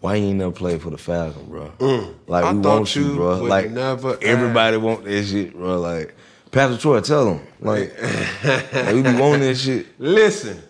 Why 0.00 0.18
he 0.18 0.24
ain't 0.28 0.38
never 0.38 0.52
play 0.52 0.78
for 0.78 0.90
the 0.90 0.98
Falcon, 0.98 1.46
bro? 1.46 1.72
Mm. 1.78 2.14
Like 2.26 2.44
I 2.44 2.52
we 2.52 2.58
want 2.60 2.94
you, 2.94 3.04
you 3.04 3.14
bro. 3.16 3.42
Like 3.42 3.70
never 3.70 4.18
everybody 4.22 4.76
want 4.76 5.04
that 5.04 5.24
shit, 5.24 5.54
bro. 5.54 5.80
Like 5.80 6.14
Pastor 6.52 6.78
Troy, 6.78 7.00
tell 7.00 7.34
him, 7.34 7.46
like, 7.60 7.92
like 8.44 8.94
we 8.94 9.02
be 9.02 9.14
wanting 9.14 9.40
that 9.40 9.56
shit. 9.56 9.86
Listen, 9.98 10.62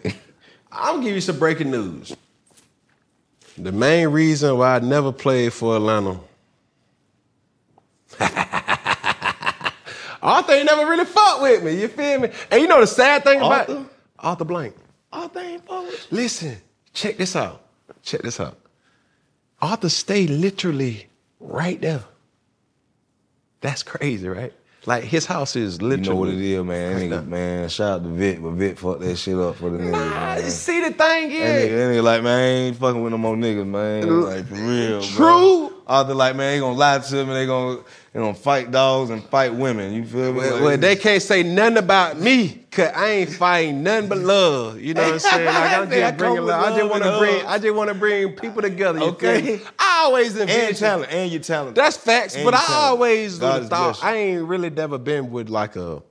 I'm 0.72 0.96
gonna 0.96 1.04
give 1.04 1.14
you 1.14 1.20
some 1.20 1.38
breaking 1.38 1.70
news. 1.70 2.16
The 3.58 3.72
main 3.72 4.08
reason 4.08 4.56
why 4.58 4.76
I 4.76 4.78
never 4.80 5.12
played 5.12 5.52
for 5.52 5.76
Atlanta. 5.76 6.20
Arthur 10.22 10.52
ain't 10.52 10.66
never 10.66 10.90
really 10.90 11.04
fought 11.04 11.40
with 11.40 11.62
me, 11.62 11.80
you 11.80 11.88
feel 11.88 12.20
me? 12.20 12.30
And 12.50 12.60
you 12.60 12.68
know 12.68 12.80
the 12.80 12.86
sad 12.86 13.22
thing 13.24 13.38
about 13.38 13.68
Arthur? 13.68 13.86
Arthur 14.18 14.44
Blank. 14.44 14.74
They 15.32 15.40
ain't 15.52 15.66
forward. 15.66 15.94
Listen, 16.10 16.56
check 16.92 17.16
this 17.16 17.36
out. 17.36 17.62
Check 18.02 18.22
this 18.22 18.40
out. 18.40 18.58
Arthur 19.60 19.88
stayed 19.88 20.30
literally 20.30 21.06
right 21.40 21.80
there. 21.80 22.04
That's 23.60 23.82
crazy, 23.82 24.28
right? 24.28 24.52
Like 24.84 25.02
his 25.02 25.26
house 25.26 25.56
is 25.56 25.82
literally. 25.82 26.04
You 26.04 26.10
know 26.10 26.16
what 26.20 26.28
it 26.28 26.40
is, 26.40 26.64
man. 26.64 27.00
Nigga, 27.10 27.26
man, 27.26 27.68
shout 27.68 27.90
out 28.00 28.02
to 28.04 28.08
Vick, 28.10 28.40
but 28.40 28.50
Vick 28.52 28.78
fucked 28.78 29.00
that 29.00 29.16
shit 29.16 29.34
up 29.36 29.56
for 29.56 29.70
the 29.70 29.78
niggas, 29.78 29.90
Nah, 29.92 30.00
man. 30.36 30.50
see 30.50 30.80
the 30.80 30.90
thing 30.90 30.96
That 30.98 31.32
is, 31.32 31.70
nigga, 31.70 31.76
that 31.76 31.94
nigga 31.94 32.02
like, 32.04 32.22
man, 32.22 32.38
I 32.38 32.42
ain't 32.46 32.76
fucking 32.76 33.02
with 33.02 33.10
no 33.10 33.18
more 33.18 33.34
niggas, 33.34 33.66
man. 33.66 34.22
Like, 34.22 34.46
for 34.46 34.54
real, 34.54 35.02
True. 35.02 35.16
bro. 35.16 35.72
Arthur 35.88 36.14
like, 36.14 36.36
man, 36.36 36.52
they 36.54 36.60
gonna 36.60 36.78
lie 36.78 36.98
to 36.98 37.18
him 37.18 37.28
and 37.30 37.36
They 37.36 37.46
gonna, 37.46 37.80
they 38.16 38.22
gonna 38.22 38.32
fight 38.32 38.70
dogs 38.70 39.10
and 39.10 39.22
fight 39.22 39.52
women. 39.52 39.92
You 39.92 40.02
feel 40.06 40.32
me? 40.32 40.38
Well, 40.38 40.62
well, 40.62 40.78
they 40.78 40.96
can't 40.96 41.22
say 41.22 41.42
nothing 41.42 41.76
about 41.76 42.18
me, 42.18 42.64
cause 42.70 42.90
I 42.96 43.10
ain't 43.10 43.30
fighting 43.30 43.82
nothing 43.82 44.08
but 44.08 44.16
love. 44.16 44.80
You 44.80 44.94
know 44.94 45.02
what 45.02 45.12
I'm 45.12 45.18
saying? 45.18 45.44
Like 45.44 45.70
I'm 45.78 45.90
just 45.90 46.16
bringing 46.16 46.42
love. 46.46 46.64
I 46.64 46.78
just 46.78 46.90
want 46.90 47.04
to 47.04 47.18
bring. 47.18 47.44
I 47.44 47.58
just 47.58 47.74
want 47.74 47.88
to 47.88 47.94
bring 47.94 48.32
people 48.32 48.62
together. 48.62 49.00
Okay. 49.00 49.60
I 49.78 50.04
always 50.04 50.34
and 50.34 50.74
talent, 50.78 51.12
and 51.12 51.30
your 51.30 51.42
talent. 51.42 51.76
That's 51.76 51.98
facts. 51.98 52.36
And 52.36 52.46
but 52.46 52.54
I 52.54 52.64
talent. 52.64 52.84
always 52.84 53.38
God 53.38 53.68
thought. 53.68 54.02
I 54.02 54.16
ain't 54.16 54.48
really 54.48 54.70
never 54.70 54.96
been 54.96 55.30
with 55.30 55.50
like 55.50 55.76
a 55.76 56.02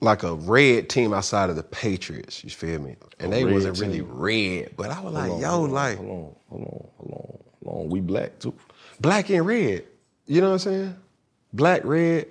like 0.00 0.24
a 0.24 0.34
red 0.34 0.88
team 0.88 1.14
outside 1.14 1.50
of 1.50 1.56
the 1.56 1.62
Patriots. 1.62 2.42
You 2.42 2.50
feel 2.50 2.80
me? 2.80 2.96
And 3.20 3.32
they 3.32 3.44
wasn't 3.44 3.76
team. 3.76 3.90
really 3.90 4.00
red, 4.00 4.74
but 4.76 4.90
I 4.90 5.00
was 5.00 5.14
like, 5.14 5.30
on, 5.30 5.40
yo, 5.40 5.50
hold 5.50 5.68
on, 5.68 5.70
like 5.72 5.98
hold 5.98 6.10
on, 6.10 6.34
hold 6.48 6.62
on, 6.62 6.88
hold 6.96 7.12
on, 7.12 7.38
hold 7.64 7.84
on. 7.84 7.90
We 7.90 8.00
black 8.00 8.40
too. 8.40 8.54
black 9.00 9.30
and 9.30 9.46
red. 9.46 9.84
You 10.30 10.40
know 10.40 10.46
what 10.50 10.52
I'm 10.64 10.72
saying? 10.72 10.96
Black, 11.52 11.84
red. 11.84 12.28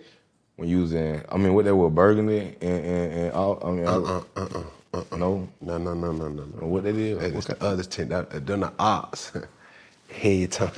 When 0.55 0.69
you 0.69 0.79
was 0.79 0.93
in, 0.93 1.21
I 1.29 1.35
mean, 1.35 1.53
what 1.53 1.65
they 1.65 1.73
were 1.73 1.89
burgundy 1.89 2.55
and 2.61 2.85
and, 2.85 3.13
and 3.13 3.33
all. 3.33 3.59
I 3.61 3.71
mean, 3.71 3.85
Uh 3.85 3.99
uh 3.99 4.23
uh 4.37 4.63
uh. 4.93 5.17
no, 5.17 5.49
No 5.59 5.77
no 5.77 5.93
no 5.93 6.11
no 6.13 6.29
no 6.29 6.45
no. 6.45 6.67
what 6.67 6.83
they 6.85 6.93
did. 6.93 7.19
Hey, 7.19 7.27
it's 7.37 7.47
the 7.47 7.61
other 7.61 7.83
team. 7.83 8.07
That, 8.07 8.29
they're 8.45 8.55
the 8.55 8.71
odds. 8.79 9.33
Head 10.09 10.51
time. 10.53 10.71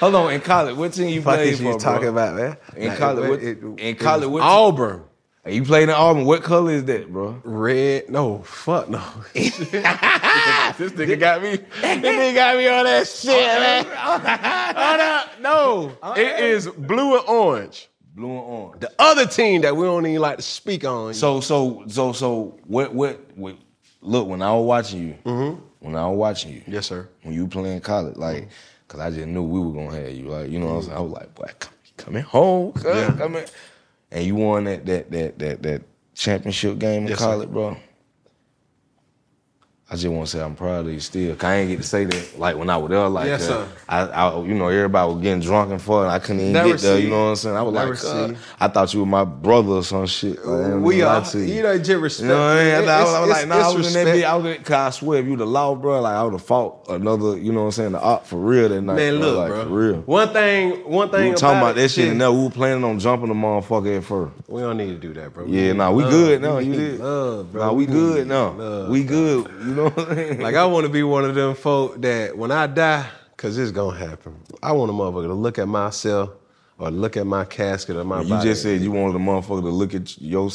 Hold 0.00 0.14
on, 0.14 0.32
in 0.32 0.40
college, 0.40 0.76
what 0.76 0.94
team 0.94 1.08
you 1.10 1.20
played 1.20 1.56
for, 1.58 1.62
you 1.62 1.68
bro? 1.72 1.78
talking 1.78 2.08
about, 2.08 2.36
man? 2.36 2.56
In 2.74 2.88
Nah, 2.88 2.96
college, 2.96 3.28
what- 3.30 3.42
it- 3.42 3.62
in 3.78 3.94
college, 3.96 4.28
what- 4.28 4.42
Auburn. 4.42 5.02
Hey, 5.48 5.54
you 5.54 5.64
played 5.64 5.84
in 5.84 5.94
Auburn. 5.94 6.26
What 6.26 6.42
color 6.42 6.72
is 6.72 6.84
that, 6.84 7.10
bro? 7.10 7.40
Red. 7.42 8.10
No, 8.10 8.40
fuck 8.42 8.90
no. 8.90 9.02
this 9.32 9.58
nigga 9.58 11.18
got 11.18 11.42
me. 11.42 11.56
This 11.56 11.66
nigga 11.80 12.34
got 12.34 12.58
me 12.58 12.68
on 12.68 12.84
that 12.84 13.08
shit, 13.08 13.30
man. 13.30 13.86
Hold 13.86 14.26
up. 14.26 15.40
No, 15.40 15.96
it 16.18 16.44
is 16.44 16.66
blue 16.66 17.16
and 17.16 17.26
orange. 17.26 17.88
Blue 18.14 18.28
and 18.28 18.38
orange. 18.40 18.80
The 18.80 18.92
other 18.98 19.24
team 19.24 19.62
that 19.62 19.74
we 19.74 19.86
don't 19.86 20.04
even 20.04 20.20
like 20.20 20.36
to 20.36 20.42
speak 20.42 20.84
on. 20.84 21.14
So, 21.14 21.40
so, 21.40 21.82
so, 21.86 22.12
so, 22.12 22.58
what, 22.66 22.92
what, 22.92 23.18
what 23.34 23.56
look, 24.02 24.28
when 24.28 24.42
I 24.42 24.52
was 24.52 24.66
watching 24.66 25.08
you, 25.08 25.14
mm-hmm. 25.24 25.62
when 25.78 25.96
I 25.96 26.06
was 26.08 26.18
watching 26.18 26.52
you, 26.52 26.62
yes, 26.66 26.88
sir. 26.88 27.08
when 27.22 27.32
you 27.32 27.48
playing 27.48 27.80
college, 27.80 28.18
like, 28.18 28.42
mm-hmm. 28.42 28.50
cause 28.86 29.00
I 29.00 29.08
just 29.08 29.26
knew 29.26 29.44
we 29.44 29.60
were 29.60 29.72
gonna 29.72 29.98
have 29.98 30.12
you, 30.12 30.28
like, 30.28 30.50
you 30.50 30.58
know 30.58 30.66
what 30.66 30.72
I'm 30.72 30.78
mm-hmm. 30.80 30.86
saying? 30.88 30.98
I 30.98 31.00
was 31.00 31.12
like, 31.12 31.34
boy, 31.34 31.50
come, 31.58 31.72
coming 31.96 32.22
home, 32.22 32.72
cuz, 32.72 32.84
Yeah. 32.84 33.12
coming, 33.16 33.46
and 34.10 34.24
you 34.24 34.34
won 34.34 34.64
that 34.64 34.86
that 34.86 35.10
that 35.10 35.38
that 35.38 35.62
that 35.62 35.82
championship 36.14 36.78
game 36.78 37.02
in 37.02 37.08
Yes, 37.08 37.18
sir. 37.18 37.24
college, 37.24 37.48
bro. 37.50 37.76
I 39.90 39.94
just 39.96 40.08
want 40.08 40.26
to 40.28 40.36
say 40.36 40.42
I'm 40.44 40.54
proud 40.54 40.84
of 40.86 40.92
you 40.92 41.00
still. 41.00 41.34
'cause 41.34 41.44
I 41.48 41.56
ain't 41.56 41.70
get 41.70 41.78
to 41.78 41.82
say 41.82 42.04
that 42.04 42.38
like 42.38 42.58
when 42.58 42.68
I 42.68 42.76
was 42.76 42.90
there. 42.90 43.08
Like, 43.08 43.26
Yes, 43.26 43.44
uh, 43.48 43.64
sir. 43.64 43.68
I, 43.88 44.00
I, 44.02 44.42
you 44.44 44.52
know, 44.52 44.68
everybody 44.68 45.10
was 45.14 45.22
getting 45.22 45.40
drunk 45.40 45.70
and 45.70 45.80
fun. 45.80 46.08
I 46.10 46.18
couldn't 46.18 46.40
even 46.42 46.52
Never 46.52 46.68
get 46.72 46.80
there. 46.82 46.98
You 46.98 47.08
know 47.08 47.22
what 47.24 47.30
I'm 47.30 47.36
saying? 47.36 47.56
I 47.56 47.62
was 47.62 47.72
Never 47.72 47.88
like, 47.92 47.98
see. 47.98 48.36
I 48.60 48.68
thought 48.68 48.92
you 48.92 49.00
were 49.00 49.06
my 49.06 49.24
brother 49.24 49.70
or 49.72 49.82
some 49.82 50.04
shit. 50.06 50.44
Like, 50.44 50.82
we 50.82 51.00
are. 51.00 51.24
to 51.24 51.38
You 51.38 51.62
know, 51.62 51.78
just 51.78 52.02
respect. 52.02 52.22
you 52.22 52.28
know 52.28 52.38
what 52.38 52.50
I 52.58 52.64
mean? 52.64 52.74
I, 52.74 52.78
It's- 52.82 52.88
I 52.90 53.00
was, 53.02 53.14
I 53.14 53.20
was 53.20 53.30
it's- 53.30 53.40
like, 53.40 53.48
nah, 53.48 53.54
I 53.54 53.58
was 53.72 53.86
in 53.86 53.92
that 53.94 53.98
respect. 54.04 54.18
bitch. 54.18 54.24
I 54.28 54.36
was 54.36 54.56
in, 54.58 54.62
cause 54.64 54.74
I 54.74 54.90
swear, 54.90 55.20
if 55.20 55.26
you 55.26 55.36
the 55.36 55.46
law, 55.46 55.74
bro, 55.74 56.00
like 56.02 56.14
I 56.14 56.22
would 56.22 56.32
have 56.34 56.42
fought 56.42 56.86
another, 56.90 57.38
you 57.38 57.52
know 57.52 57.60
what 57.60 57.64
I'm 57.66 57.72
saying, 57.72 57.92
the 57.92 58.00
op 58.02 58.26
for 58.26 58.36
real 58.36 58.68
that 58.68 58.82
night. 58.82 58.96
Man, 58.96 59.14
look, 59.20 59.38
like, 59.38 59.48
bro. 59.48 59.62
For 59.64 59.68
real. 59.70 59.94
One 60.02 60.28
thing. 60.34 60.84
One 60.84 61.08
We 61.10 61.16
thing. 61.16 61.28
were 61.30 61.36
talking 61.38 61.58
about 61.60 61.78
it, 61.78 61.80
that 61.80 61.88
shit 61.88 62.04
yeah, 62.04 62.10
and 62.10 62.18
now 62.18 62.32
we 62.34 62.42
were 62.44 62.50
planning 62.50 62.84
on 62.84 62.98
jumping 62.98 63.28
the 63.28 63.34
motherfucker 63.34 63.96
at 63.96 64.04
first. 64.04 64.34
We 64.48 64.60
don't 64.60 64.76
need 64.76 64.88
to 64.88 64.98
do 64.98 65.14
that, 65.14 65.32
bro. 65.32 65.46
Yeah, 65.46 65.68
need 65.72 65.76
nah, 65.78 65.92
we 65.92 66.02
love. 66.02 66.12
good 66.12 66.42
now. 66.42 66.58
You 66.58 66.74
did. 66.74 67.00
Love, 67.00 67.52
bro. 67.52 67.62
Nah, 67.68 67.72
we 67.72 67.86
good 67.86 68.26
now. 68.26 68.86
we 68.90 69.02
good. 69.02 69.77
Know 69.78 69.88
what 69.90 70.08
I'm 70.10 70.14
saying? 70.16 70.40
Like 70.40 70.54
I 70.54 70.64
want 70.66 70.86
to 70.86 70.92
be 70.92 71.02
one 71.02 71.24
of 71.24 71.34
them 71.34 71.54
folk 71.54 72.00
that 72.02 72.36
when 72.36 72.50
I 72.50 72.66
die, 72.66 73.06
cause 73.36 73.56
it's 73.58 73.70
gonna 73.72 73.96
happen. 73.96 74.34
I 74.62 74.72
want 74.72 74.90
a 74.90 74.94
motherfucker 74.94 75.26
to 75.28 75.34
look 75.34 75.58
at 75.58 75.68
myself 75.68 76.30
or 76.78 76.90
look 76.90 77.16
at 77.16 77.26
my 77.26 77.44
casket 77.44 77.96
or 77.96 78.04
my 78.04 78.16
body. 78.16 78.28
you 78.28 78.34
body. 78.34 78.48
just 78.50 78.62
said 78.62 78.80
you 78.80 78.92
wanted 78.92 79.16
a 79.16 79.18
motherfucker 79.18 79.62
to 79.62 79.68
look 79.70 79.94
at 79.94 80.20
your 80.20 80.48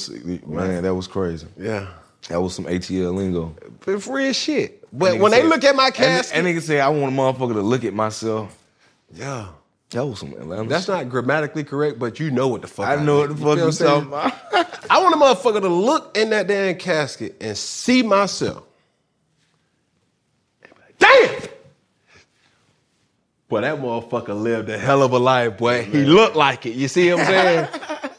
man. 0.45 0.83
That 0.83 0.93
was 0.95 1.07
crazy. 1.07 1.47
yeah, 1.57 1.87
That 2.29 2.41
was 2.41 2.53
some 2.55 2.65
ATL 2.65 3.13
lingo. 3.15 3.55
it's 3.87 4.07
real 4.07 4.31
shit. 4.33 4.79
But 4.93 5.19
when 5.19 5.31
they 5.31 5.43
look 5.43 5.63
at 5.63 5.75
my 5.75 5.89
casket, 5.91 6.37
and 6.37 6.45
nigga 6.47 6.61
say 6.61 6.79
I 6.79 6.89
want 6.89 7.13
a 7.13 7.17
motherfucker 7.17 7.53
to 7.53 7.61
look 7.61 7.83
at 7.83 7.93
myself. 7.93 8.55
yeah, 9.13 9.47
That 9.89 10.05
was 10.05 10.19
some 10.19 10.33
Atlanta. 10.33 10.69
that's 10.69 10.85
shit. 10.85 10.95
not 10.95 11.09
grammatically 11.09 11.63
correct, 11.63 11.97
but 11.99 12.19
you 12.19 12.29
know 12.31 12.47
what 12.47 12.61
the 12.61 12.67
fuck. 12.67 12.87
I 12.87 12.95
know 13.03 13.19
what 13.19 13.29
the 13.29 13.35
fuck 13.35 13.57
you 13.57 13.71
talking 13.71 14.07
about. 14.07 14.33
I 14.89 15.01
want 15.01 15.15
a 15.15 15.17
motherfucker 15.17 15.61
to 15.61 15.67
look 15.69 16.15
in 16.17 16.29
that 16.31 16.47
damn 16.47 16.75
casket 16.77 17.35
and 17.41 17.57
see 17.57 18.03
myself. 18.03 18.63
Damn. 21.03 21.41
Boy, 23.49 23.61
that 23.61 23.77
motherfucker 23.79 24.39
lived 24.41 24.69
a 24.69 24.77
hell 24.77 25.03
of 25.03 25.11
a 25.11 25.19
life, 25.19 25.57
boy. 25.57 25.83
He 25.83 26.05
looked 26.05 26.35
like 26.35 26.65
it. 26.65 26.73
You 26.75 26.87
see 26.87 27.11
what 27.11 27.19
I'm 27.21 27.25
saying? 27.27 27.67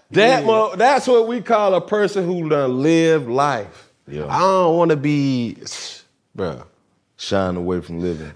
that 0.13 0.45
mo- 0.45 0.77
that's 0.77 1.07
what 1.09 1.27
we 1.27 1.41
call 1.41 1.75
a 1.75 1.81
person 1.81 2.25
who 2.25 2.49
done 2.49 2.83
lived 2.83 3.29
life. 3.29 3.91
Yeah. 4.07 4.27
I 4.27 4.39
don't 4.41 4.77
want 4.77 4.91
to 4.91 4.97
be, 4.97 5.57
bruh. 6.37 6.65
Shying 7.17 7.57
away 7.57 7.81
from 7.81 8.01
living. 8.01 8.31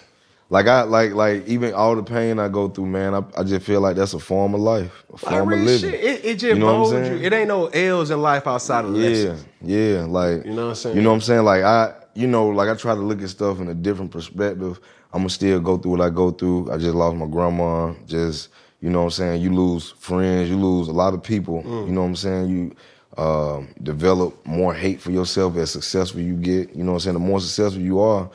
like 0.50 0.66
I 0.66 0.82
like 0.82 1.12
like 1.12 1.46
even 1.46 1.74
all 1.74 1.94
the 1.94 2.02
pain 2.02 2.38
I 2.38 2.48
go 2.48 2.68
through, 2.68 2.86
man. 2.86 3.14
I, 3.14 3.22
I 3.38 3.44
just 3.44 3.64
feel 3.64 3.80
like 3.80 3.94
that's 3.96 4.14
a 4.14 4.18
form 4.18 4.54
of 4.54 4.60
life, 4.60 5.04
a 5.10 5.12
Like 5.12 5.20
form 5.20 5.42
of 5.52 5.58
real 5.58 5.64
living. 5.66 5.90
shit. 5.92 6.00
It, 6.02 6.24
it 6.24 6.32
just 6.34 6.44
You 6.44 6.54
know 6.58 6.78
molds 6.78 6.92
you. 7.08 7.16
It 7.18 7.32
ain't 7.32 7.48
no 7.48 7.66
L's 7.66 8.10
in 8.10 8.20
life 8.20 8.46
outside 8.46 8.84
of 8.86 8.92
that. 8.94 8.98
Yeah, 9.00 9.06
lessons. 9.30 9.44
yeah. 9.62 10.04
Like 10.08 10.44
You 10.44 10.52
know 10.54 10.62
what 10.64 10.68
I'm 10.70 10.74
saying? 10.74 10.96
You 10.96 11.02
know 11.02 11.10
what 11.10 11.14
I'm 11.16 11.20
saying? 11.20 11.44
Like 11.44 11.62
I, 11.62 11.94
you 12.14 12.26
know, 12.26 12.48
like 12.48 12.68
I 12.68 12.74
try 12.74 12.94
to 12.94 13.00
look 13.00 13.22
at 13.22 13.28
stuff 13.28 13.60
in 13.60 13.68
a 13.68 13.74
different 13.74 14.10
perspective. 14.10 14.80
I'm 15.12 15.20
gonna 15.20 15.30
still 15.30 15.60
go 15.60 15.76
through 15.76 15.92
what 15.92 16.00
I 16.00 16.10
go 16.10 16.30
through. 16.30 16.70
I 16.70 16.78
just 16.78 16.94
lost 16.94 17.16
my 17.16 17.26
grandma. 17.26 17.92
Just 18.06 18.48
you 18.80 18.90
know 18.90 19.00
what 19.00 19.04
I'm 19.04 19.10
saying? 19.10 19.42
You 19.42 19.54
lose 19.54 19.90
friends. 19.92 20.50
You 20.50 20.56
lose 20.56 20.88
a 20.88 20.92
lot 20.92 21.14
of 21.14 21.22
people. 21.22 21.62
Mm. 21.62 21.86
You 21.86 21.92
know 21.92 22.02
what 22.02 22.08
I'm 22.08 22.16
saying? 22.16 22.48
You 22.48 22.76
um, 23.16 23.68
develop 23.82 24.44
more 24.46 24.74
hate 24.74 25.00
for 25.00 25.10
yourself 25.10 25.56
as 25.56 25.70
successful 25.70 26.20
you 26.20 26.34
get. 26.34 26.74
You 26.74 26.82
know 26.84 26.92
what 26.92 26.96
I'm 26.96 27.00
saying? 27.00 27.14
The 27.14 27.20
more 27.20 27.40
successful 27.40 27.82
you 27.82 28.00
are, 28.00 28.30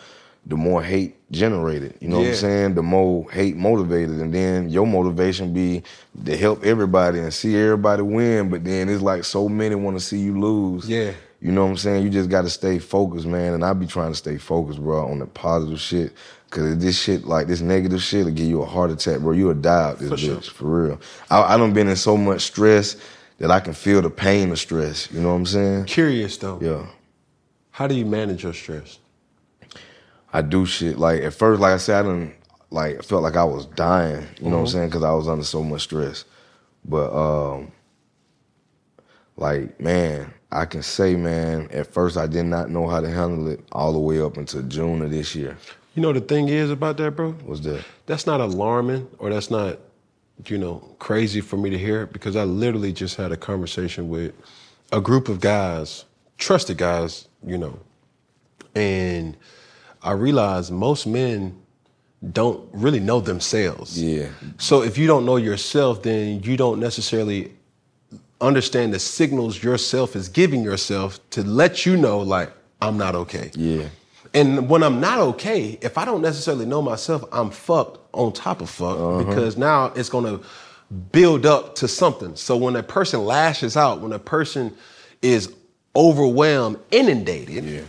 the 0.45 0.55
more 0.55 0.82
hate 0.82 1.15
generated. 1.32 1.95
You 1.99 2.07
know 2.07 2.19
what 2.19 2.28
I'm 2.28 2.36
saying? 2.36 2.75
The 2.75 2.84
more 2.84 3.30
hate 3.32 3.57
motivated, 3.57 4.21
and 4.21 4.34
then 4.34 4.69
your 4.69 4.88
motivation 4.88 5.53
be 5.53 5.84
to 6.25 6.38
help 6.38 6.63
everybody 6.63 7.19
and 7.19 7.34
see 7.34 7.57
everybody 7.57 8.01
win. 8.03 8.49
But 8.49 8.63
then 8.63 8.88
it's 8.88 9.01
like 9.01 9.23
so 9.25 9.49
many 9.49 9.75
want 9.75 9.97
to 9.97 10.03
see 10.03 10.19
you 10.19 10.39
lose. 10.39 10.88
Yeah. 10.88 11.11
You 11.40 11.52
know 11.52 11.64
what 11.64 11.72
I'm 11.72 11.78
saying? 11.78 12.04
You 12.04 12.10
just 12.10 12.30
got 12.30 12.44
to 12.44 12.50
stay 12.50 12.80
focused, 12.80 13.28
man. 13.28 13.54
And 13.54 13.64
I 13.64 13.74
be 13.74 13.86
trying 13.86 14.12
to 14.12 14.18
stay 14.18 14.38
focused, 14.38 14.80
bro, 14.80 15.08
on 15.08 15.20
the 15.20 15.28
positive 15.28 15.80
shit. 15.80 16.14
Cause 16.50 16.78
this 16.78 17.00
shit, 17.00 17.26
like 17.26 17.48
this 17.48 17.60
negative 17.60 18.02
shit, 18.02 18.26
will 18.26 18.32
give 18.32 18.48
you 18.48 18.62
a 18.62 18.66
heart 18.66 18.90
attack, 18.90 19.20
bro. 19.20 19.34
You'll 19.34 19.54
die 19.54 19.90
out 19.90 20.00
this 20.00 20.10
For 20.10 20.16
bitch, 20.16 20.44
sure. 20.44 20.54
for 20.54 20.66
real. 20.88 21.02
I, 21.30 21.56
I 21.56 21.58
done 21.58 21.74
been 21.74 21.90
in 21.90 21.98
so 21.98 22.16
much 22.16 22.42
stress 22.42 22.96
that 23.40 23.52
I 23.52 23.60
can 23.60 23.74
feel 23.74 24.02
the 24.02 24.10
pain 24.10 24.52
of 24.52 24.58
stress. 24.60 25.12
You 25.12 25.20
know 25.20 25.30
what 25.30 25.36
I'm 25.36 25.46
saying? 25.46 25.86
Curious 25.86 26.38
though. 26.38 26.60
Yeah. 26.62 26.88
How 27.72 27.86
do 27.86 27.96
you 27.96 28.06
manage 28.06 28.44
your 28.44 28.54
stress? 28.54 28.98
I 30.32 30.42
do 30.42 30.66
shit. 30.66 30.98
Like 30.98 31.22
at 31.22 31.34
first, 31.34 31.60
like 31.62 31.74
I 31.74 31.78
said, 31.78 32.06
I 32.06 32.08
didn't 32.08 32.36
like 32.70 33.04
felt 33.04 33.24
like 33.24 33.36
I 33.36 33.44
was 33.44 33.66
dying. 33.66 34.26
You 34.40 34.50
know 34.50 34.56
what 34.58 34.62
I'm 34.62 34.68
saying? 34.68 34.88
Because 34.90 35.04
I 35.04 35.12
was 35.12 35.28
under 35.28 35.44
so 35.44 35.62
much 35.64 35.84
stress. 35.84 36.24
But 36.86 37.12
um, 37.14 37.72
like 39.36 39.80
man, 39.82 40.34
I 40.52 40.66
can 40.66 40.82
say, 40.82 41.16
man, 41.16 41.68
at 41.72 41.88
first 41.88 42.18
I 42.18 42.28
did 42.28 42.45
not 42.45 42.70
know 42.70 42.88
how 42.88 43.02
to 43.02 43.10
handle 43.10 43.48
it 43.50 43.60
all 43.72 43.91
the 43.91 44.00
way 44.00 44.22
up 44.22 44.38
until 44.38 44.62
June 44.64 45.02
of 45.02 45.12
this 45.12 45.36
year. 45.36 45.58
You 45.95 46.02
know 46.02 46.14
the 46.14 46.22
thing 46.22 46.48
is 46.48 46.72
about 46.72 46.98
that, 46.98 47.16
bro. 47.16 47.36
Was 47.45 47.62
that? 47.62 47.84
That's 48.06 48.26
not 48.26 48.39
alarming 48.39 49.10
or 49.18 49.30
that's 49.30 49.50
not, 49.50 49.80
you 50.45 50.58
know, 50.58 50.95
crazy 51.00 51.41
for 51.41 51.58
me 51.58 51.70
to 51.72 51.78
hear 51.78 52.06
because 52.06 52.36
I 52.36 52.43
literally 52.43 52.93
just 52.93 53.16
had 53.18 53.32
a 53.32 53.38
conversation 53.38 54.08
with 54.08 54.34
a 54.91 55.02
group 55.02 55.28
of 55.28 55.41
guys, 55.41 56.06
trusted 56.38 56.78
guys, 56.78 57.28
you 57.45 57.58
know, 57.58 57.80
and 58.76 59.36
I 60.04 60.12
realized 60.12 60.72
most 60.72 61.08
men 61.08 61.60
don't 62.32 62.68
really 62.72 63.00
know 63.00 63.20
themselves. 63.20 64.02
Yeah. 64.02 64.30
So 64.58 64.84
if 64.84 64.98
you 64.98 65.08
don't 65.08 65.26
know 65.26 65.36
yourself, 65.36 66.04
then 66.04 66.41
you 66.43 66.58
don't 66.58 66.80
necessarily 66.80 67.54
understand 68.42 68.94
the 68.94 69.00
signals 69.00 69.64
yourself 69.64 70.16
is 70.16 70.30
giving 70.30 70.64
yourself 70.64 71.20
to 71.32 71.44
let 71.44 71.86
you 71.86 71.98
know, 71.98 72.20
like, 72.20 72.52
I'm 72.82 72.98
not 72.98 73.16
okay. 73.16 73.52
Yeah. 73.56 73.86
And 74.34 74.70
when 74.70 74.84
I'm 74.84 75.00
not 75.00 75.20
okay, 75.20 75.80
if 75.82 75.98
I 75.98 76.06
don't 76.06 76.22
necessarily 76.22 76.66
know 76.66 76.82
myself, 76.82 77.24
I'm 77.32 77.50
fucked 77.50 78.00
on 78.14 78.34
top 78.34 78.62
of 78.62 78.70
fuck 78.70 78.98
Uh-huh. 78.98 79.24
because 79.24 79.58
now 79.58 79.86
it's 79.96 80.10
gonna 80.10 80.40
build 81.12 81.46
up 81.46 81.76
to 81.76 81.88
something. 81.88 82.36
So 82.36 82.56
when 82.56 82.76
a 82.76 82.84
person 82.84 83.26
lashes 83.26 83.76
out, 83.76 84.02
when 84.02 84.12
a 84.14 84.20
person 84.20 84.76
is 85.22 85.52
overwhelmed, 85.96 86.78
inundated, 86.92 87.64
yeah. 87.64 87.82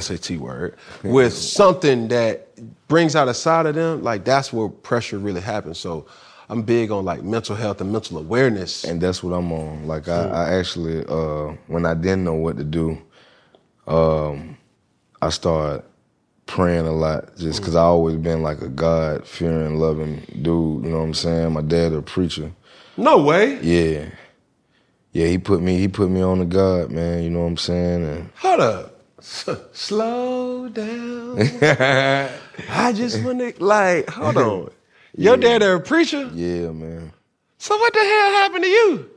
SAT 0.00 0.36
word, 0.38 0.76
with 1.02 1.32
something 1.34 2.08
that 2.08 2.48
brings 2.88 3.16
out 3.16 3.26
a 3.28 3.34
side 3.34 3.66
of 3.66 3.74
them, 3.74 4.02
like 4.02 4.24
that's 4.24 4.52
where 4.52 4.68
pressure 4.68 5.18
really 5.18 5.40
happens. 5.40 5.78
So 5.78 6.06
I'm 6.50 6.62
big 6.62 6.90
on 6.90 7.04
like 7.04 7.22
mental 7.22 7.54
health 7.56 7.80
and 7.80 7.92
mental 7.92 8.18
awareness. 8.18 8.84
And 8.84 9.00
that's 9.00 9.22
what 9.22 9.32
I'm 9.32 9.52
on. 9.52 9.86
Like 9.86 10.08
I, 10.08 10.24
I 10.26 10.54
actually, 10.54 11.04
uh, 11.06 11.54
when 11.66 11.84
I 11.84 11.94
didn't 11.94 12.24
know 12.24 12.34
what 12.34 12.56
to 12.56 12.64
do, 12.64 12.98
um, 13.86 14.56
I 15.20 15.28
started 15.30 15.84
praying 16.46 16.86
a 16.86 16.92
lot 16.92 17.36
just 17.36 17.60
because 17.60 17.74
I 17.74 17.82
always 17.82 18.16
been 18.16 18.42
like 18.42 18.62
a 18.62 18.68
God 18.68 19.26
fearing, 19.26 19.76
loving 19.78 20.22
dude. 20.40 20.84
You 20.84 20.90
know 20.90 20.98
what 20.98 21.04
I'm 21.04 21.14
saying? 21.14 21.52
My 21.52 21.60
dad 21.60 21.92
a 21.92 22.00
preacher. 22.02 22.52
no 22.96 23.18
way. 23.22 23.60
Yeah. 23.60 24.06
Yeah, 25.12 25.26
he 25.26 25.38
put 25.38 25.60
me 25.62 25.78
he 25.78 25.88
put 25.88 26.10
me 26.10 26.22
on 26.22 26.38
to 26.38 26.44
God, 26.44 26.90
man, 26.90 27.22
you 27.24 27.30
know 27.30 27.40
what 27.40 27.46
I'm 27.46 27.56
saying? 27.56 28.04
And 28.04 28.30
Hold 28.36 28.60
up. 28.60 28.94
Slow 29.20 30.68
down. 30.68 31.38
I 32.70 32.92
just 32.94 33.22
want 33.24 33.40
to 33.40 33.52
like, 33.64 34.08
hold 34.08 34.36
on. 34.36 34.70
Your 35.18 35.36
dad 35.36 35.62
a 35.62 35.80
preacher? 35.80 36.30
yeah, 36.34 36.70
man. 36.70 37.12
So 37.58 37.76
what 37.76 37.92
the 37.92 37.98
hell 37.98 38.30
happened 38.32 38.64
to 38.64 38.70
you? 38.70 39.10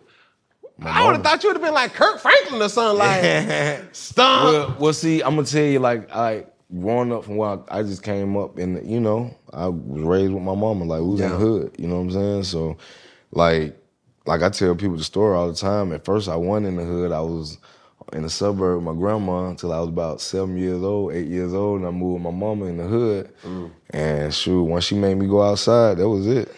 I 0.84 1.06
would 1.06 1.14
have 1.14 1.24
thought 1.24 1.44
you 1.44 1.50
would 1.50 1.58
have 1.58 1.64
been 1.64 1.76
like 1.76 1.94
Kirk 1.94 2.20
Franklin 2.20 2.60
or 2.60 2.70
something 2.70 2.98
like 2.98 3.84
stomp. 3.96 4.44
Well, 4.46 4.76
well, 4.80 4.94
see, 4.94 5.22
I'm 5.22 5.36
gonna 5.36 5.46
tell 5.46 5.64
you, 5.64 5.78
like, 5.78 6.12
I 6.12 6.46
growing 6.80 7.12
up 7.14 7.26
from 7.26 7.36
where 7.36 7.52
I, 7.52 7.80
I 7.80 7.84
just 7.84 8.02
came 8.02 8.36
up, 8.36 8.58
and 8.58 8.90
you 8.90 9.00
know, 9.00 9.36
I 9.54 9.68
was 9.68 10.02
raised 10.02 10.34
with 10.34 10.42
my 10.42 10.56
mama, 10.56 10.86
like, 10.86 11.02
we 11.02 11.10
was 11.10 11.22
in 11.22 11.30
the 11.30 11.38
hood, 11.38 11.76
you 11.78 11.88
know 11.88 11.98
what 11.98 12.02
I'm 12.02 12.12
saying? 12.12 12.44
So, 12.46 12.78
like, 13.32 13.78
like 14.26 14.42
I 14.42 14.50
tell 14.50 14.76
people 14.76 14.98
the 14.98 15.04
story 15.04 15.36
all 15.36 15.50
the 15.50 15.56
time. 15.56 15.92
At 15.94 16.04
first, 16.04 16.28
I 16.28 16.36
wasn't 16.36 16.68
in 16.68 16.76
the 16.78 16.84
hood. 16.84 17.12
I 17.12 17.22
was 17.22 17.60
in 18.14 18.24
the 18.24 18.30
suburb 18.30 18.78
with 18.78 18.84
my 18.84 19.00
grandma 19.00 19.50
until 19.50 19.72
I 19.74 19.80
was 19.80 19.90
about 19.90 20.22
seven 20.22 20.58
years 20.58 20.82
old, 20.84 21.14
eight 21.14 21.28
years 21.28 21.54
old, 21.54 21.80
and 21.80 21.88
I 21.88 21.92
moved 21.92 22.24
with 22.24 22.34
my 22.34 22.38
mama 22.38 22.66
in 22.66 22.78
the 22.78 22.84
hood. 22.84 23.30
Mm. 23.44 23.72
And 23.92 24.34
shoot, 24.34 24.64
once 24.64 24.86
she 24.86 24.96
made 24.96 25.16
me 25.16 25.28
go 25.28 25.42
outside, 25.42 25.98
that 25.98 26.10
was 26.10 26.28
it. 26.28 26.54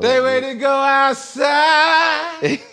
they 0.00 0.20
way 0.20 0.40
to 0.40 0.54
go 0.54 0.70
outside. 0.70 2.42
and 2.42 2.58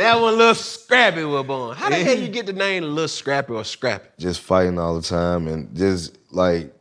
that 0.00 0.20
one 0.20 0.36
little 0.36 0.54
Scrappy 0.54 1.24
was 1.24 1.46
born. 1.46 1.76
How 1.76 1.90
the 1.90 1.96
hell 1.96 2.18
you 2.18 2.28
get 2.28 2.46
the 2.46 2.52
name 2.52 2.84
Little 2.84 3.08
Scrappy 3.08 3.52
or 3.52 3.64
Scrappy? 3.64 4.08
just 4.18 4.40
fighting 4.40 4.78
all 4.78 4.94
the 4.94 5.02
time 5.02 5.48
and 5.48 5.74
just 5.76 6.16
like 6.30 6.72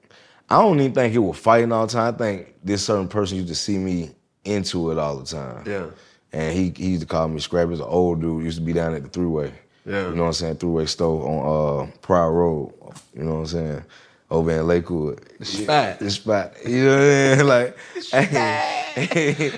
I 0.49 0.61
don't 0.61 0.79
even 0.79 0.93
think 0.93 1.13
it 1.13 1.19
was 1.19 1.37
fighting 1.37 1.71
all 1.71 1.87
the 1.87 1.93
time. 1.93 2.13
I 2.13 2.17
think 2.17 2.55
this 2.63 2.85
certain 2.85 3.07
person 3.07 3.37
used 3.37 3.49
to 3.49 3.55
see 3.55 3.77
me 3.77 4.11
into 4.45 4.91
it 4.91 4.97
all 4.97 5.17
the 5.17 5.25
time. 5.25 5.63
Yeah. 5.65 5.87
And 6.31 6.53
he 6.55 6.73
he 6.75 6.91
used 6.91 7.01
to 7.01 7.07
call 7.07 7.27
me 7.27 7.39
Scrappy. 7.39 7.71
He's 7.71 7.79
an 7.79 7.85
old 7.87 8.21
dude. 8.21 8.43
Used 8.43 8.59
to 8.59 8.63
be 8.63 8.73
down 8.73 8.93
at 8.95 9.03
the 9.03 9.09
throughway. 9.09 9.51
Yeah. 9.87 10.09
You 10.09 10.15
know 10.15 10.23
what 10.23 10.27
I'm 10.27 10.33
saying? 10.33 10.55
Throughway 10.57 10.87
store 10.89 11.27
on 11.27 11.87
uh 11.87 11.91
Pryor 12.01 12.31
Road. 12.31 12.73
You 13.15 13.23
know 13.23 13.35
what 13.35 13.39
I'm 13.39 13.45
saying? 13.47 13.83
Over 14.29 14.51
in 14.51 14.67
Lakewood. 14.67 15.21
The 15.39 15.45
spot. 15.45 15.99
The 15.99 16.11
spot. 16.11 16.53
You 16.65 16.83
know 16.85 16.97
what 16.97 17.01
I 17.01 17.37
mean? 17.37 17.47
Like 17.47 17.77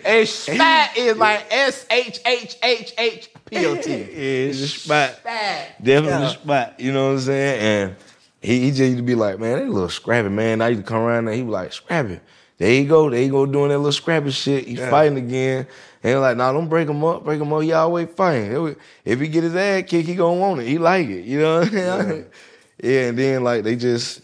And 0.05 0.27
Spat 0.27 0.91
is 0.97 1.17
like 1.17 1.45
S 1.51 1.85
H 1.89 2.19
H 2.25 2.57
H 2.63 2.93
H 2.97 3.29
P 3.45 3.65
O 3.65 3.75
T. 3.81 3.91
Yeah, 3.91 4.05
it's 4.05 4.59
spot. 4.83 5.19
Definitely 5.81 6.09
Yeah. 6.09 6.27
spot. 6.29 6.79
You 6.79 6.91
know 6.93 7.07
what 7.07 7.13
I'm 7.13 7.19
saying? 7.21 7.59
And 7.89 7.95
he, 8.41 8.59
he 8.61 8.69
just 8.69 8.81
used 8.81 8.97
to 8.97 9.03
be 9.03 9.15
like, 9.15 9.39
man, 9.39 9.57
that 9.59 9.67
little 9.69 9.89
scrappy, 9.89 10.29
man. 10.29 10.61
I 10.61 10.69
used 10.69 10.81
to 10.81 10.87
come 10.87 11.01
around 11.01 11.25
there, 11.25 11.33
he 11.35 11.41
was 11.43 11.53
like, 11.53 11.73
scrappy. 11.73 12.19
There 12.59 12.73
you 12.73 12.89
go, 12.89 13.09
there 13.09 13.21
you 13.21 13.31
go 13.31 13.45
doing 13.45 13.69
that 13.69 13.77
little 13.77 13.93
scrappy 13.93 14.31
shit. 14.31 14.67
He 14.67 14.75
fighting 14.75 15.17
again. 15.17 15.65
And 16.03 16.19
like, 16.19 16.35
nah, 16.35 16.51
don't 16.51 16.67
break 16.67 16.89
him 16.89 17.03
up, 17.05 17.23
break 17.23 17.39
him 17.39 17.51
up. 17.53 17.61
He 17.63 17.71
always 17.71 18.09
fighting. 18.09 18.75
If 19.05 19.19
he 19.21 19.27
get 19.29 19.43
his 19.43 19.55
ass 19.55 19.83
kicked, 19.87 20.07
he 20.07 20.15
gonna 20.15 20.39
want 20.39 20.61
it. 20.61 20.67
He 20.67 20.77
like 20.77 21.07
it. 21.07 21.23
You 21.23 21.39
know 21.39 21.59
what 21.61 21.73
I 21.73 22.05
mean? 22.05 22.25
Yeah. 22.81 23.07
and 23.09 23.17
then 23.17 23.43
like 23.43 23.63
they 23.63 23.75
just, 23.75 24.23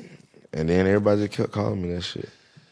and 0.54 0.70
then 0.70 0.88
everybody 0.88 1.26
just 1.28 1.34
kept 1.38 1.52
calling 1.52 1.82
me 1.82 1.94
that 1.94 2.04
shit. 2.04 2.30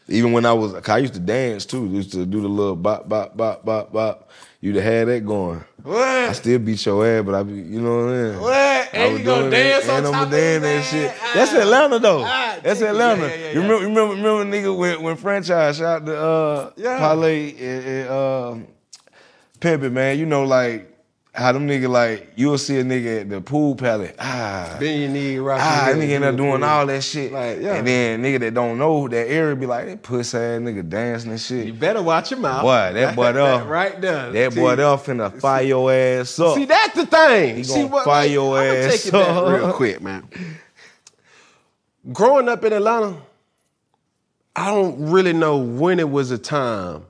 Even 0.08 0.32
when 0.32 0.46
I 0.46 0.52
was, 0.54 0.74
I 0.74 0.96
used 0.98 1.12
to 1.12 1.20
dance 1.20 1.66
too. 1.66 1.86
Used 1.88 2.12
to 2.12 2.24
do 2.24 2.40
the 2.40 2.48
little 2.48 2.74
bop, 2.76 3.06
bop, 3.06 3.36
bop, 3.36 3.66
bop, 3.66 3.92
bop. 3.92 4.30
You'd 4.62 4.76
have 4.76 4.84
had 4.84 5.08
that 5.08 5.26
going. 5.26 5.62
I 5.86 6.32
still 6.32 6.58
beat 6.60 6.84
your 6.86 7.06
ass, 7.06 7.24
but 7.24 7.34
I 7.34 7.42
be, 7.42 7.54
you 7.54 7.80
know 7.80 7.96
what 7.96 8.02
I'm 8.14 8.30
saying? 8.30 8.40
What? 8.40 8.52
I 8.54 8.88
And 8.94 9.12
was 9.12 9.20
you 9.20 9.26
gonna 9.26 9.50
dance 9.50 9.84
that, 9.84 9.90
on 9.90 9.96
and 9.98 10.06
top 10.06 10.14
I'ma 10.14 10.30
dance 10.30 10.62
that 10.62 10.84
shit. 10.84 11.14
Ah. 11.20 11.30
That's 11.34 11.52
Atlanta 11.52 11.98
though. 11.98 12.22
Ah, 12.24 12.56
That's. 12.62 12.80
Atlanta. 12.80 13.22
Yeah, 13.22 13.34
yeah, 13.34 13.34
yeah, 13.34 13.52
You 13.52 13.60
remember, 13.60 13.84
remember, 13.86 14.14
remember, 14.14 14.56
nigga, 14.56 14.76
when 14.76 15.02
when 15.02 15.16
franchise 15.16 15.76
shot 15.76 16.04
the 16.06 16.18
uh, 16.18 16.70
Yeah. 16.76 16.98
parlay 16.98 17.50
and, 17.50 17.84
and 17.86 18.08
uh, 18.08 18.56
pimping, 19.60 19.92
man. 19.92 20.18
You 20.18 20.24
know, 20.26 20.44
like 20.44 20.93
how 21.34 21.50
them 21.50 21.66
nigga 21.66 21.88
like 21.88 22.28
you'll 22.36 22.56
see 22.58 22.78
a 22.78 22.84
nigga 22.84 23.22
at 23.22 23.28
the 23.28 23.40
pool 23.40 23.74
pallet. 23.74 24.14
Ah, 24.20 24.76
Bend 24.78 25.00
your 25.00 25.10
knee, 25.10 25.36
rock 25.38 25.58
ah, 25.60 25.88
nigga 25.92 26.10
end 26.10 26.24
up 26.24 26.36
doing 26.36 26.62
all 26.62 26.86
that 26.86 27.02
shit. 27.02 27.32
Like, 27.32 27.60
yeah. 27.60 27.74
And 27.74 27.86
then 27.86 28.22
nigga 28.22 28.38
that 28.38 28.54
don't 28.54 28.78
know 28.78 29.08
that 29.08 29.28
area 29.28 29.56
be 29.56 29.66
like, 29.66 29.86
that 29.86 30.02
pussy 30.04 30.38
ass 30.38 30.60
nigga 30.60 30.88
dancing 30.88 31.32
and 31.32 31.40
shit. 31.40 31.66
You 31.66 31.72
better 31.72 32.02
watch 32.02 32.30
your 32.30 32.38
mouth. 32.38 32.62
Boy, 32.62 32.92
that 32.94 33.16
boy 33.16 33.32
there, 33.32 33.64
right 33.64 34.00
there. 34.00 34.30
That 34.30 34.52
See- 34.52 34.60
boy 34.60 34.76
there 34.76 34.86
finna 34.96 35.40
fire 35.40 35.64
your 35.64 35.92
ass 35.92 36.38
up. 36.38 36.54
See, 36.54 36.66
that's 36.66 36.94
the 36.94 37.06
thing. 37.06 37.56
He 37.56 37.64
See 37.64 37.84
what? 37.84 38.04
fire 38.04 38.28
your 38.28 38.56
I'ma 38.56 38.72
ass 38.72 38.92
take 39.02 39.06
it 39.06 39.12
back 39.12 39.28
up. 39.28 39.48
real 39.48 39.72
quick, 39.74 40.00
man. 40.02 40.28
Growing 42.12 42.48
up 42.48 42.64
in 42.64 42.72
Atlanta, 42.72 43.16
I 44.54 44.66
don't 44.66 45.10
really 45.10 45.32
know 45.32 45.56
when 45.58 45.98
it 45.98 46.08
was 46.08 46.30
a 46.30 46.38
time 46.38 47.06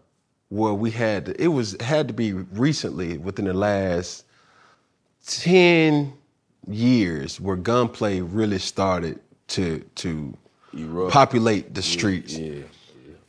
where 0.48 0.74
we 0.74 0.90
had 0.90 1.26
to, 1.26 1.42
it 1.42 1.48
was 1.48 1.76
had 1.80 2.08
to 2.08 2.14
be 2.14 2.32
recently 2.32 3.18
within 3.18 3.46
the 3.46 3.54
last 3.54 4.24
10 5.26 6.12
years 6.68 7.40
where 7.40 7.56
gunplay 7.56 8.20
really 8.20 8.58
started 8.58 9.20
to 9.48 9.80
to 9.96 10.36
populate 11.10 11.74
the 11.74 11.82
streets. 11.82 12.36
Yeah. 12.36 12.62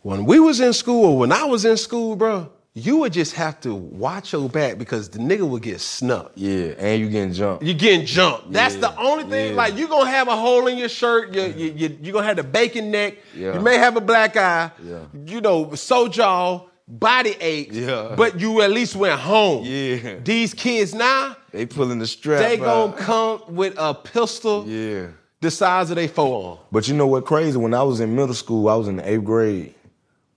When 0.01 0.25
we 0.25 0.39
was 0.39 0.59
in 0.59 0.73
school, 0.73 1.17
when 1.17 1.31
I 1.31 1.43
was 1.45 1.65
in 1.65 1.77
school, 1.77 2.15
bro, 2.15 2.51
you 2.73 2.97
would 2.97 3.13
just 3.13 3.33
have 3.33 3.59
to 3.61 3.73
watch 3.73 4.33
your 4.33 4.49
back 4.49 4.77
because 4.77 5.09
the 5.09 5.19
nigga 5.19 5.47
would 5.47 5.63
get 5.63 5.79
snuck. 5.81 6.31
Yeah, 6.35 6.73
and 6.77 7.01
you 7.01 7.09
getting 7.09 7.33
jumped. 7.33 7.63
You 7.63 7.73
getting 7.73 8.05
jumped. 8.05 8.51
That's 8.51 8.75
the 8.75 8.95
only 8.99 9.23
thing. 9.23 9.51
yeah. 9.51 9.55
Like 9.55 9.75
you 9.75 9.87
gonna 9.87 10.09
have 10.09 10.27
a 10.27 10.35
hole 10.35 10.67
in 10.67 10.77
your 10.77 10.89
shirt. 10.89 11.33
You 11.33 11.43
you 11.43 11.73
you 11.75 11.97
you 12.01 12.13
gonna 12.13 12.27
have 12.27 12.35
the 12.37 12.43
bacon 12.43 12.91
neck. 12.91 13.17
Yeah. 13.35 13.53
You 13.55 13.61
may 13.61 13.77
have 13.77 13.95
a 13.95 14.01
black 14.01 14.35
eye. 14.37 14.71
Yeah. 14.83 14.99
You 15.25 15.41
know, 15.41 15.73
so 15.75 16.07
jaw, 16.07 16.65
body 16.87 17.35
aches. 17.39 17.75
Yeah. 17.75 18.13
But 18.15 18.39
you 18.39 18.61
at 18.61 18.71
least 18.71 18.95
went 18.95 19.19
home. 19.19 19.63
Yeah. 19.65 20.19
These 20.23 20.53
kids 20.53 20.93
now, 20.93 21.35
They 21.51 21.65
pulling 21.65 21.99
the 21.99 22.07
strap. 22.07 22.39
they 22.47 22.57
gonna 22.57 22.91
out. 22.93 22.97
come 22.97 23.41
with 23.55 23.75
a 23.77 23.93
pistol 23.93 24.65
Yeah. 24.67 25.07
the 25.41 25.51
size 25.51 25.89
of 25.89 25.95
their 25.97 26.07
forearm. 26.07 26.59
But 26.71 26.87
you 26.87 26.93
know 26.95 27.07
what 27.07 27.25
crazy? 27.25 27.57
When 27.57 27.73
I 27.73 27.83
was 27.83 27.99
in 27.99 28.15
middle 28.15 28.35
school, 28.35 28.69
I 28.69 28.75
was 28.75 28.87
in 28.87 28.97
the 28.97 29.09
eighth 29.09 29.23
grade. 29.23 29.73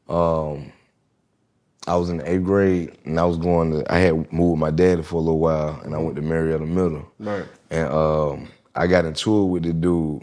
Um, 0.08 0.72
I 1.86 1.96
was 1.96 2.10
in 2.10 2.18
the 2.18 2.30
eighth 2.30 2.44
grade, 2.44 2.96
and 3.04 3.18
I 3.18 3.24
was 3.24 3.36
going 3.38 3.70
to. 3.72 3.92
I 3.92 3.98
had 3.98 4.14
moved 4.32 4.52
with 4.52 4.58
my 4.60 4.70
daddy 4.70 5.02
for 5.02 5.16
a 5.16 5.20
little 5.20 5.38
while, 5.38 5.80
and 5.84 5.94
I 5.94 5.98
went 5.98 6.16
to 6.16 6.22
Marietta 6.22 6.64
Middle. 6.66 7.10
Right. 7.18 7.44
And 7.70 7.88
um, 7.90 8.48
I 8.74 8.86
got 8.86 9.04
into 9.06 9.42
it 9.42 9.46
with 9.46 9.62
the 9.64 9.72
dude, 9.72 10.22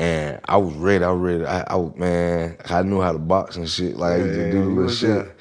and 0.00 0.40
I 0.48 0.56
was 0.56 0.74
ready. 0.76 1.04
I 1.04 1.10
was 1.12 1.20
ready. 1.20 1.44
I, 1.44 1.60
I 1.60 1.76
was 1.76 1.94
man. 1.96 2.56
I 2.70 2.82
knew 2.82 3.00
how 3.02 3.12
to 3.12 3.18
box 3.18 3.56
and 3.56 3.68
shit. 3.68 3.96
Like 3.96 4.12
I 4.14 4.16
used 4.16 4.34
to 4.34 4.44
Yeah, 4.46 4.50
do 4.52 4.60
the 4.62 4.66
little 4.70 4.90
uh, 4.90 4.92
shit. 4.92 5.26
yeah. 5.26 5.32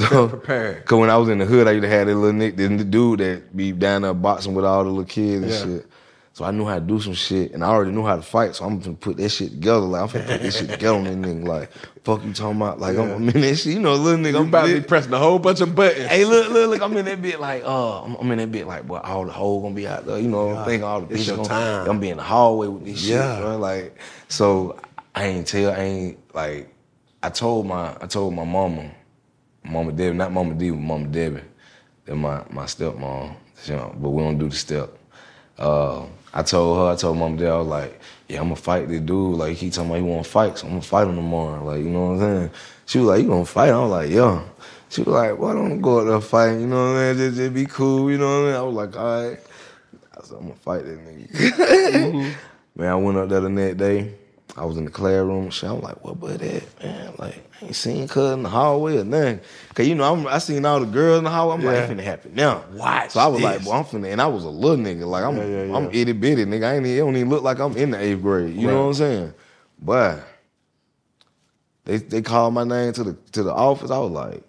You 0.00 0.06
felt 0.06 0.30
prepared. 0.30 0.84
Cause 0.84 0.98
when 0.98 1.10
I 1.10 1.16
was 1.16 1.28
in 1.30 1.38
the 1.38 1.44
hood, 1.46 1.66
I 1.66 1.72
used 1.72 1.82
to 1.82 1.88
have 1.88 2.06
that 2.06 2.14
little 2.14 2.32
nick, 2.32 2.56
the 2.56 2.68
dude 2.68 3.20
that 3.20 3.56
be 3.56 3.72
down 3.72 4.02
there 4.02 4.14
boxing 4.14 4.54
with 4.54 4.64
all 4.64 4.84
the 4.84 4.90
little 4.90 5.04
kids 5.04 5.42
and 5.42 5.50
Yeah. 5.50 5.76
shit. 5.78 5.86
So 6.34 6.46
I 6.46 6.50
knew 6.50 6.64
how 6.64 6.76
to 6.76 6.80
do 6.80 6.98
some 6.98 7.12
shit, 7.12 7.52
and 7.52 7.62
I 7.62 7.68
already 7.68 7.90
knew 7.90 8.06
how 8.06 8.16
to 8.16 8.22
fight. 8.22 8.54
So 8.56 8.64
I'm 8.64 8.78
gonna 8.78 8.96
put 8.96 9.18
that 9.18 9.28
shit 9.28 9.50
together. 9.50 9.80
Like 9.80 10.02
I'm 10.02 10.08
gonna 10.08 10.24
put 10.32 10.40
this 10.42 10.58
shit 10.58 10.70
together 10.70 10.96
on 10.96 11.04
that 11.04 11.14
nigga. 11.16 11.46
Like 11.46 11.70
fuck 12.04 12.24
you 12.24 12.32
talking 12.32 12.56
about? 12.56 12.80
Like 12.80 12.96
I'm, 12.96 13.10
I'm 13.10 13.28
in 13.28 13.40
that 13.42 13.56
shit. 13.56 13.74
You 13.74 13.80
know, 13.80 13.94
little 13.94 14.18
nigga. 14.18 14.32
You 14.32 14.38
I'm 14.38 14.48
about 14.48 14.66
to 14.66 14.80
be 14.80 14.86
pressing 14.86 15.12
a 15.12 15.18
whole 15.18 15.38
bunch 15.38 15.60
of 15.60 15.74
buttons. 15.74 16.06
Hey, 16.06 16.24
look, 16.24 16.50
look, 16.50 16.70
look! 16.70 16.80
I'm 16.82 16.96
in 16.96 17.04
that 17.04 17.20
bit 17.20 17.38
like, 17.38 17.64
uh, 17.64 18.02
I'm, 18.02 18.16
I'm 18.16 18.30
in 18.30 18.38
that 18.38 18.50
bit 18.50 18.66
like, 18.66 18.86
boy, 18.86 18.96
all 18.98 19.26
the 19.26 19.32
hoes 19.32 19.62
gonna 19.62 19.74
be 19.74 19.86
out 19.86 20.06
there. 20.06 20.18
You 20.18 20.28
know, 20.28 20.56
I'm 20.56 20.64
thinking 20.64 20.84
all 20.84 21.02
the 21.02 21.14
it's 21.14 21.26
your 21.26 21.36
gonna, 21.36 21.48
time. 21.48 21.90
I'm 21.90 22.00
be 22.00 22.08
in 22.08 22.16
the 22.16 22.22
hallway 22.22 22.68
with 22.68 22.84
this 22.86 23.06
Yeah. 23.06 23.34
shit, 23.36 23.42
bro. 23.44 23.58
Like, 23.58 23.98
so 24.28 24.80
I 25.14 25.26
ain't 25.26 25.46
tell, 25.46 25.70
I 25.70 25.78
ain't 25.80 26.34
like, 26.34 26.74
I 27.22 27.28
told 27.28 27.66
my, 27.66 27.94
I 28.00 28.06
told 28.06 28.32
my 28.34 28.44
mama, 28.44 28.90
Mama 29.64 29.92
Debbie, 29.92 30.16
not 30.16 30.32
Mama 30.32 30.54
D, 30.54 30.70
but 30.70 30.80
Mama 30.80 31.06
Debbie, 31.08 31.42
that 32.06 32.16
my 32.16 32.42
my 32.50 32.64
stepmom, 32.64 33.34
you 33.66 33.74
know, 33.76 33.94
but 34.00 34.08
we 34.10 34.22
don't 34.22 34.38
do 34.38 34.48
the 34.48 34.56
step. 34.56 34.96
Uh, 35.58 36.06
I 36.34 36.42
told 36.42 36.78
her, 36.78 36.92
I 36.92 36.96
told 36.96 37.18
Mama 37.18 37.36
Debbie, 37.36 37.50
I 37.50 37.56
was 37.58 37.66
like, 37.66 38.00
yeah, 38.28 38.38
I'm 38.38 38.44
gonna 38.44 38.56
fight 38.56 38.88
this 38.88 39.00
dude. 39.00 39.36
Like 39.36 39.56
he 39.56 39.70
talking 39.70 39.90
about 39.90 39.96
he 39.96 40.02
want 40.02 40.24
to 40.24 40.30
fight, 40.30 40.58
so 40.58 40.66
I'm 40.66 40.72
gonna 40.72 40.82
fight 40.82 41.06
him 41.06 41.16
tomorrow. 41.16 41.64
Like 41.64 41.78
you 41.78 41.90
know 41.90 42.06
what 42.06 42.12
I'm 42.12 42.18
saying? 42.20 42.50
She 42.86 42.98
was 42.98 43.08
like, 43.08 43.22
you 43.22 43.28
gonna 43.28 43.44
fight? 43.44 43.70
I 43.70 43.78
was 43.78 43.90
like, 43.90 44.10
yeah. 44.10 44.42
She 44.88 45.02
was 45.02 45.14
like, 45.14 45.38
why 45.38 45.52
don't 45.52 45.80
go 45.80 46.00
out 46.00 46.04
there 46.04 46.20
fight? 46.20 46.52
You 46.52 46.66
know 46.66 46.92
what 46.92 46.98
I'm 46.98 47.16
saying? 47.16 47.30
Just, 47.30 47.36
just 47.36 47.54
be 47.54 47.66
cool. 47.66 48.10
You 48.10 48.18
know 48.18 48.42
what 48.42 48.48
I 48.48 48.52
mean? 48.52 48.54
I 48.56 48.62
was 48.62 48.74
like, 48.74 48.96
all 48.96 49.28
right. 49.30 49.38
I 50.16 50.22
said, 50.22 50.36
I'm 50.38 50.42
gonna 50.42 50.54
fight 50.54 50.84
that 50.84 50.98
nigga. 50.98 51.28
Mm-hmm. 51.92 52.80
Man, 52.80 52.88
I 52.88 52.94
went 52.94 53.18
up 53.18 53.28
there 53.28 53.40
the 53.40 53.50
next 53.50 53.76
day. 53.76 54.14
I 54.54 54.66
was 54.66 54.76
in 54.76 54.84
the 54.84 54.90
classroom. 54.90 55.48
Shit, 55.50 55.70
I'm 55.70 55.80
like, 55.80 56.04
what 56.04 56.20
but 56.20 56.38
that, 56.40 56.82
man? 56.84 57.14
Like, 57.18 57.42
I 57.62 57.66
ain't 57.66 57.74
seen 57.76 58.06
cuz 58.06 58.32
in 58.32 58.42
the 58.42 58.50
hallway 58.50 58.98
or 58.98 59.04
nothing. 59.04 59.40
Cause 59.74 59.86
you 59.88 59.94
know, 59.94 60.12
I'm, 60.12 60.26
I 60.26 60.38
seen 60.38 60.64
all 60.66 60.78
the 60.80 60.84
girls 60.86 61.18
in 61.18 61.24
the 61.24 61.30
hallway. 61.30 61.54
I'm 61.54 61.64
like, 61.64 61.74
Yeah. 61.74 61.84
it 61.84 61.90
finna 61.96 62.02
happen 62.02 62.34
now. 62.34 62.62
Watch 62.74 63.12
So 63.12 63.20
I 63.20 63.26
was 63.28 63.40
this. 63.40 63.44
like, 63.44 63.64
boy, 63.64 63.72
I'm 63.72 63.84
finna, 63.84 64.12
and 64.12 64.20
I 64.20 64.26
was 64.26 64.44
a 64.44 64.50
little 64.50 64.76
nigga. 64.76 65.06
Like, 65.06 65.24
I'm, 65.24 65.36
Yeah, 65.38 65.46
yeah, 65.46 65.62
yeah. 65.64 65.76
I'm 65.76 65.86
itty 65.90 66.12
bitty, 66.12 66.44
nigga. 66.44 66.64
I 66.64 66.74
ain't, 66.76 66.84
even- 66.86 66.96
it 66.96 67.00
don't 67.00 67.16
even 67.16 67.30
look 67.30 67.42
like 67.42 67.58
I'm 67.60 67.76
in 67.78 67.92
the 67.92 67.98
eighth 68.00 68.20
grade. 68.20 68.54
You 68.54 68.66
know 68.66 68.82
what 68.82 68.88
I'm 68.88 68.94
saying? 68.94 69.34
But 69.80 70.22
they 71.84 71.96
they 71.96 72.22
called 72.22 72.54
my 72.54 72.64
name 72.64 72.92
to 72.92 73.04
the 73.04 73.16
to 73.32 73.42
the 73.42 73.52
office. 73.54 73.90
I 73.90 73.98
was 73.98 74.10
like, 74.12 74.42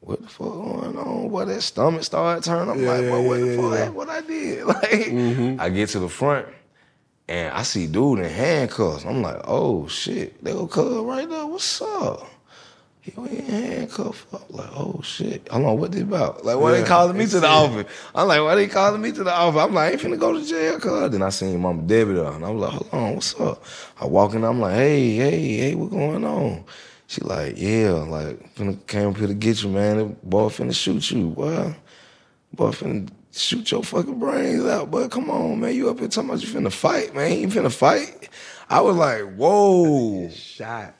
what 0.00 0.20
the 0.20 0.28
fuck 0.28 0.48
going 0.52 0.96
on? 0.98 1.28
Boy, 1.28 1.44
that 1.44 1.62
stomach 1.62 2.02
started 2.02 2.42
turning. 2.44 2.70
I'm 2.70 2.84
like, 2.84 3.02
yeah, 3.02 3.18
what 3.20 3.38
the 3.38 3.56
fuck? 3.86 3.94
What 3.94 4.08
I 4.08 4.20
did? 4.20 4.64
Like, 4.66 4.90
mm-hmm. 4.90 5.60
I 5.60 5.68
get 5.70 5.90
to 5.90 6.00
the 6.00 6.08
front 6.08 6.46
and 7.30 7.54
I 7.54 7.62
see 7.64 7.88
dude 7.88 8.20
in 8.20 8.26
handcuffs. 8.26 9.06
I'm 9.06 9.22
like, 9.22 9.40
oh 9.46 9.88
shit, 9.88 10.44
they 10.44 10.52
go 10.52 10.68
cuz 10.68 10.84
right 11.04 11.28
there. 11.30 11.46
What's 11.46 11.82
up? 11.82 12.28
He 13.02 13.12
in 13.16 13.46
handcuffs. 13.46 14.26
I'm 14.32 14.56
like, 14.56 14.70
oh 14.76 15.00
shit. 15.04 15.48
Hold 15.50 15.66
on, 15.66 15.78
what 15.80 15.92
this 15.92 16.02
about? 16.02 16.44
Like, 16.44 16.58
why 16.58 16.72
Yeah, 16.72 16.72
they 16.72 16.84
calling 16.84 17.16
me 17.18 17.26
to 17.28 17.40
the 17.40 17.46
it. 17.48 17.48
office? 17.48 17.92
I'm 18.14 18.28
like, 18.28 18.42
why 18.42 18.56
they 18.56 18.68
calling 18.68 19.02
me 19.02 19.12
to 19.12 19.24
the 19.24 19.32
office? 19.34 19.62
I'm 19.62 19.74
like, 19.74 19.90
I 19.90 19.92
ain't 19.92 20.02
finna 20.02 20.20
go 20.20 20.34
to 20.38 20.44
jail, 20.46 20.80
cuz. 20.80 21.10
Then 21.12 21.22
I 21.22 21.30
seen 21.30 21.60
Mama 21.60 21.82
Debbie 21.82 22.14
there, 22.14 22.26
and 22.32 22.44
I 22.44 22.50
was 22.50 22.62
like, 22.62 22.72
hold 22.72 22.94
on, 22.94 23.14
what's 23.16 23.40
up? 23.40 23.64
I 24.00 24.06
walk 24.06 24.34
in, 24.34 24.44
I'm 24.44 24.60
like, 24.60 24.74
hey, 24.76 25.16
hey, 25.16 25.56
hey, 25.58 25.76
what 25.76 25.90
going 25.90 26.24
on? 26.24 26.64
She 27.08 27.22
like, 27.22 27.54
yeah, 27.58 27.92
like, 27.92 28.54
finna 28.56 28.86
came 28.86 29.10
up 29.10 29.18
here 29.18 29.28
to 29.28 29.34
get 29.34 29.62
you, 29.62 29.70
man. 29.70 29.98
The 29.98 30.04
boy 30.06 30.48
finna 30.50 30.74
shoot 30.74 31.10
you, 31.12 31.30
boy. 31.30 31.74
Boy 32.54 32.70
finna 32.72 33.08
shoot 33.32 33.70
your 33.70 33.82
fucking 33.82 34.18
brains 34.18 34.64
out, 34.64 34.90
but 34.90 35.10
come 35.10 35.30
on, 35.30 35.60
man. 35.60 35.74
You 35.74 35.90
up 35.90 35.98
here 35.98 36.08
talking 36.08 36.30
about 36.30 36.42
you 36.42 36.48
finna 36.48 36.72
fight, 36.72 37.14
man. 37.14 37.38
You 37.38 37.48
finna 37.48 37.72
fight? 37.72 38.28
I 38.68 38.80
was 38.80 38.96
like, 38.96 39.22
whoa. 39.36 40.28
Shot. 40.34 40.94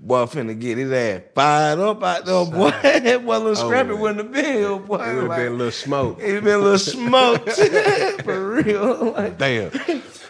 Boy 0.00 0.24
finna 0.26 0.58
get 0.58 0.78
his 0.78 0.90
ass 0.90 1.22
fired 1.32 1.78
up 1.78 2.02
out 2.02 2.24
there, 2.24 2.44
boy. 2.44 2.70
that 2.82 3.24
boy 3.24 3.38
little 3.38 3.48
oh, 3.50 3.54
scrappy 3.54 3.90
man. 3.90 4.00
wouldn't 4.00 4.18
have 4.18 4.32
been, 4.32 4.82
boy. 4.84 4.96
It 4.96 5.14
would 5.14 5.16
have 5.16 5.24
Like, 5.28 5.38
been 5.38 5.46
a 5.52 5.56
little 5.56 5.70
smoke. 5.70 6.18
it 6.20 6.32
would 6.34 6.44
been 6.44 6.54
a 6.54 6.58
little 6.58 6.78
smoked. 6.78 7.50
For 8.24 8.54
real. 8.54 9.12
Like, 9.12 9.38
Damn. 9.38 9.70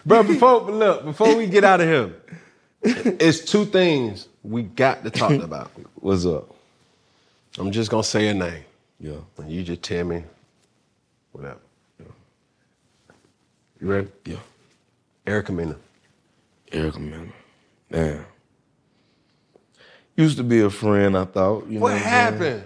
Bro, 0.05 0.24
before 0.24 0.61
look, 0.70 1.05
before 1.05 1.34
we 1.36 1.46
get 1.46 1.64
out 1.64 1.80
of 1.80 1.88
here, 1.88 2.14
it's 2.82 3.40
two 3.44 3.64
things 3.64 4.28
we 4.42 4.62
got 4.62 5.05
to 5.05 5.11
talk 5.11 5.32
about. 5.40 5.70
what's 5.94 6.26
up? 6.26 6.55
I'm 7.59 7.70
just 7.70 7.90
gonna 7.90 8.03
say 8.05 8.28
a 8.28 8.34
name. 8.34 8.64
Yeah. 9.00 9.16
And 9.38 9.50
you 9.50 9.62
just 9.62 9.82
tell 9.82 10.05
me 10.05 10.24
whatever. 11.33 11.59
You 13.80 13.89
ready? 13.91 14.09
Yeah. 14.24 14.37
Erica 15.26 15.53
Mena. 15.53 15.76
Erica 16.70 17.01
man. 17.01 17.33
Damn. 17.91 18.24
Used 20.16 20.37
to 20.37 20.45
be 20.45 20.61
a 20.61 20.70
friend, 20.70 21.16
I 21.16 21.24
thought. 21.24 21.66
You 21.66 21.74
know 21.74 21.80
What 21.80 21.93
I'm 21.95 21.99
saying? 21.99 22.09
happened? 22.11 22.64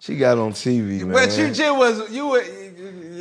She 0.00 0.16
got 0.16 0.36
on 0.38 0.52
TV, 0.52 1.00
man. 1.00 1.12
But 1.12 1.36
you 1.38 1.50
just 1.52 1.76
was 1.76 2.10
you 2.12 2.28
were 2.28 2.44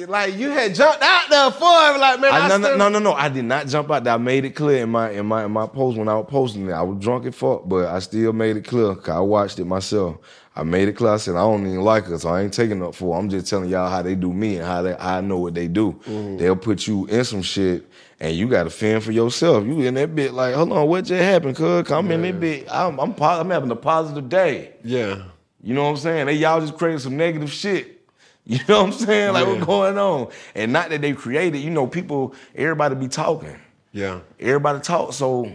like 0.08 0.36
you 0.36 0.50
had 0.52 0.76
jumped 0.76 1.02
out 1.02 1.30
there 1.30 1.50
for 1.52 1.66
him, 1.94 2.00
like 2.00 2.20
man. 2.20 2.32
I, 2.34 2.40
I, 2.40 2.48
no, 2.50 2.58
no, 2.58 2.66
still- 2.68 2.78
no, 2.78 2.90
no, 2.90 3.00
no. 3.00 3.14
I 3.14 3.30
did 3.30 3.46
not 3.46 3.68
jump 3.68 3.90
out 3.92 4.04
there. 4.04 4.14
I 4.14 4.18
made 4.18 4.46
it 4.46 4.52
clear 4.52 4.84
in 4.84 4.90
my 4.90 5.10
in 5.12 5.26
my 5.26 5.46
in 5.46 5.52
my 5.52 5.66
post 5.68 5.98
when 5.98 6.08
I 6.08 6.16
was 6.16 6.28
posting 6.30 6.68
it. 6.68 6.74
I 6.74 6.84
was 6.84 7.00
drunk 7.04 7.26
and 7.26 7.34
fuck, 7.34 7.64
but 7.68 7.86
I 7.88 7.98
still 8.00 8.32
made 8.34 8.58
it 8.58 8.68
clear. 8.68 8.94
Cause 8.96 9.10
I 9.16 9.20
watched 9.20 9.58
it 9.58 9.66
myself. 9.66 10.18
I 10.60 10.64
made 10.64 10.88
it 10.88 10.94
clear. 10.94 11.12
I 11.14 11.18
said 11.18 11.36
I 11.36 11.42
don't 11.42 11.68
even 11.68 11.82
like 11.82 12.06
her, 12.06 12.18
so 12.18 12.30
I 12.30 12.42
ain't 12.42 12.54
taking 12.54 12.82
up 12.82 12.96
for. 12.96 13.14
her. 13.14 13.20
I'm 13.20 13.30
just 13.30 13.48
telling 13.48 13.70
y'all 13.70 13.90
how 13.90 14.02
they 14.02 14.16
do 14.16 14.34
me 14.34 14.58
and 14.58 14.66
how 14.66 14.82
they 14.82 14.96
I 14.96 15.22
know 15.22 15.38
what 15.38 15.54
they 15.54 15.68
do. 15.68 15.92
Mm-hmm. 16.06 16.38
They'll 16.38 16.56
put 16.56 16.88
you 16.88 17.06
in 17.06 17.24
some 17.24 17.42
shit. 17.44 17.86
And 18.20 18.36
you 18.36 18.48
got 18.50 18.64
to 18.64 18.72
fend 18.72 19.04
for 19.04 19.12
yourself. 19.12 19.64
You 19.66 19.82
in 19.82 19.94
that 19.94 20.16
bit 20.16 20.34
like, 20.34 20.56
hold 20.56 20.72
on, 20.72 20.88
what 20.88 21.06
just 21.06 21.22
happened? 21.22 21.56
Cuz 21.56 21.92
I'm 21.92 22.10
in 22.10 22.24
that 22.24 22.40
bit. 22.40 22.68
I'm 22.72 23.00
I'm, 23.00 23.14
po- 23.14 23.40
I'm 23.40 23.50
having 23.52 23.70
a 23.70 23.76
positive 23.76 24.28
day. 24.30 24.74
Yeah. 24.84 25.22
You 25.62 25.76
know 25.76 25.84
what 25.84 25.90
I'm 25.92 25.98
saying? 25.98 26.26
They 26.26 26.34
y'all 26.34 26.60
just 26.60 26.76
created 26.78 27.02
some 27.02 27.16
negative 27.18 27.52
shit. 27.52 27.94
You 28.50 28.60
know 28.70 28.84
what 28.84 28.86
I'm 28.88 28.94
saying? 28.94 29.34
Like 29.34 29.46
Yeah. 29.46 29.54
what's 29.54 29.66
going 29.66 29.98
on? 29.98 30.30
And 30.56 30.72
not 30.74 30.90
that 30.90 31.02
they 31.02 31.12
created, 31.12 31.60
you 31.60 31.70
know, 31.70 31.86
people, 31.86 32.34
everybody 32.56 32.96
be 32.96 33.10
talking. 33.10 33.60
Yeah. 33.92 34.22
Everybody 34.40 34.80
talk. 34.80 35.12
So 35.14 35.52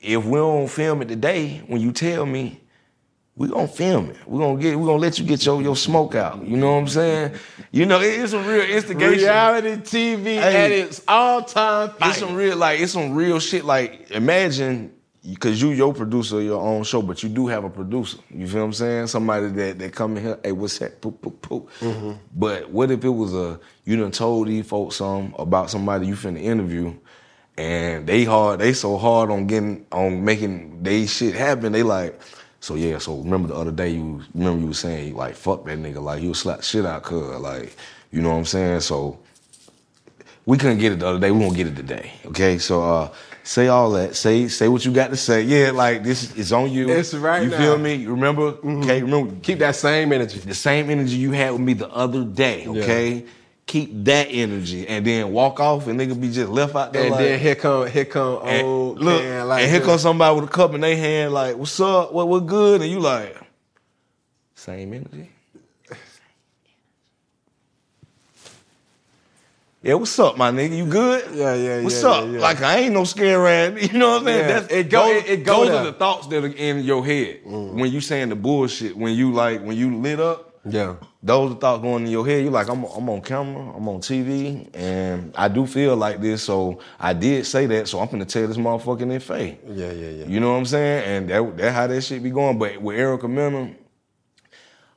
if 0.00 0.22
we 0.24 0.38
don't 0.38 0.68
film 0.68 1.00
it 1.02 1.08
today, 1.08 1.62
when 1.66 1.80
you 1.80 1.90
tell 1.90 2.26
me, 2.26 2.60
we 3.34 3.48
gonna 3.48 3.66
film 3.68 4.10
it. 4.10 4.16
We 4.26 4.38
gonna 4.38 4.60
get 4.60 4.78
we 4.78 4.84
gonna 4.84 4.98
let 4.98 5.18
you 5.18 5.24
get 5.24 5.44
your, 5.46 5.62
your 5.62 5.76
smoke 5.76 6.14
out. 6.14 6.46
You 6.46 6.56
know 6.56 6.72
what 6.72 6.78
I'm 6.80 6.88
saying? 6.88 7.32
You 7.70 7.86
know, 7.86 8.00
it- 8.00 8.20
it's 8.20 8.32
a 8.34 8.38
real 8.38 8.62
instigation. 8.62 9.24
Reality 9.24 9.76
TV 9.82 10.24
Hey. 10.34 10.64
at 10.66 10.70
its 10.70 11.02
all 11.08 11.42
time 11.42 11.92
It's 12.02 12.18
some 12.18 12.34
real 12.34 12.56
like 12.56 12.80
it's 12.80 12.92
some 12.92 13.14
real 13.14 13.38
shit. 13.40 13.64
Like 13.64 14.10
imagine 14.10 14.92
because 15.26 15.62
you 15.62 15.70
your 15.70 15.94
producer 15.94 16.38
of 16.38 16.42
your 16.44 16.60
own 16.60 16.82
show, 16.82 17.00
but 17.00 17.22
you 17.22 17.28
do 17.28 17.46
have 17.46 17.62
a 17.64 17.70
producer. 17.70 18.18
You 18.28 18.46
feel 18.48 18.60
what 18.60 18.66
I'm 18.66 18.72
saying? 18.74 19.06
Somebody 19.06 19.46
that 19.48 19.78
that 19.78 19.92
come 19.94 20.16
in 20.18 20.24
here, 20.24 20.38
hey, 20.44 20.52
what's 20.52 20.78
that? 20.80 21.00
Poop, 21.00 21.22
poop, 21.22 21.40
poop. 21.40 21.70
Mm-hmm. 21.80 22.12
But 22.34 22.70
what 22.70 22.90
if 22.90 23.02
it 23.04 23.08
was 23.08 23.32
a 23.34 23.58
you 23.84 23.96
done 23.96 24.10
told 24.10 24.48
these 24.48 24.66
folks 24.66 24.96
something 24.96 25.34
about 25.38 25.70
somebody 25.70 26.06
you 26.06 26.14
finna 26.16 26.42
interview, 26.42 26.92
and 27.56 28.06
they 28.06 28.24
hard, 28.24 28.60
they 28.60 28.72
so 28.74 28.98
hard 28.98 29.30
on 29.30 29.46
getting 29.46 29.86
on 29.90 30.22
making 30.24 30.82
they 30.82 31.06
shit 31.06 31.34
happen. 31.34 31.72
They 31.72 31.82
like. 31.82 32.20
So 32.62 32.76
yeah, 32.76 32.98
so 32.98 33.16
remember 33.16 33.48
the 33.48 33.56
other 33.56 33.72
day 33.72 33.90
you 33.90 34.22
remember 34.34 34.60
you 34.62 34.68
was 34.68 34.78
saying 34.78 35.16
like 35.16 35.34
fuck 35.34 35.64
that 35.64 35.78
nigga 35.78 36.00
like 36.00 36.22
you 36.22 36.28
was 36.28 36.38
slap 36.38 36.62
shit 36.62 36.86
out 36.86 37.02
cuz 37.02 37.40
like 37.40 37.74
you 38.12 38.22
know 38.22 38.30
what 38.30 38.36
I'm 38.36 38.44
saying 38.44 38.80
so 38.80 39.18
we 40.46 40.56
couldn't 40.58 40.78
get 40.78 40.92
it 40.92 41.00
the 41.00 41.06
other 41.08 41.18
day. 41.18 41.30
We 41.32 41.38
won't 41.38 41.56
get 41.56 41.66
it 41.66 41.74
today. 41.76 42.12
Okay, 42.26 42.58
so 42.58 42.82
uh, 42.82 43.08
Say 43.44 43.66
all 43.66 43.90
that. 43.92 44.14
Say 44.14 44.46
say 44.46 44.68
what 44.68 44.84
you 44.84 44.92
got 44.92 45.10
to 45.10 45.16
say. 45.16 45.42
Yeah, 45.42 45.72
like 45.72 46.04
this 46.04 46.36
is 46.36 46.52
on 46.52 46.70
you. 46.70 46.88
It's 46.90 47.12
right 47.12 47.42
You 47.42 47.50
now. 47.50 47.58
feel 47.58 47.78
me? 47.78 48.06
Remember? 48.06 48.54
Okay, 48.64 49.02
remember 49.02 49.34
Keep 49.42 49.58
that 49.58 49.74
same 49.74 50.12
energy. 50.12 50.38
the 50.38 50.54
same 50.54 50.88
energy 50.90 51.16
you 51.16 51.32
had 51.32 51.50
with 51.50 51.60
me 51.60 51.72
the 51.74 51.88
other 51.90 52.22
day, 52.24 52.66
okay? 52.68 53.24
Keep 53.72 54.04
that 54.04 54.26
energy 54.30 54.86
and 54.86 55.02
then 55.06 55.32
walk 55.32 55.58
off 55.58 55.86
and 55.86 55.98
nigga 55.98 56.20
be 56.20 56.30
just 56.30 56.50
left 56.50 56.74
out 56.74 56.92
there 56.92 57.04
And 57.04 57.10
like, 57.12 57.20
then 57.20 57.40
here 57.40 57.54
come 57.54 57.86
here 57.86 58.04
come 58.04 58.40
and 58.44 58.66
old 58.66 58.98
look, 59.00 59.22
Ken, 59.22 59.48
like 59.48 59.62
and 59.62 59.70
here 59.70 59.80
this. 59.80 59.88
comes 59.88 60.02
somebody 60.02 60.34
with 60.38 60.44
a 60.50 60.52
cup 60.52 60.74
in 60.74 60.82
their 60.82 60.94
hand, 60.94 61.32
like, 61.32 61.56
"What's 61.56 61.80
up? 61.80 62.12
What 62.12 62.28
what 62.28 62.44
good?" 62.46 62.82
And 62.82 62.90
you 62.90 63.00
like, 63.00 63.34
same 64.54 64.92
energy. 64.92 65.30
Yeah, 69.82 69.94
what's 69.94 70.16
up, 70.18 70.36
my 70.36 70.50
nigga? 70.52 70.76
You 70.76 70.86
good? 70.86 71.24
Yeah, 71.34 71.54
yeah, 71.54 71.82
What's 71.82 72.02
yeah, 72.02 72.08
What's 72.08 72.18
up? 72.18 72.24
yeah, 72.26 72.30
yeah. 72.32 72.40
Like 72.40 72.62
I 72.62 72.76
ain't 72.78 72.94
no 72.94 73.04
scare 73.04 73.40
rat. 73.40 73.80
You 73.92 73.98
know 73.98 74.10
what 74.10 74.18
I'm 74.20 74.24
saying? 74.26 74.48
Yeah, 74.70 74.76
it 74.78 74.90
go- 74.90 75.12
those, 75.14 75.22
it- 75.24 75.30
it 75.30 75.44
go 75.44 75.64
those 75.64 75.74
are 75.74 75.84
the 75.84 75.92
thoughts 75.92 76.26
that 76.28 76.44
are 76.44 76.46
in 76.46 76.80
your 76.84 77.04
head 77.04 77.40
mm. 77.44 77.72
when 77.74 77.90
you 77.90 78.00
saying 78.00 78.28
the 78.28 78.36
bullshit. 78.36 78.96
When 78.96 79.14
you 79.14 79.32
like 79.32 79.62
when 79.64 79.76
you 79.76 79.96
lit 79.96 80.20
up, 80.20 80.60
Yeah. 80.68 80.96
Those 81.22 81.52
are 81.52 81.54
thoughts 81.54 81.82
going 81.82 82.04
in 82.04 82.10
your 82.10 82.26
head. 82.26 82.42
You're 82.42 82.50
like, 82.50 82.68
I'm, 82.68 82.82
I'm 82.84 83.08
on 83.08 83.20
camera, 83.20 83.76
I'm 83.76 83.88
on 83.88 84.00
TV, 84.00 84.68
and 84.74 85.32
I 85.36 85.46
do 85.46 85.66
feel 85.66 85.94
like 85.96 86.20
this, 86.20 86.42
so 86.42 86.80
I 86.98 87.12
did 87.12 87.46
say 87.46 87.66
that, 87.66 87.86
so 87.86 88.00
I'm 88.00 88.08
gonna 88.08 88.24
tell 88.24 88.46
this 88.48 88.56
motherfucker 88.56 89.02
in 89.02 89.08
their 89.10 89.20
face. 89.20 89.56
Yeah, 89.68 89.92
yeah, 89.92 90.08
yeah. 90.08 90.26
You 90.26 90.40
know 90.40 90.50
what 90.50 90.58
I'm 90.58 90.66
saying? 90.66 91.04
And 91.04 91.30
that 91.30 91.56
that's 91.56 91.74
how 91.74 91.86
that 91.86 92.00
shit 92.02 92.22
be 92.22 92.30
going. 92.30 92.58
But 92.58 92.82
with 92.82 92.98
Erica 92.98 93.28
Mena, 93.28 93.72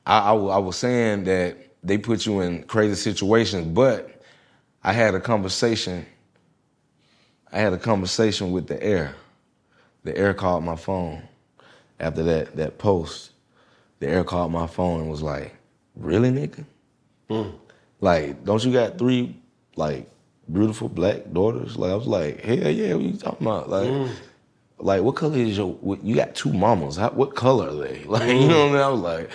I, 0.04 0.18
I, 0.18 0.34
I 0.34 0.58
was 0.58 0.76
saying 0.76 1.24
that 1.24 1.58
they 1.84 1.96
put 1.96 2.26
you 2.26 2.40
in 2.40 2.64
crazy 2.64 2.96
situations, 2.96 3.68
but 3.68 4.20
I 4.82 4.92
had 4.92 5.14
a 5.14 5.20
conversation. 5.20 6.04
I 7.52 7.60
had 7.60 7.72
a 7.72 7.78
conversation 7.78 8.50
with 8.50 8.66
the 8.66 8.82
air. 8.82 9.14
The 10.02 10.16
air 10.16 10.34
called 10.34 10.64
my 10.64 10.76
phone 10.76 11.22
after 12.00 12.24
that 12.24 12.56
that 12.56 12.78
post. 12.78 13.30
The 14.00 14.08
air 14.08 14.24
called 14.24 14.50
my 14.50 14.66
phone 14.66 15.02
and 15.02 15.10
was 15.10 15.22
like, 15.22 15.54
"Really, 15.96 16.30
nigga? 16.30 16.64
Hmm. 17.28 17.50
Like, 18.00 18.44
don't 18.44 18.64
you 18.64 18.72
got 18.72 18.98
three 18.98 19.36
like 19.76 20.08
beautiful 20.50 20.88
black 20.88 21.32
daughters?" 21.32 21.76
Like, 21.76 21.92
I 21.92 21.94
was 21.94 22.06
like, 22.06 22.40
"Hell 22.42 22.70
yeah, 22.70 22.94
what 22.94 23.04
you 23.04 23.12
talking 23.16 23.46
about?" 23.46 23.68
Like, 23.68 23.88
hmm. 23.88 24.06
like 24.78 25.02
what 25.02 25.16
color 25.16 25.38
is 25.38 25.56
your? 25.56 25.72
What, 25.72 26.04
you 26.04 26.14
got 26.14 26.34
two 26.34 26.52
mamas. 26.52 26.96
How, 26.96 27.10
what 27.10 27.34
color 27.34 27.68
are 27.68 27.74
they? 27.74 28.04
Like, 28.08 28.28
you 28.28 28.48
know 28.48 28.66
what 28.66 28.68
I 28.68 28.72
mean? 28.72 28.82
I 28.82 28.88
was 28.88 29.00
like, 29.00 29.30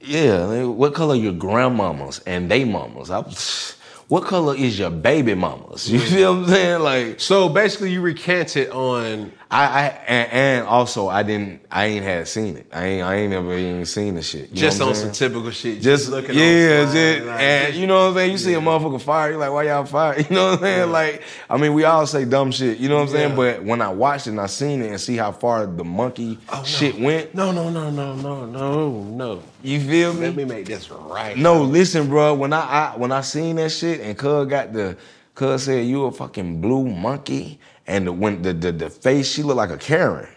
"Yeah, 0.00 0.44
like, 0.44 0.76
what 0.76 0.94
color 0.94 1.14
are 1.14 1.18
your 1.18 1.32
grandmamas 1.32 2.22
and 2.26 2.50
they 2.50 2.64
mamas?" 2.64 3.10
I 3.10 3.18
was, 3.20 3.76
what 4.08 4.24
color 4.24 4.54
is 4.54 4.78
your 4.78 4.90
baby 4.90 5.34
mamas? 5.34 5.90
You 5.90 5.98
feel 6.00 6.34
what 6.34 6.44
I'm 6.44 6.48
saying? 6.54 6.82
Like, 6.82 7.20
So 7.20 7.48
basically, 7.48 7.92
you 7.92 8.00
recanted 8.00 8.70
on. 8.70 9.32
I, 9.50 9.64
I 9.66 9.86
and, 10.08 10.32
and 10.32 10.66
also 10.66 11.06
I 11.08 11.22
didn't 11.22 11.60
I 11.70 11.84
ain't 11.86 12.04
had 12.04 12.26
seen 12.26 12.56
it. 12.56 12.66
I 12.72 12.86
ain't 12.86 13.02
I 13.06 13.14
ain't 13.16 13.30
never 13.30 13.56
even 13.56 13.84
seen 13.86 14.16
the 14.16 14.22
shit. 14.22 14.52
Just 14.52 14.80
on 14.80 14.96
some 14.96 15.12
typical 15.12 15.50
shit. 15.52 15.80
Just 15.80 16.08
looking 16.08 16.34
yeah, 16.34 16.90
just, 16.92 17.24
like, 17.26 17.40
and 17.40 17.66
just- 17.68 17.78
you 17.78 17.86
know 17.86 17.94
what 18.02 18.08
I'm 18.10 18.14
saying. 18.16 18.32
You 18.32 18.38
see 18.38 18.54
a 18.54 18.60
motherfucker 18.60 19.00
fire, 19.00 19.30
you're 19.30 19.38
like, 19.38 19.52
why 19.52 19.64
y'all 19.64 19.84
fire? 19.84 20.18
You 20.28 20.34
know 20.34 20.46
what 20.46 20.54
I'm 20.54 20.60
saying? 20.64 20.90
Like, 20.90 21.22
I 21.48 21.56
mean, 21.56 21.72
we 21.72 21.84
all 21.84 22.04
say 22.06 22.24
dumb 22.24 22.50
shit. 22.50 22.78
You 22.78 22.88
know 22.88 22.96
what 22.96 23.02
I'm 23.02 23.08
saying? 23.10 23.30
Yeah. 23.30 23.36
But 23.36 23.62
when 23.62 23.80
I 23.80 23.90
watched 23.90 24.26
it 24.26 24.30
and 24.30 24.40
I 24.40 24.46
seen 24.46 24.82
it 24.82 24.88
and 24.90 25.00
see 25.00 25.16
how 25.16 25.30
far 25.30 25.66
the 25.66 25.84
monkey 25.84 26.38
Oh, 26.48 26.56
no. 26.58 26.64
shit 26.64 26.98
went, 26.98 27.34
No, 27.34 27.52
no, 27.52 27.70
no, 27.70 27.90
no, 27.90 28.14
no, 28.16 28.46
no, 28.46 28.90
no. 29.04 29.42
you 29.62 29.80
feel 29.80 30.14
me? 30.14 30.20
Let 30.22 30.34
me 30.36 30.44
make 30.46 30.66
this 30.66 30.90
right. 30.90 31.36
No, 31.36 31.62
listen, 31.62 32.08
bro. 32.08 32.34
When 32.34 32.52
I, 32.52 32.60
I 32.60 32.96
when 32.96 33.12
I 33.12 33.20
seen 33.20 33.56
that 33.56 33.70
shit 33.70 33.93
and 34.00 34.16
Cuz 34.16 34.46
got 34.46 34.72
the 34.72 34.96
Cuz 35.34 35.64
said 35.64 35.86
you 35.86 36.04
a 36.04 36.12
fucking 36.12 36.60
blue 36.60 36.86
monkey, 36.86 37.58
and 37.86 38.06
the, 38.06 38.12
when 38.12 38.42
the, 38.42 38.52
the 38.52 38.72
the 38.72 38.90
face 38.90 39.30
she 39.30 39.42
looked 39.42 39.56
like 39.58 39.70
a 39.70 39.78
Karen. 39.78 40.28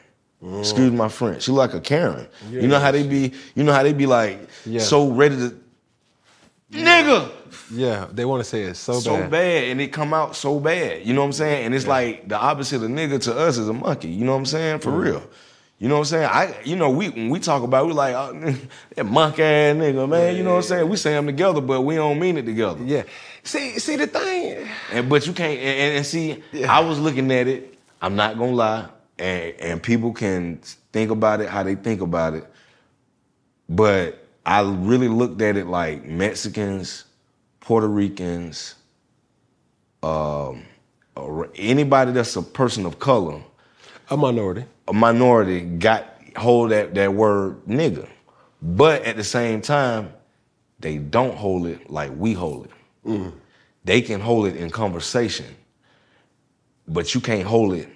Mm. 0.44 0.60
Excuse 0.60 0.92
my 0.92 1.10
French. 1.10 1.44
She 1.44 1.52
look 1.52 1.72
like 1.72 1.74
a 1.74 1.82
Karen. 1.82 2.28
you 2.50 2.68
know 2.68 2.80
how 2.80 2.92
they 2.92 3.08
be. 3.08 3.34
You 3.56 3.64
know 3.64 3.74
how 3.74 3.84
they 3.84 3.94
be 3.94 4.06
like 4.06 4.48
Yeah. 4.66 4.82
so 4.82 5.10
ready 5.10 5.36
to. 5.36 5.56
Nigga, 6.72 7.32
Yeah, 7.72 8.08
they 8.12 8.26
want 8.26 8.44
to 8.44 8.50
say 8.50 8.64
it 8.64 8.76
so, 8.76 9.00
so 9.00 9.16
bad. 9.16 9.32
bad. 9.32 9.64
and 9.66 9.82
it 9.82 9.94
come 9.94 10.14
out 10.14 10.36
so 10.36 10.60
bad. 10.60 11.06
You 11.06 11.14
know 11.14 11.22
what 11.22 11.28
I'm 11.28 11.34
saying? 11.34 11.66
And 11.66 11.74
it's 11.74 11.88
like 11.88 12.28
the 12.28 12.38
opposite 12.38 12.84
of 12.84 12.90
nigga 12.90 13.22
to 13.24 13.38
us 13.38 13.58
is 13.58 13.70
a 13.70 13.74
monkey. 13.74 14.10
You 14.10 14.26
know 14.26 14.34
what 14.34 14.40
I'm 14.40 14.46
saying? 14.46 14.80
For 14.80 14.92
mm. 14.92 15.04
real. 15.04 15.24
You 15.80 15.88
know 15.88 15.96
what 15.96 16.00
I'm 16.02 16.06
saying? 16.06 16.26
I, 16.26 16.56
you 16.64 16.76
know, 16.76 16.90
we 16.90 17.10
when 17.10 17.30
we 17.30 17.40
talk 17.40 17.64
about, 17.64 17.86
it, 17.86 17.88
we 17.88 17.94
like 17.94 18.16
oh, 18.16 18.56
that 18.96 19.06
monkey 19.06 19.44
ass 19.44 19.76
nigga, 19.76 20.10
man. 20.10 20.36
You 20.36 20.44
know 20.44 20.52
what 20.52 20.58
I'm 20.58 20.64
saying? 20.64 20.90
We 20.90 20.98
say 20.98 21.14
them 21.14 21.28
together, 21.28 21.62
but 21.62 21.82
we 21.82 21.96
don't 21.96 22.20
mean 22.20 22.38
it 22.38 22.46
together. 22.46 22.84
Yeah. 22.84 23.04
See, 23.48 23.80
see 23.80 23.96
the 23.96 24.08
thing. 24.08 24.68
And 24.92 25.10
but 25.10 25.26
you 25.26 25.34
can't. 25.34 25.58
And, 25.58 25.80
and, 25.80 25.98
and 25.98 26.06
see, 26.06 26.44
Yeah. 26.52 26.72
I 26.76 26.82
was 26.82 27.00
looking 27.00 27.32
at 27.32 27.48
it. 27.48 27.78
I'm 28.02 28.16
not 28.16 28.38
gonna 28.38 28.52
lie, 28.52 28.90
and 29.18 29.54
and 29.60 29.84
people 29.84 30.14
can 30.14 30.60
think 30.94 31.12
about 31.12 31.42
it 31.42 31.50
how 31.50 31.64
they 31.64 31.76
think 31.76 32.02
about 32.02 32.34
it. 32.36 32.46
But 33.70 34.26
I 34.46 34.62
really 34.62 35.08
looked 35.08 35.42
at 35.42 35.58
it 35.58 35.68
like 35.68 36.06
Mexicans, 36.06 37.06
Puerto 37.60 37.88
Ricans, 37.88 38.76
um, 40.04 40.64
or 41.16 41.50
anybody 41.56 42.12
that's 42.12 42.36
a 42.36 42.42
person 42.42 42.86
of 42.86 43.00
color, 43.00 43.42
A 44.10 44.18
minority. 44.18 44.66
a 44.88 44.94
minority, 44.94 45.62
got 45.62 46.06
hold 46.36 46.72
that 46.72 46.94
that 46.96 47.14
word 47.14 47.66
nigga. 47.66 48.08
But 48.62 49.04
at 49.04 49.16
the 49.18 49.24
same 49.24 49.62
time, 49.62 50.12
they 50.80 50.98
don't 50.98 51.36
hold 51.36 51.66
it 51.68 51.90
like 51.90 52.12
we 52.16 52.34
hold 52.34 52.66
it. 52.66 52.72
They 53.84 54.02
can 54.02 54.20
hold 54.20 54.48
it 54.48 54.56
in 54.58 54.70
conversation, 54.70 55.46
but 56.88 57.14
you 57.16 57.22
can't 57.22 57.48
hold 57.48 57.74
it 57.74 57.88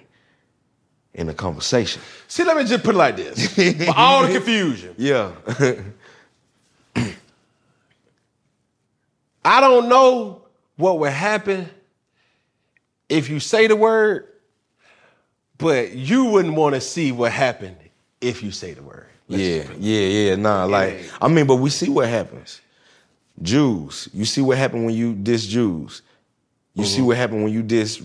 in 1.14 1.28
a 1.28 1.34
conversation. 1.34 2.00
See, 2.28 2.44
let 2.44 2.56
me 2.56 2.64
just 2.64 2.82
put 2.82 2.94
it 2.94 2.98
like 2.98 3.16
this. 3.16 3.54
For 3.86 3.92
all 3.96 4.26
the 4.26 4.32
confusion. 4.32 4.94
Yeah. 4.98 5.32
I 9.44 9.60
don't 9.60 9.88
know 9.88 10.42
what 10.76 10.98
would 11.00 11.10
happen 11.12 11.68
if 13.08 13.28
you 13.28 13.40
say 13.40 13.66
the 13.66 13.76
word, 13.76 14.28
but 15.58 15.92
you 15.92 16.26
wouldn't 16.26 16.54
want 16.54 16.74
to 16.74 16.80
see 16.80 17.12
what 17.12 17.32
happened 17.32 17.76
if 18.20 18.42
you 18.42 18.50
say 18.52 18.72
the 18.74 18.82
word. 18.82 19.06
Let's 19.28 19.42
yeah, 19.42 19.56
just 19.58 19.68
put 19.68 19.76
it- 19.78 19.82
yeah, 19.82 20.28
yeah. 20.30 20.36
Nah, 20.36 20.64
like 20.64 21.10
I 21.20 21.28
mean, 21.28 21.46
but 21.46 21.56
we 21.56 21.70
see 21.70 21.90
what 21.90 22.08
happens. 22.08 22.60
Jews, 23.40 24.08
you 24.12 24.24
see 24.24 24.40
what 24.40 24.58
happened 24.58 24.84
when 24.84 24.94
you 24.94 25.14
diss 25.14 25.46
Jews. 25.46 26.02
You 26.74 26.86
see 26.86 26.98
mm-hmm. 26.98 27.08
what 27.08 27.16
happened 27.18 27.44
when 27.44 27.52
you 27.52 27.62
diss 27.62 28.02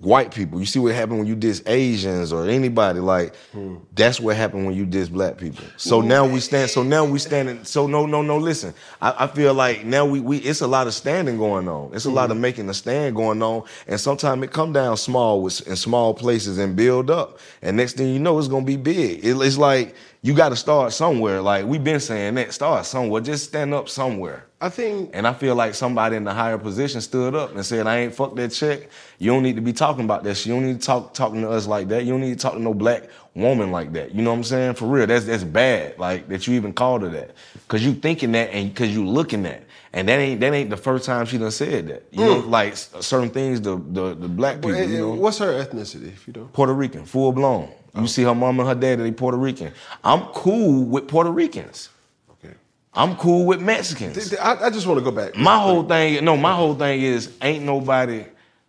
white 0.00 0.34
people. 0.34 0.60
You 0.60 0.66
see 0.66 0.78
what 0.78 0.94
happened 0.94 1.20
when 1.20 1.26
you 1.26 1.34
diss 1.34 1.62
Asians 1.64 2.30
or 2.30 2.46
anybody. 2.46 3.00
Like 3.00 3.34
mm. 3.54 3.80
that's 3.94 4.20
what 4.20 4.36
happened 4.36 4.66
when 4.66 4.76
you 4.76 4.84
diss 4.84 5.08
black 5.08 5.38
people. 5.38 5.64
So 5.78 6.02
now 6.02 6.26
we 6.26 6.40
stand. 6.40 6.68
So 6.68 6.82
now 6.82 7.06
we 7.06 7.18
standing. 7.18 7.64
So 7.64 7.86
no, 7.86 8.04
no, 8.04 8.20
no. 8.20 8.36
Listen, 8.36 8.74
I, 9.00 9.14
I 9.20 9.26
feel 9.28 9.54
like 9.54 9.86
now 9.86 10.04
we 10.04 10.20
we 10.20 10.36
it's 10.38 10.60
a 10.60 10.66
lot 10.66 10.86
of 10.86 10.92
standing 10.92 11.38
going 11.38 11.68
on. 11.68 11.94
It's 11.94 12.04
a 12.04 12.10
lot 12.10 12.26
of 12.26 12.32
mm-hmm. 12.32 12.42
making 12.42 12.68
a 12.68 12.74
stand 12.74 13.16
going 13.16 13.42
on, 13.42 13.62
and 13.86 13.98
sometimes 13.98 14.42
it 14.42 14.52
come 14.52 14.74
down 14.74 14.98
small 14.98 15.40
with 15.42 15.66
in 15.66 15.76
small 15.76 16.12
places 16.12 16.58
and 16.58 16.76
build 16.76 17.10
up. 17.10 17.38
And 17.62 17.78
next 17.78 17.96
thing 17.96 18.12
you 18.12 18.18
know, 18.18 18.38
it's 18.38 18.48
gonna 18.48 18.66
be 18.66 18.76
big. 18.76 19.24
It- 19.24 19.40
it's 19.40 19.56
like 19.56 19.94
you 20.24 20.34
got 20.34 20.50
to 20.50 20.56
start 20.56 20.92
somewhere. 20.92 21.42
Like 21.42 21.66
we've 21.66 21.82
been 21.82 21.98
saying 21.98 22.36
that. 22.36 22.52
Start 22.52 22.86
somewhere. 22.86 23.20
Just 23.20 23.44
stand 23.44 23.74
up 23.74 23.88
somewhere. 23.88 24.46
I 24.60 24.68
think 24.68 25.10
And 25.12 25.26
I 25.26 25.32
feel 25.32 25.56
like 25.56 25.74
somebody 25.74 26.14
in 26.14 26.22
the 26.22 26.32
higher 26.32 26.56
position 26.56 27.00
stood 27.00 27.34
up 27.34 27.52
and 27.56 27.66
said, 27.66 27.88
I 27.88 27.98
ain't 27.98 28.14
fuck 28.14 28.36
that 28.36 28.50
check. 28.50 28.88
You 29.18 29.32
don't 29.32 29.42
need 29.42 29.56
to 29.56 29.62
be 29.62 29.72
talking 29.72 30.04
about 30.04 30.22
this. 30.22 30.46
You 30.46 30.54
don't 30.54 30.64
need 30.64 30.80
to 30.80 30.86
talk 30.86 31.12
talking 31.12 31.42
to 31.42 31.50
us 31.50 31.66
like 31.66 31.88
that. 31.88 32.04
You 32.04 32.12
don't 32.12 32.20
need 32.20 32.38
to 32.38 32.40
talk 32.40 32.52
to 32.52 32.60
no 32.60 32.72
black 32.72 33.08
woman 33.34 33.72
like 33.72 33.92
that. 33.94 34.14
You 34.14 34.22
know 34.22 34.30
what 34.30 34.36
I'm 34.36 34.44
saying? 34.44 34.74
For 34.74 34.86
real. 34.86 35.08
That's 35.08 35.24
that's 35.24 35.42
bad. 35.42 35.98
Like 35.98 36.28
that 36.28 36.46
you 36.46 36.54
even 36.54 36.72
called 36.72 37.02
her 37.02 37.08
that. 37.08 37.32
Cause 37.66 37.82
you 37.82 37.92
thinking 37.92 38.30
that 38.32 38.50
and 38.50 38.74
cause 38.76 38.90
you 38.90 39.04
looking 39.04 39.42
that. 39.42 39.64
And 39.92 40.08
that 40.08 40.20
ain't 40.20 40.38
that 40.40 40.54
ain't 40.54 40.70
the 40.70 40.76
first 40.76 41.04
time 41.04 41.26
she 41.26 41.38
done 41.38 41.50
said 41.50 41.88
that. 41.88 42.04
You 42.12 42.24
know, 42.24 42.40
hmm. 42.42 42.48
like 42.50 42.76
certain 42.76 43.30
things 43.30 43.60
the 43.60 43.74
the, 43.76 44.14
the 44.14 44.28
black 44.28 44.56
people, 44.56 44.70
Well, 44.70 44.88
you 44.88 44.98
know. 44.98 45.14
what's 45.14 45.38
her 45.38 45.52
ethnicity, 45.64 46.12
if 46.12 46.28
you 46.28 46.32
don't? 46.32 46.52
Puerto 46.52 46.72
Rican, 46.72 47.04
full 47.04 47.32
blown. 47.32 47.72
You 47.94 48.06
see 48.06 48.22
her 48.22 48.34
mom 48.34 48.58
and 48.58 48.68
her 48.68 48.74
daddy, 48.74 49.02
they 49.02 49.12
Puerto 49.12 49.36
Rican. 49.36 49.72
I'm 50.02 50.22
cool 50.26 50.84
with 50.84 51.08
Puerto 51.08 51.30
Ricans. 51.30 51.90
Okay. 52.30 52.54
I'm 52.94 53.16
cool 53.16 53.44
with 53.44 53.60
Mexicans. 53.60 54.34
I, 54.34 54.66
I 54.66 54.70
just 54.70 54.86
want 54.86 54.98
to 54.98 55.04
go 55.04 55.10
back. 55.10 55.36
My 55.36 55.58
whole 55.58 55.82
thing, 55.82 56.24
no, 56.24 56.36
my 56.36 56.54
whole 56.54 56.74
thing 56.74 57.02
is 57.02 57.32
ain't 57.42 57.64
nobody 57.64 58.24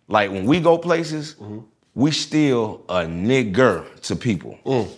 like 0.08 0.32
when 0.32 0.46
we 0.46 0.60
go 0.60 0.78
places, 0.78 1.36
mm-hmm. 1.36 1.60
we 1.96 2.12
still 2.12 2.84
a 2.90 3.02
nigger 3.02 4.00
to 4.02 4.16
people. 4.16 4.60
Mm. 4.66 4.90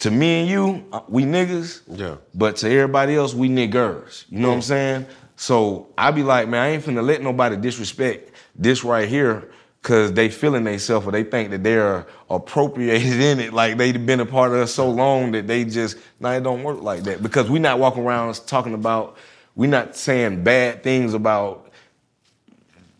To 0.00 0.10
me 0.10 0.40
and 0.40 0.48
you, 0.48 0.84
uh, 0.92 1.00
we 1.08 1.24
niggas. 1.24 1.82
Yeah. 1.88 2.16
But 2.34 2.56
to 2.56 2.70
everybody 2.70 3.16
else, 3.16 3.34
we 3.34 3.48
niggers. 3.48 4.24
You 4.30 4.40
know 4.40 4.48
what 4.48 4.54
mm. 4.54 4.56
I'm 4.56 4.62
saying? 4.62 5.06
So 5.36 5.88
I 5.98 6.10
be 6.10 6.22
like, 6.22 6.48
man, 6.48 6.62
I 6.62 6.68
ain't 6.68 6.84
finna 6.84 7.04
let 7.04 7.22
nobody 7.22 7.56
disrespect 7.56 8.32
this 8.54 8.84
right 8.84 9.08
here 9.08 9.50
because 9.86 10.12
they 10.14 10.28
feeling 10.28 10.64
themselves 10.64 11.06
or 11.06 11.12
they 11.12 11.22
think 11.22 11.50
that 11.50 11.62
they're 11.62 12.04
appropriated 12.28 13.20
in 13.20 13.38
it. 13.38 13.52
Like 13.52 13.76
they've 13.76 14.04
been 14.04 14.18
a 14.18 14.26
part 14.26 14.50
of 14.50 14.58
us 14.58 14.74
so 14.74 14.90
long 14.90 15.30
that 15.30 15.46
they 15.46 15.64
just, 15.64 15.96
nah, 16.18 16.32
it 16.32 16.42
don't 16.42 16.64
work 16.64 16.82
like 16.82 17.04
that. 17.04 17.22
Because 17.22 17.48
we 17.48 17.60
not 17.60 17.78
walking 17.78 18.02
around 18.02 18.34
talking 18.48 18.74
about, 18.74 19.16
we 19.54 19.68
not 19.68 19.94
saying 19.94 20.42
bad 20.42 20.82
things 20.82 21.14
about 21.14 21.62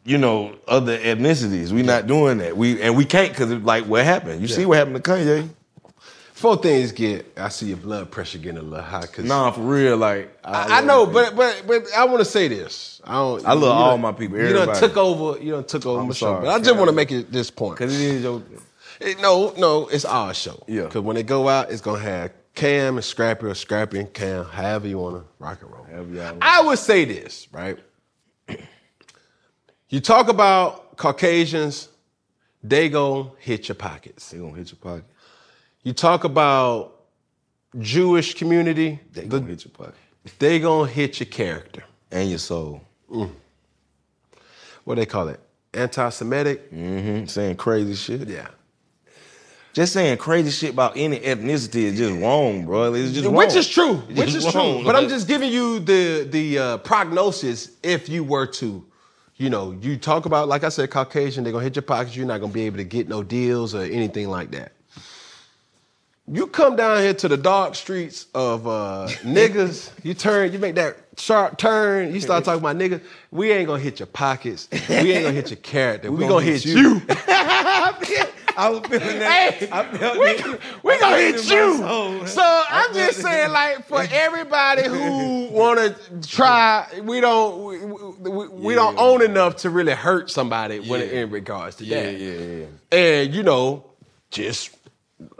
you 0.04 0.18
know, 0.18 0.54
other 0.68 0.96
ethnicities. 0.96 1.72
We 1.72 1.82
not 1.82 2.06
doing 2.06 2.38
that. 2.38 2.56
We 2.56 2.80
and 2.80 2.96
we 2.96 3.04
can't 3.04 3.30
because 3.30 3.50
like 3.50 3.86
what 3.86 4.04
happened. 4.04 4.40
You 4.40 4.46
see 4.46 4.64
what 4.64 4.78
happened 4.78 5.02
to 5.02 5.02
Kanye? 5.02 5.48
Before 6.36 6.58
things 6.58 6.92
get, 6.92 7.32
I 7.38 7.48
see 7.48 7.68
your 7.68 7.78
blood 7.78 8.10
pressure 8.10 8.36
getting 8.36 8.58
a 8.58 8.62
little 8.62 8.84
high. 8.84 9.06
Cause 9.06 9.24
Nah, 9.24 9.52
for 9.52 9.62
real. 9.62 9.96
Like 9.96 10.36
I, 10.44 10.80
I 10.80 10.80
know, 10.82 11.06
but 11.06 11.34
but 11.34 11.62
but 11.66 11.84
I 11.96 12.04
want 12.04 12.18
to 12.18 12.26
say 12.26 12.46
this. 12.46 13.00
I 13.04 13.14
don't. 13.14 13.42
I 13.46 13.54
love 13.54 13.62
you 13.62 13.68
all 13.68 13.90
done- 13.92 14.00
my 14.02 14.12
people, 14.12 14.36
You 14.36 14.42
done 14.52 14.68
everybody. 14.68 14.80
took 14.80 14.96
over. 14.98 15.40
You 15.42 15.52
done 15.52 15.64
took 15.64 15.86
over 15.86 16.00
I'm 16.02 16.08
my 16.08 16.12
show. 16.12 16.26
sorry. 16.26 16.44
But 16.44 16.50
I 16.50 16.58
just 16.58 16.76
want 16.76 16.90
to 16.90 16.94
make 16.94 17.10
it 17.10 17.32
this 17.32 17.50
point. 17.50 17.78
because 17.78 17.98
it 17.98 18.04
is 18.16 18.22
your. 18.22 18.42
It- 19.00 19.18
no, 19.22 19.54
no, 19.56 19.86
it's 19.88 20.04
our 20.04 20.34
show. 20.34 20.62
Yeah. 20.68 20.82
Because 20.82 21.00
when 21.00 21.16
they 21.16 21.22
go 21.22 21.48
out, 21.48 21.70
it's 21.70 21.80
gonna 21.80 22.00
have 22.00 22.32
Cam 22.54 22.96
and 22.96 23.04
Scrappy 23.04 23.46
or 23.46 23.54
Scrappy 23.54 23.98
and 24.00 24.12
Cam, 24.12 24.44
however 24.44 24.88
you 24.88 24.98
wanna 24.98 25.24
rock 25.38 25.62
and 25.62 25.70
roll. 25.72 25.84
However 25.90 26.12
y'all. 26.12 26.36
I 26.42 26.60
would 26.60 26.78
say 26.78 27.06
this, 27.06 27.48
right? 27.50 27.78
You 29.88 30.00
talk 30.00 30.28
about 30.28 30.96
Caucasians, 30.96 31.88
they 32.62 32.88
gonna 32.88 33.30
hit 33.38 33.68
your 33.68 33.76
pockets. 33.76 34.30
They 34.30 34.38
gonna 34.38 34.52
hit 34.56 34.72
your 34.72 34.78
pocket. 34.80 35.04
You 35.86 35.92
talk 35.92 36.24
about 36.24 36.94
Jewish 37.78 38.34
community, 38.34 38.98
They 39.12 39.20
the- 39.20 39.38
gonna 39.38 39.46
hit 39.52 39.64
your 39.64 39.70
pocket 39.72 39.94
they 40.40 40.58
gonna 40.58 40.90
hit 40.90 41.20
your 41.20 41.28
character. 41.28 41.84
and 42.10 42.28
your 42.28 42.40
soul. 42.40 42.80
What 44.82 44.96
they 44.96 45.06
call 45.06 45.28
it? 45.28 45.38
Anti-Semitic? 45.72 46.70
hmm 46.70 47.26
Saying 47.26 47.54
crazy 47.54 47.94
shit. 47.94 48.28
Yeah. 48.28 48.48
Just 49.74 49.92
saying 49.92 50.18
crazy 50.18 50.50
shit 50.50 50.70
about 50.72 50.96
any 50.96 51.20
ethnicity 51.20 51.84
is 51.84 51.96
just 51.98 52.20
wrong, 52.20 52.66
bro. 52.66 52.92
It's 52.94 53.12
just 53.12 53.30
Which 53.30 53.50
wrong. 53.50 53.56
is 53.58 53.68
true. 53.68 54.02
It's 54.08 54.18
Which 54.18 54.34
is 54.34 54.44
wrong. 54.52 54.78
true. 54.78 54.84
But 54.84 54.96
I'm 54.96 55.08
just 55.08 55.28
giving 55.28 55.52
you 55.52 55.78
the 55.78 56.26
the 56.28 56.58
uh, 56.58 56.76
prognosis 56.78 57.70
if 57.84 58.08
you 58.08 58.24
were 58.24 58.46
to, 58.58 58.84
you 59.36 59.50
know, 59.50 59.70
you 59.80 59.96
talk 59.96 60.26
about 60.26 60.48
like 60.48 60.64
I 60.64 60.68
said, 60.70 60.90
Caucasian, 60.90 61.44
they're 61.44 61.52
gonna 61.52 61.62
hit 61.62 61.76
your 61.76 61.82
pockets. 61.84 62.16
You're 62.16 62.26
not 62.26 62.40
gonna 62.40 62.52
be 62.52 62.62
able 62.62 62.78
to 62.78 62.84
get 62.84 63.06
no 63.08 63.22
deals 63.22 63.72
or 63.72 63.82
anything 63.82 64.28
like 64.30 64.50
that. 64.50 64.72
You 66.28 66.48
come 66.48 66.74
down 66.74 66.98
here 67.02 67.14
to 67.14 67.28
the 67.28 67.36
dark 67.36 67.76
streets 67.76 68.26
of 68.34 68.66
uh, 68.66 69.06
niggas. 69.22 69.90
You 70.02 70.12
turn, 70.14 70.52
you 70.52 70.58
make 70.58 70.74
that 70.74 70.96
sharp 71.16 71.56
turn. 71.56 72.12
You 72.12 72.20
start 72.20 72.44
talking 72.44 72.60
about 72.60 72.76
niggas. 72.76 73.00
We 73.30 73.52
ain't 73.52 73.68
gonna 73.68 73.80
hit 73.82 74.00
your 74.00 74.06
pockets. 74.08 74.68
We 74.88 75.12
ain't 75.12 75.22
gonna 75.24 75.32
hit 75.36 75.50
your 75.50 75.58
character. 75.58 76.10
We, 76.10 76.26
gonna, 76.26 76.44
hit, 76.44 76.64
you. 76.64 77.00
I 78.58 78.70
was 78.70 78.80
feeling 78.88 79.18
that. 79.20 79.54
Hey, 79.54 79.68
I 79.70 79.84
felt 79.96 80.18
we, 80.18 80.90
we 80.90 80.98
gonna 80.98 81.16
hit 81.16 81.34
you. 81.48 81.76
soul. 81.78 82.26
So 82.26 82.62
I'm 82.70 82.92
just 82.92 83.20
saying, 83.22 83.52
like, 83.52 83.86
for 83.86 84.02
everybody 84.10 84.82
who 84.82 85.48
wanna 85.52 85.94
try, 86.26 86.88
we 87.04 87.20
don't 87.20 87.64
we, 88.20 88.30
we, 88.30 88.48
we 88.48 88.74
don't 88.74 88.98
own 88.98 89.22
enough 89.22 89.56
to 89.58 89.70
really 89.70 89.92
hurt 89.92 90.28
somebody 90.30 90.80
when 90.80 91.00
Yeah. 91.02 91.20
in 91.20 91.30
regards 91.30 91.76
to 91.76 91.84
Yeah, 91.84 92.02
that. 92.02 92.18
yeah, 92.18 92.32
yeah. 92.32 92.66
And 92.98 93.34
you 93.34 93.44
know, 93.44 93.84
just 94.30 94.70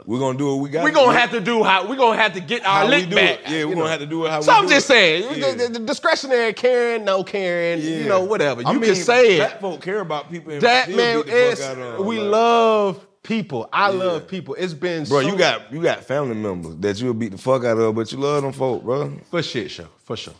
We're 0.07 0.17
gonna 0.19 0.37
do 0.37 0.47
what 0.47 0.55
we 0.63 0.69
got. 0.69 0.83
We're 0.83 0.91
gonna 0.91 1.17
have 1.17 1.29
to 1.31 1.39
do 1.39 1.63
how 1.63 1.87
we're 1.87 1.97
gonna 1.97 2.17
have 2.19 2.33
to 2.33 2.39
get 2.39 2.65
our 2.65 2.79
How 2.81 2.87
lick 2.87 3.09
do 3.09 3.15
back. 3.15 3.41
it. 3.41 3.49
Yeah, 3.51 3.65
we're 3.65 3.75
know. 3.75 3.81
gonna 3.81 3.91
have 3.91 3.99
to 3.99 4.05
do 4.07 4.25
it 4.25 4.31
how 4.31 4.41
So 4.41 4.51
we 4.53 4.57
I'm 4.57 4.63
do 4.65 4.69
just 4.73 4.85
it. 4.85 4.87
saying, 4.87 5.39
Yeah. 5.39 5.51
the, 5.67 5.73
the- 5.73 5.79
discretionary 5.85 6.53
Karen, 6.53 7.05
no 7.05 7.23
Karen, 7.23 7.81
you 7.81 8.05
know, 8.05 8.23
whatever. 8.23 8.61
You 8.61 8.67
I 8.67 8.71
can 8.71 8.81
mean, 8.81 8.95
say 8.95 9.35
it. 9.35 9.37
Black 9.37 9.61
folk 9.61 9.81
care 9.81 9.99
about 9.99 10.31
people. 10.31 10.59
That 10.59 10.89
man, 10.89 11.17
beat 11.17 11.25
the 11.27 11.31
fuck 11.31 11.51
it's, 11.51 11.61
out 11.63 11.77
of 11.77 11.99
'em. 11.99 12.05
we 12.07 12.17
Like, 12.19 12.31
love 12.31 13.07
people. 13.21 13.69
I 13.71 13.91
love 13.91 14.27
people. 14.27 14.55
It's 14.55 14.73
been 14.73 15.03
Bro, 15.03 15.21
so- 15.21 15.27
you 15.27 15.37
got 15.37 15.71
you 15.71 15.81
got 15.83 16.03
family 16.03 16.35
members 16.35 16.75
that 16.77 16.99
you'll 16.99 17.13
beat 17.13 17.33
the 17.33 17.37
fuck 17.37 17.63
out 17.63 17.77
of, 17.77 17.93
but 17.93 18.11
you 18.11 18.17
love 18.17 18.41
them 18.41 18.53
folk, 18.53 18.83
bro. 18.83 19.13
For 19.29 19.43
shit 19.43 19.69
show, 19.69 19.87
for 20.05 20.17
sure. 20.17 20.33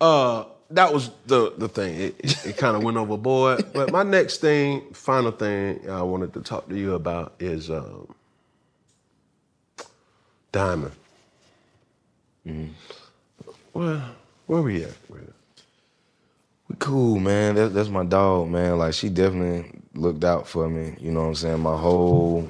Uh, 0.00 0.44
that 0.70 0.92
was 0.92 1.10
the 1.26 1.52
the 1.58 1.68
thing. 1.68 1.94
It, 2.00 2.16
it, 2.18 2.46
it 2.46 2.56
kind 2.56 2.76
of 2.76 2.82
went 2.82 2.96
overboard. 2.96 3.72
But 3.72 3.92
my 3.92 4.02
next 4.02 4.38
thing, 4.38 4.82
final 4.92 5.30
thing 5.30 5.88
I 5.88 6.02
wanted 6.02 6.32
to 6.34 6.40
talk 6.40 6.68
to 6.70 6.76
you 6.76 6.94
about 6.94 7.34
is 7.38 7.70
um, 7.70 8.12
Diamond. 10.54 10.92
Hmm. 12.46 12.66
Well, 13.72 14.00
where 14.46 14.62
we 14.62 14.84
at? 14.84 14.92
Where- 15.08 15.20
We 16.68 16.76
cool, 16.78 17.18
man. 17.18 17.56
That's 17.56 17.74
that's 17.74 17.88
my 17.88 18.04
dog, 18.04 18.48
man. 18.48 18.78
Like 18.78 18.94
she 18.94 19.08
definitely 19.08 19.72
looked 19.94 20.22
out 20.22 20.46
for 20.46 20.68
me. 20.70 20.94
You 21.00 21.10
know 21.10 21.22
what 21.22 21.26
I'm 21.26 21.34
saying? 21.34 21.60
My 21.60 21.76
whole 21.76 22.48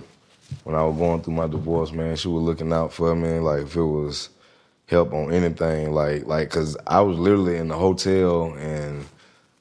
when 0.65 0.77
I 0.77 0.85
was 0.85 0.99
going 0.99 1.23
through 1.23 1.33
my 1.35 1.47
divorce, 1.47 1.93
man, 1.93 2.15
she 2.17 2.29
was 2.29 2.43
looking 2.43 2.75
out 2.75 2.93
for 2.93 3.17
me. 3.17 3.39
Like 3.39 3.63
if 3.63 3.75
it 3.75 3.83
was 3.83 4.29
help 4.87 5.15
on 5.15 5.33
anything, 5.33 5.93
like 5.95 6.27
like 6.27 6.51
because 6.51 6.77
I 6.87 7.01
was 7.01 7.17
literally 7.19 7.57
in 7.57 7.69
the 7.69 7.77
hotel 7.77 8.53
and 8.59 9.07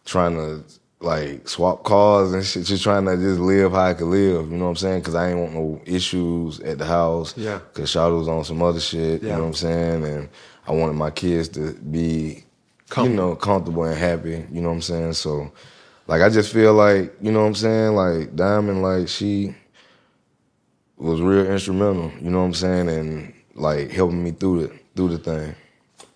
trying 0.04 0.36
to 0.36 0.64
like 1.04 1.50
swap 1.50 1.84
cars 1.84 2.34
and 2.34 2.46
shit, 2.46 2.66
just 2.66 2.84
trying 2.84 3.06
to 3.06 3.18
just 3.18 3.40
live 3.40 3.74
how 3.74 3.82
I 3.82 3.94
could 3.94 4.08
live. 4.08 4.50
You 4.50 4.58
know 4.58 4.66
what 4.66 4.72
I'm 4.72 4.76
saying? 4.78 5.00
Because 5.00 5.16
I 5.16 5.30
ain't 5.30 5.40
want 5.40 5.54
no 5.54 5.82
issues 5.86 6.62
at 6.62 6.78
the 6.78 6.86
house. 6.86 7.38
Yeah. 7.38 7.60
Because 7.60 7.90
Charlotte 7.90 8.20
was 8.20 8.30
on 8.30 8.46
some 8.46 8.62
other 8.62 8.80
shit. 8.80 9.22
You 9.22 9.30
know 9.30 9.40
what 9.40 9.48
I'm 9.48 9.54
saying? 9.54 10.06
And 10.06 10.30
I 10.66 10.72
wanted 10.72 10.94
my 10.94 11.12
kids 11.12 11.50
to 11.50 11.74
be, 11.74 12.46
you 12.98 13.10
know, 13.10 13.36
comfortable 13.36 13.84
and 13.84 13.98
happy. 13.98 14.46
You 14.50 14.62
know 14.62 14.70
what 14.70 14.76
I'm 14.76 14.82
saying? 14.82 15.14
So, 15.14 15.52
like, 16.08 16.22
I 16.22 16.30
just 16.30 16.54
feel 16.54 16.74
like, 16.74 17.14
you 17.22 17.32
know 17.32 17.42
what 17.42 17.48
I'm 17.48 17.56
saying? 17.56 17.96
Like 17.96 18.36
Diamond, 18.36 18.82
like 18.82 19.10
she 19.10 19.54
was 20.98 21.22
real 21.22 21.46
instrumental. 21.46 22.12
You 22.22 22.32
know 22.32 22.40
what 22.40 22.46
I'm 22.46 22.54
saying? 22.54 22.90
And 22.90 23.34
like 23.56 23.92
helping 23.92 24.24
me 24.24 24.32
through 24.32 24.68
the 24.68 24.80
through 24.96 25.10
the 25.10 25.18
thing. 25.18 25.56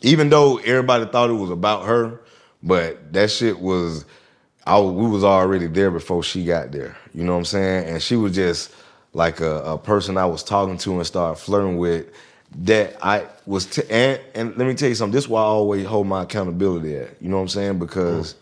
Even 0.02 0.30
though 0.30 0.58
everybody 0.58 1.06
thought 1.06 1.30
it 1.30 1.34
was 1.34 1.50
about 1.50 1.86
her, 1.86 2.22
but 2.64 3.12
that 3.12 3.30
shit 3.32 3.60
was. 3.60 4.06
I 4.68 4.80
we 4.80 5.07
was 5.07 5.24
already 5.24 5.68
there 5.68 5.89
before 5.91 6.24
she 6.24 6.43
got 6.43 6.72
there. 6.72 6.97
You 7.13 7.24
know 7.24 7.32
what 7.34 7.39
I'm 7.39 7.45
saying? 7.45 7.88
And 7.89 8.03
she 8.03 8.15
was 8.15 8.36
just 8.36 8.74
like 9.13 9.39
a, 9.39 9.63
a 9.63 9.78
person 9.78 10.18
I 10.18 10.26
was 10.26 10.43
talking 10.43 10.78
to 10.80 10.97
and 10.97 11.07
started 11.07 11.39
flirting 11.39 11.78
with. 11.78 12.07
That 12.59 12.95
I 13.01 13.26
was, 13.45 13.65
t- 13.65 13.84
and, 13.89 14.22
and 14.34 14.55
let 14.57 14.68
me 14.68 14.74
tell 14.74 14.88
you 14.88 14.95
something. 14.95 15.13
This 15.13 15.26
is 15.26 15.30
why 15.30 15.41
I 15.41 15.45
always 15.45 15.86
hold 15.86 16.07
my 16.07 16.24
accountability 16.24 16.95
at. 16.95 17.22
You 17.22 17.30
know 17.30 17.36
what 17.38 17.41
I'm 17.43 17.47
saying? 17.49 17.80
Because, 17.80 18.36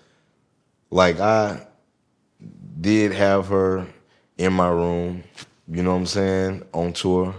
like, 0.92 1.20
I 1.20 1.66
did 2.80 3.12
have 3.14 3.48
her 3.48 3.88
in 4.38 4.54
my 4.54 4.70
room. 4.70 5.24
You 5.68 5.82
know 5.82 5.92
what 5.92 5.98
I'm 5.98 6.06
saying? 6.06 6.64
On 6.72 6.94
tour, 6.94 7.34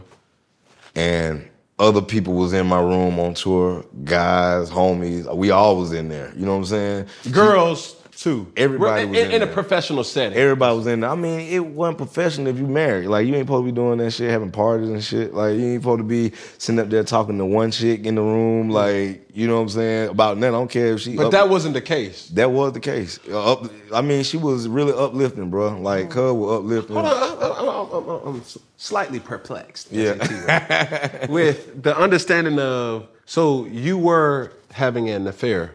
and 0.97 1.49
other 1.79 2.03
people 2.03 2.35
was 2.35 2.53
in 2.53 2.67
my 2.67 2.81
room 2.81 3.21
on 3.21 3.35
tour. 3.35 3.85
Guys, 4.05 4.69
homies, 4.69 5.33
we 5.37 5.51
all 5.51 5.77
was 5.77 5.93
in 5.93 6.09
there. 6.09 6.33
You 6.37 6.47
know 6.47 6.53
what 6.53 6.59
I'm 6.59 6.65
saying? 6.65 7.07
Girls 7.31 7.96
too. 8.17 8.51
Everybody 8.57 9.03
in, 9.05 9.11
was 9.11 9.19
in, 9.21 9.31
in 9.31 9.43
a 9.43 9.47
professional 9.47 10.03
setting. 10.03 10.37
Everybody 10.39 10.77
was 10.77 10.87
in 10.87 11.01
there. 11.01 11.11
I 11.11 11.15
mean, 11.15 11.41
it 11.41 11.65
wasn't 11.65 11.99
professional 11.99 12.49
if 12.49 12.59
you 12.59 12.67
married. 12.67 13.07
Like, 13.09 13.27
you 13.27 13.35
ain't 13.35 13.47
supposed 13.47 13.63
to 13.63 13.67
be 13.67 13.73
doing 13.73 13.99
that 13.99 14.11
shit, 14.11 14.31
having 14.31 14.51
parties 14.51 14.89
and 14.89 15.05
shit. 15.05 15.35
Like, 15.35 15.55
you 15.57 15.65
ain't 15.75 15.83
supposed 15.83 15.99
to 16.01 16.05
be 16.05 16.33
sitting 16.59 16.79
up 16.81 16.89
there 16.89 17.05
talking 17.05 17.39
to 17.39 17.45
one 17.45 17.71
chick 17.71 18.07
in 18.07 18.15
the 18.17 18.23
room. 18.23 18.71
Like, 18.71 19.29
you 19.35 19.47
know 19.47 19.57
what 19.57 19.63
I'm 19.63 19.69
saying? 19.69 20.09
About 20.11 20.41
that, 20.41 20.49
I 20.49 20.51
don't 20.51 20.71
care 20.71 20.95
if 20.95 21.01
she. 21.03 21.17
but 21.17 21.27
up- 21.27 21.33
that 21.33 21.49
wasn't 21.49 21.75
the 21.75 21.81
case. 21.83 22.29
that 22.31 22.51
was 22.51 22.73
the 22.73 22.81
case. 22.81 23.21
Uh, 23.31 23.53
Up, 23.53 23.71
I 23.95 24.01
mean, 24.01 24.23
she 24.25 24.37
was 24.39 24.67
really 24.67 24.93
uplifting, 24.93 25.51
bro. 25.51 25.79
Like, 25.79 26.13
her 26.15 26.33
was 26.35 26.61
uplifting. 26.61 26.97
Hold 26.97 27.07
on, 27.07 27.13
I- 27.13 27.47
I- 27.47 27.61
I'm, 27.61 28.09
I'm- 28.09 28.21
I'm 28.37 28.43
slightly 28.77 29.21
perplexed. 29.21 29.93
Yeah. 29.93 31.27
with 31.29 31.83
the 31.83 31.97
understanding 31.97 32.59
of 32.59 33.09
so 33.27 33.67
you 33.67 33.99
were 33.99 34.53
having 34.73 35.09
an 35.11 35.27
affair. 35.27 35.75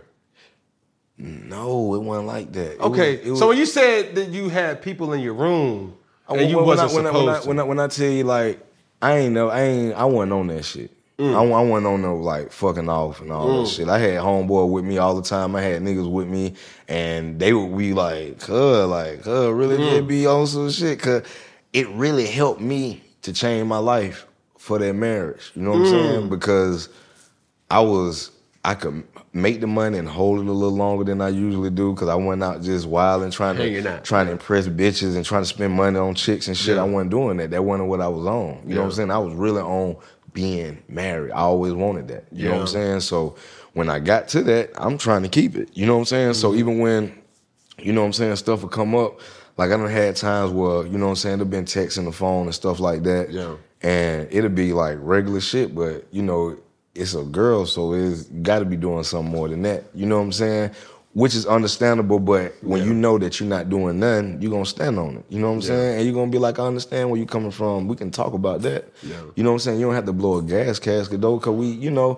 No, 1.18 1.94
it 1.96 2.00
wasn't 2.00 2.28
like 2.28 2.52
that. 2.54 2.74
It 2.74 2.80
Okay, 2.82 3.30
was- 3.30 3.40
so 3.40 3.48
when 3.50 3.58
you 3.58 3.66
said 3.66 4.16
that 4.16 4.30
you 4.30 4.50
had 4.50 4.82
people 4.82 5.14
in 5.14 5.22
your 5.22 5.34
room 5.34 5.94
and 6.28 6.38
when, 6.40 6.50
you 6.50 6.58
when 6.58 6.66
wasn't 6.66 6.92
I, 6.92 6.96
when, 6.96 7.06
I, 7.06 7.10
supposed 7.10 7.26
when, 7.26 7.36
I, 7.36 7.40
to, 7.42 7.48
when, 7.48 7.60
I, 7.60 7.64
when 7.64 7.80
I 7.80 7.88
tell 7.88 8.10
you 8.10 8.24
like 8.24 8.60
I 9.02 9.18
ain't 9.18 9.34
know 9.34 9.50
I 9.50 9.62
ain't 9.62 9.94
I 9.96 10.06
wasn't 10.06 10.34
on 10.34 10.48
that 10.48 10.64
shit. 10.64 10.92
Mm. 11.20 11.36
I, 11.36 11.44
I 11.44 11.62
wasn't 11.64 11.88
on 11.88 12.02
no 12.02 12.16
like 12.16 12.52
fucking 12.52 12.90
off 12.90 13.22
and 13.22 13.32
all 13.32 13.60
that 13.62 13.68
shit. 13.68 13.88
I 13.88 14.00
had 14.00 14.22
homeboy 14.22 14.72
with 14.72 14.84
me 14.86 14.98
all 14.98 15.16
the 15.16 15.22
time. 15.22 15.56
I 15.56 15.62
had 15.62 15.84
niggas 15.84 16.10
with 16.12 16.28
me, 16.28 16.56
and 16.88 17.40
they 17.40 17.54
would 17.54 17.78
be 17.78 17.94
like, 17.94 18.40
"Cuz, 18.40 18.88
like, 18.88 19.22
cuz, 19.22 19.52
really 19.52 19.78
Mm. 19.78 19.90
did 19.92 20.08
be 20.08 20.26
on 20.26 20.48
some 20.48 20.72
shit." 20.72 21.00
Cuz 21.00 21.22
it 21.74 21.88
really 21.90 22.26
helped 22.26 22.60
me 22.62 23.04
to 23.22 23.34
change 23.34 23.68
my 23.68 23.78
life 23.78 24.26
for 24.58 24.80
that 24.80 24.94
marriage. 24.94 25.52
You 25.56 25.62
know 25.62 25.72
what 25.72 25.78
I'm 25.78 25.84
Mm. 25.84 25.90
saying? 25.92 26.30
Because 26.30 26.90
I 27.70 27.82
was 27.82 28.32
I 28.64 28.76
could 28.76 29.04
make 29.34 29.60
the 29.60 29.68
money 29.68 29.98
and 29.98 30.08
hold 30.08 30.40
it 30.40 30.48
a 30.48 30.52
little 30.52 30.76
longer 30.76 31.04
than 31.04 31.20
I 31.20 31.30
usually 31.30 31.72
do 31.72 31.94
because 31.94 32.10
I 32.10 32.16
went 32.16 32.44
out 32.44 32.62
just 32.62 32.86
wild 32.86 33.24
and 33.24 33.34
trying 33.34 33.58
to 33.58 34.02
trying 34.02 34.28
to 34.28 34.34
impress 34.34 34.68
bitches 34.68 35.16
and 35.16 35.26
trying 35.26 35.42
to 35.42 35.48
spend 35.48 35.74
money 35.74 35.98
on 35.98 36.14
chicks 36.14 36.48
and 36.48 36.56
shit. 36.56 36.76
Yeah. 36.76 36.84
I 36.84 36.86
wasn't 36.86 37.10
doing 37.10 37.38
that. 37.38 37.50
That 37.50 37.64
wasn't 37.64 37.90
what 37.90 38.02
I 38.02 38.08
was 38.08 38.28
on. 38.28 38.62
You 38.68 38.76
know 38.76 38.82
what 38.82 38.88
I'm 38.88 38.92
saying? 38.92 39.12
I 39.12 39.18
was 39.18 39.34
really 39.34 39.62
on 39.62 39.98
being 40.34 40.84
married. 40.88 41.32
I 41.32 41.40
always 41.40 41.74
wanted 41.74 42.08
that. 42.10 42.26
You 42.32 42.50
know 42.50 42.56
what 42.56 42.62
I'm 42.62 42.68
saying? 42.68 43.00
So 43.00 43.36
when 43.74 43.90
I 43.90 44.00
got 44.00 44.28
to 44.30 44.44
that, 44.44 44.70
I'm 44.76 44.98
trying 44.98 45.24
to 45.24 45.30
keep 45.30 45.56
it. 45.56 45.70
You 45.74 45.88
know 45.88 45.94
what 45.94 46.00
I'm 46.00 46.06
saying? 46.06 46.32
Mm-hmm. 46.32 46.42
So 46.42 46.54
even 46.54 46.80
when, 46.80 47.20
you 47.80 47.94
know 47.94 48.02
what 48.02 48.08
I'm 48.08 48.14
saying, 48.14 48.36
stuff 48.36 48.62
would 48.62 48.72
come 48.72 48.94
up, 48.96 49.20
like 49.58 49.72
I 49.72 49.78
done 49.78 49.90
had 49.90 50.16
times 50.16 50.52
where, 50.52 50.86
you 50.86 50.98
know 50.98 51.06
what 51.06 51.12
I'm 51.12 51.16
saying, 51.16 51.38
there 51.40 51.46
been 51.46 51.66
texting 51.66 52.06
the 52.06 52.12
phone 52.12 52.46
and 52.46 52.56
stuff 52.56 52.80
like 52.80 53.04
that. 53.04 53.32
Yeah. 53.32 53.56
And 53.82 54.28
it'll 54.32 54.50
be 54.50 54.74
like 54.74 54.98
regular 55.02 55.42
shit, 55.42 55.74
but 55.74 56.06
you 56.12 56.22
know, 56.22 56.58
it's 56.96 57.14
a 57.16 57.24
girl, 57.24 57.66
so 57.66 57.94
it's 57.94 58.24
got 58.24 58.60
to 58.60 58.66
be 58.66 58.76
doing 58.76 59.04
something 59.04 59.32
more 59.32 59.48
than 59.50 59.62
that. 59.64 59.86
You 59.94 60.06
know 60.06 60.18
what 60.18 60.26
I'm 60.26 60.32
saying? 60.32 60.72
which 61.14 61.36
is 61.36 61.46
understandable. 61.46 62.20
But 62.20 62.54
when 62.62 62.86
you 62.86 62.94
know 62.94 63.18
that 63.18 63.38
you're 63.40 63.50
not 63.50 63.70
doing 63.70 64.00
nothing, 64.00 64.42
you're 64.42 64.50
gonna 64.52 64.66
stand 64.66 64.98
on 64.98 65.18
it. 65.18 65.26
You 65.28 65.40
know 65.40 65.50
what 65.50 65.56
I'm 65.56 65.62
saying? 65.62 65.96
And 65.98 66.06
you're 66.06 66.14
gonna 66.14 66.32
be 66.32 66.38
like, 66.38 66.58
I 66.58 66.66
understand 66.66 67.10
where 67.10 67.18
you're 67.18 67.28
coming 67.28 67.52
from. 67.52 67.90
We 67.90 67.98
can 67.98 68.12
talk 68.12 68.32
about 68.34 68.62
that. 68.62 68.88
Yeah. 69.04 69.22
You 69.36 69.44
know 69.44 69.50
what 69.50 69.56
I'm 69.56 69.60
saying? 69.60 69.80
You 69.82 69.88
don't 69.88 69.96
have 69.96 70.06
to 70.06 70.14
blow 70.14 70.38
a 70.38 70.42
gas 70.42 70.80
casket 70.80 71.20
though, 71.20 71.38
cause 71.38 71.54
we, 71.54 71.68
you 71.68 71.92
know, 71.92 72.18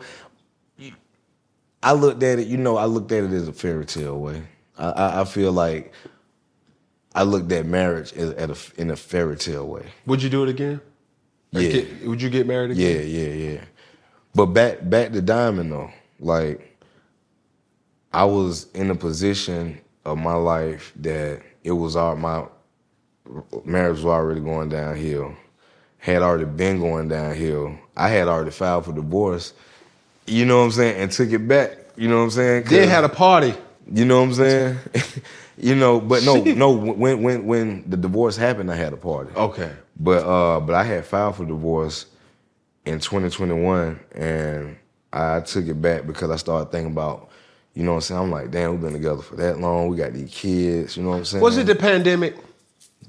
I 1.82 1.94
looked 1.94 2.24
at 2.24 2.40
it. 2.40 2.48
You 2.48 2.58
know, 2.58 2.78
I 2.78 2.86
looked 2.86 3.12
at 3.12 3.24
it 3.24 3.32
as 3.32 3.48
a 3.48 3.54
fairy 3.54 3.86
tale 3.86 4.20
way. 4.20 4.44
I, 4.78 4.90
I, 4.90 5.22
I 5.22 5.26
feel 5.26 5.52
like 5.52 5.92
I 7.16 7.24
looked 7.24 7.52
at 7.52 7.66
marriage 7.66 8.14
as, 8.14 8.30
at 8.32 8.50
a, 8.52 8.58
in 8.80 8.92
a 8.92 8.96
fairy 8.96 9.38
tale 9.38 9.68
way. 9.68 9.88
Would 10.06 10.22
you 10.22 10.30
do 10.30 10.44
it 10.44 10.50
again? 10.50 10.80
Yeah. 11.52 11.70
get- 11.70 12.08
would 12.08 12.22
you 12.22 12.30
get 12.30 12.48
married 12.48 12.72
again? 12.72 13.08
Yeah, 13.08 13.22
yeah, 13.24 13.52
yeah. 13.54 13.62
But 14.36 14.48
back 14.48 14.90
back 14.90 15.12
to 15.14 15.22
Diamond 15.22 15.72
though, 15.72 15.92
like 16.20 16.78
I 18.12 18.26
was 18.26 18.72
in 18.74 18.90
a 18.92 18.96
position 18.96 19.80
of 20.06 20.18
my 20.18 20.34
life 20.36 20.92
that 20.98 21.42
it 21.64 21.72
was 21.72 21.96
all 21.96 22.16
my 22.16 22.46
marriage 23.66 23.98
was 23.98 24.06
already 24.06 24.42
going 24.42 24.70
downhill. 24.70 25.34
Had 26.00 26.22
already 26.22 26.46
been 26.46 26.80
going 26.80 27.08
downhill. 27.08 27.78
I 27.96 28.10
had 28.10 28.28
already 28.28 28.52
filed 28.52 28.86
for 28.86 28.92
divorce. 28.94 29.54
You 30.28 30.46
know 30.46 30.60
what 30.60 30.66
I'm 30.66 30.72
saying? 30.72 31.02
And 31.02 31.12
took 31.12 31.32
it 31.32 31.48
back. 31.48 31.78
You 31.96 32.10
know 32.10 32.18
what 32.18 32.24
I'm 32.24 32.32
saying? 32.32 32.64
Then 32.64 32.82
'Cause- 32.82 32.90
had 32.90 33.04
a 33.06 33.10
party. 33.10 33.54
you 33.92 34.04
know 34.06 34.20
what 34.20 34.28
I'm 34.30 34.34
saying? 34.34 34.78
you 35.58 35.76
know, 35.76 36.02
but 36.02 36.24
no, 36.26 36.36
no. 36.44 36.72
When 36.72 37.22
when 37.24 37.46
when 37.46 37.90
the 37.90 37.96
divorce 37.98 38.36
happened, 38.36 38.72
I 38.72 38.76
had 38.76 38.92
a 38.94 38.98
party. 38.98 39.32
Okay. 39.36 39.72
But 39.98 40.26
uh, 40.26 40.60
but 40.60 40.76
I 40.76 40.84
had 40.84 41.06
filed 41.06 41.36
for 41.38 41.46
divorce 41.46 42.08
in 42.86 43.00
2021, 43.00 44.00
and 44.16 44.78
I 45.12 45.40
took 45.42 45.66
it 45.68 45.82
back 45.82 46.06
because 46.06 46.30
I 46.30 46.36
started 46.36 46.72
thinking 46.72 46.92
about, 46.92 47.30
you 47.74 47.84
know 47.84 47.92
what 47.92 47.98
I'm 47.98 48.02
saying? 48.02 48.22
I'm 48.22 48.32
like, 48.32 48.52
damn, 48.52 48.72
we've 48.72 48.82
been 48.82 48.94
together 48.94 49.22
for 49.22 49.36
that 49.38 49.60
long. 49.60 49.88
We 49.88 49.98
got 49.98 50.14
these 50.14 50.34
kids. 50.34 50.98
You 50.98 51.04
know 51.04 51.10
what 51.10 51.18
I'm 51.18 51.26
saying? 51.26 51.44
Was 51.44 51.58
it 51.58 51.66
the 51.66 51.76
pandemic? 51.76 52.36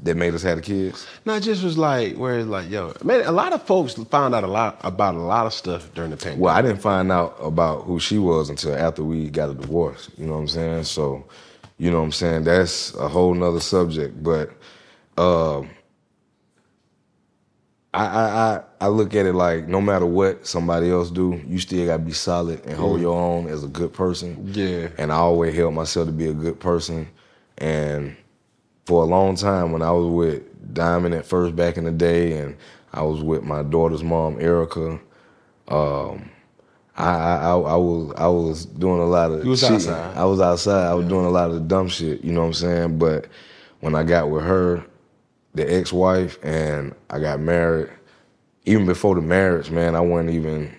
that 0.03 0.17
made 0.17 0.35
us 0.35 0.43
have 0.43 0.57
the 0.57 0.63
kids? 0.63 1.07
No, 1.25 1.35
it 1.35 1.41
just 1.41 1.63
was 1.63 1.79
like 1.79 2.17
where 2.17 2.39
it's 2.39 2.49
like, 2.49 2.71
yo, 2.71 2.93
man, 3.03 3.25
a 3.25 3.33
lot 3.33 3.53
of 3.53 3.63
folks 3.63 3.95
found 3.95 4.35
out 4.35 4.45
a 4.45 4.49
lot 4.49 4.79
about 4.83 5.15
a 5.15 5.19
lot 5.19 5.47
of 5.47 5.55
stuff 5.55 5.93
during 5.95 6.11
the 6.11 6.17
pandemic. 6.17 6.43
Well, 6.43 6.55
I 6.55 6.63
didn't 6.63 6.81
find 6.81 7.11
out 7.11 7.37
about 7.41 7.85
who 7.85 7.99
she 8.01 8.19
was 8.19 8.51
until 8.51 8.75
after 8.75 9.03
we 9.03 9.31
got 9.31 9.51
a 9.51 9.55
divorce. 9.55 10.11
You 10.17 10.27
know 10.27 10.35
what 10.35 10.41
I'm 10.41 10.49
saying? 10.49 10.85
So, 10.85 11.25
you 11.79 11.91
know 11.91 11.99
what 11.99 12.05
I'm 12.05 12.13
saying? 12.13 12.45
That's 12.45 12.95
a 12.95 13.09
whole 13.09 13.35
nother 13.35 13.61
subject. 13.61 14.23
But 14.23 14.51
um, 15.17 15.71
I, 17.93 18.05
I 18.05 18.57
I 18.57 18.63
I 18.85 18.89
look 18.89 19.15
at 19.15 19.25
it 19.25 19.33
like 19.33 19.67
no 19.67 19.81
matter 19.81 20.05
what 20.05 20.47
somebody 20.47 20.91
else 20.91 21.11
do, 21.11 21.41
you 21.47 21.59
still 21.59 21.87
gotta 21.87 22.03
be 22.03 22.13
solid 22.13 22.63
and 22.67 22.77
hold 22.77 23.01
your 23.01 23.19
own 23.19 23.47
as 23.47 23.65
a 23.65 23.69
good 23.69 23.95
person. 23.95 24.51
Yeah. 24.53 24.89
And 24.99 25.11
I 25.11 25.17
always 25.17 25.55
held 25.57 25.73
myself 25.73 26.07
to 26.07 26.13
be 26.13 26.27
a 26.27 26.35
good 26.35 26.61
person. 26.61 27.09
And 27.57 28.15
for 28.85 29.03
a 29.03 29.07
long 29.07 29.37
time 29.37 29.73
when 29.73 29.81
I 29.81 29.91
was 29.91 30.07
with 30.07 30.75
Diamond 30.75 31.15
at 31.15 31.25
first 31.25 31.57
back 31.57 31.79
in 31.79 31.85
the 31.85 31.93
day 31.93 32.37
and 32.37 32.57
I 32.93 33.01
was 33.03 33.23
with 33.23 33.43
my 33.43 33.63
daughter's 33.63 34.03
mom, 34.05 34.39
Erica, 34.39 35.01
um, 35.69 36.31
I, 36.97 37.09
I, 37.09 37.37
I 37.37 37.53
I 37.55 37.77
was 37.77 38.13
I 38.19 38.27
was 38.29 38.67
doing 38.67 39.01
a 39.01 39.07
lot 39.07 39.33
of 39.33 39.45
You 39.45 39.51
was 39.51 39.61
cheating. 39.63 39.77
outside. 39.77 40.15
I 40.17 40.25
was 40.27 40.41
outside. 40.43 40.87
I 40.91 40.95
was 40.95 41.09
doing 41.09 41.25
a 41.25 41.31
lot 41.31 41.51
of 41.51 41.67
dumb 41.69 41.89
shit. 41.89 42.23
You 42.23 42.33
know 42.33 42.41
what 42.43 42.49
I'm 42.49 42.53
saying? 42.53 42.99
But 42.99 43.29
when 43.81 43.95
I 43.95 44.03
got 44.03 44.29
with 44.31 44.45
her, 44.45 44.85
the 45.55 45.65
ex-wife, 45.73 46.39
and 46.43 46.95
I 47.09 47.19
got 47.19 47.41
married, 47.41 47.89
even 48.65 48.87
before 48.87 49.15
the 49.15 49.21
marriage, 49.21 49.71
man, 49.71 49.95
I 49.95 50.01
wasn't 50.01 50.31
even. 50.31 50.75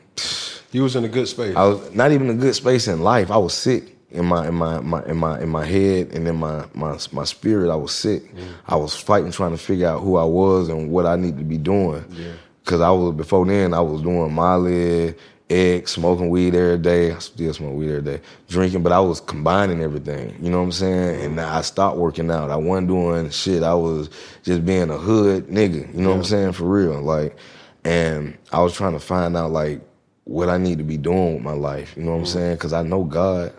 you 0.71 0.83
was 0.83 0.95
in 0.95 1.05
a 1.05 1.09
good 1.09 1.27
space. 1.27 1.55
I 1.55 1.65
was 1.65 1.93
not 1.93 2.11
even 2.11 2.29
a 2.29 2.33
good 2.33 2.55
space 2.55 2.87
in 2.87 3.01
life. 3.01 3.31
I 3.31 3.37
was 3.37 3.53
sick 3.53 3.95
in 4.15 4.25
my 4.25 4.47
in 4.47 4.55
my, 4.55 4.79
my 4.79 5.03
in 5.05 5.17
my 5.17 5.39
in 5.41 5.49
my 5.49 5.65
head 5.65 6.11
and 6.13 6.27
in 6.27 6.35
my 6.37 6.65
my 6.73 6.97
my 7.11 7.23
spirit. 7.23 7.71
I 7.71 7.75
was 7.75 7.91
sick. 7.91 8.33
Mm. 8.35 8.47
I 8.67 8.75
was 8.75 8.95
fighting, 8.95 9.31
trying 9.31 9.51
to 9.51 9.57
figure 9.57 9.87
out 9.87 10.01
who 10.01 10.15
I 10.15 10.23
was 10.23 10.69
and 10.69 10.91
what 10.91 11.05
I 11.05 11.15
needed 11.15 11.39
to 11.39 11.43
be 11.43 11.57
doing. 11.57 12.03
Yeah. 12.11 12.33
Cause 12.65 12.81
I 12.81 12.89
was 12.89 13.13
before 13.13 13.45
then. 13.45 13.75
I 13.75 13.79
was 13.79 14.01
doing 14.01 14.33
Molly, 14.33 15.13
egg, 15.51 15.87
smoking 15.87 16.29
weed 16.29 16.55
every 16.55 16.79
day. 16.79 17.11
I 17.11 17.19
still 17.19 17.53
smoke 17.53 17.75
weed 17.75 17.89
every 17.89 18.01
day, 18.01 18.21
drinking. 18.49 18.81
But 18.81 18.91
I 18.91 18.99
was 18.99 19.21
combining 19.21 19.83
everything. 19.83 20.35
You 20.41 20.49
know 20.49 20.57
what 20.57 20.63
I'm 20.63 20.71
saying? 20.71 21.21
And 21.23 21.37
mm. 21.37 21.45
I 21.45 21.61
stopped 21.61 21.97
working 21.97 22.31
out. 22.31 22.49
I 22.49 22.55
wasn't 22.55 22.87
doing 22.87 23.29
shit. 23.29 23.61
I 23.61 23.75
was 23.75 24.09
just 24.41 24.65
being 24.65 24.89
a 24.89 24.97
hood 24.97 25.47
nigga. 25.47 25.93
You 25.93 26.01
know 26.01 26.09
what 26.09 26.17
I'm 26.17 26.23
saying? 26.23 26.53
For 26.53 26.65
real, 26.65 27.01
like. 27.01 27.37
And 27.85 28.37
I 28.51 28.61
was 28.61 28.73
trying 28.73 28.93
to 28.93 28.99
find 28.99 29.37
out 29.37 29.51
like 29.51 29.79
what 30.25 30.49
I 30.49 30.57
need 30.57 30.79
to 30.79 30.83
be 30.83 30.97
doing 30.97 31.35
with 31.35 31.43
my 31.43 31.53
life. 31.53 31.95
You 31.95 32.03
know 32.03 32.11
what 32.11 32.17
I'm 32.17 32.23
mm-hmm. 32.23 32.33
saying? 32.33 32.55
Because 32.55 32.73
I 32.73 32.81
know 32.81 33.03
God. 33.03 33.53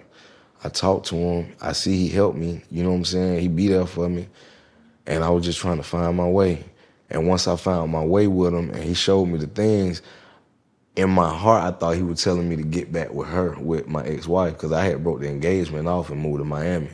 I 0.64 0.68
talk 0.68 1.04
to 1.04 1.14
him. 1.14 1.54
I 1.60 1.72
see 1.72 1.96
he 1.96 2.08
helped 2.08 2.36
me. 2.36 2.62
You 2.70 2.82
know 2.82 2.90
what 2.90 2.96
I'm 2.96 3.04
saying? 3.04 3.40
He 3.40 3.48
be 3.48 3.68
there 3.68 3.86
for 3.86 4.08
me. 4.08 4.28
And 5.06 5.22
I 5.22 5.30
was 5.30 5.44
just 5.44 5.60
trying 5.60 5.76
to 5.76 5.84
find 5.84 6.16
my 6.16 6.26
way. 6.26 6.64
And 7.08 7.28
once 7.28 7.46
I 7.46 7.54
found 7.54 7.92
my 7.92 8.04
way 8.04 8.26
with 8.26 8.52
him 8.52 8.70
and 8.70 8.82
he 8.82 8.94
showed 8.94 9.26
me 9.26 9.38
the 9.38 9.46
things, 9.46 10.02
in 10.96 11.10
my 11.10 11.32
heart, 11.32 11.62
I 11.62 11.76
thought 11.76 11.94
he 11.94 12.02
was 12.02 12.24
telling 12.24 12.48
me 12.48 12.56
to 12.56 12.62
get 12.62 12.90
back 12.90 13.12
with 13.12 13.28
her, 13.28 13.54
with 13.60 13.86
my 13.86 14.02
ex-wife, 14.04 14.54
because 14.54 14.72
I 14.72 14.86
had 14.86 15.04
broke 15.04 15.20
the 15.20 15.28
engagement 15.28 15.86
off 15.86 16.10
and 16.10 16.20
moved 16.20 16.38
to 16.38 16.44
Miami. 16.44 16.90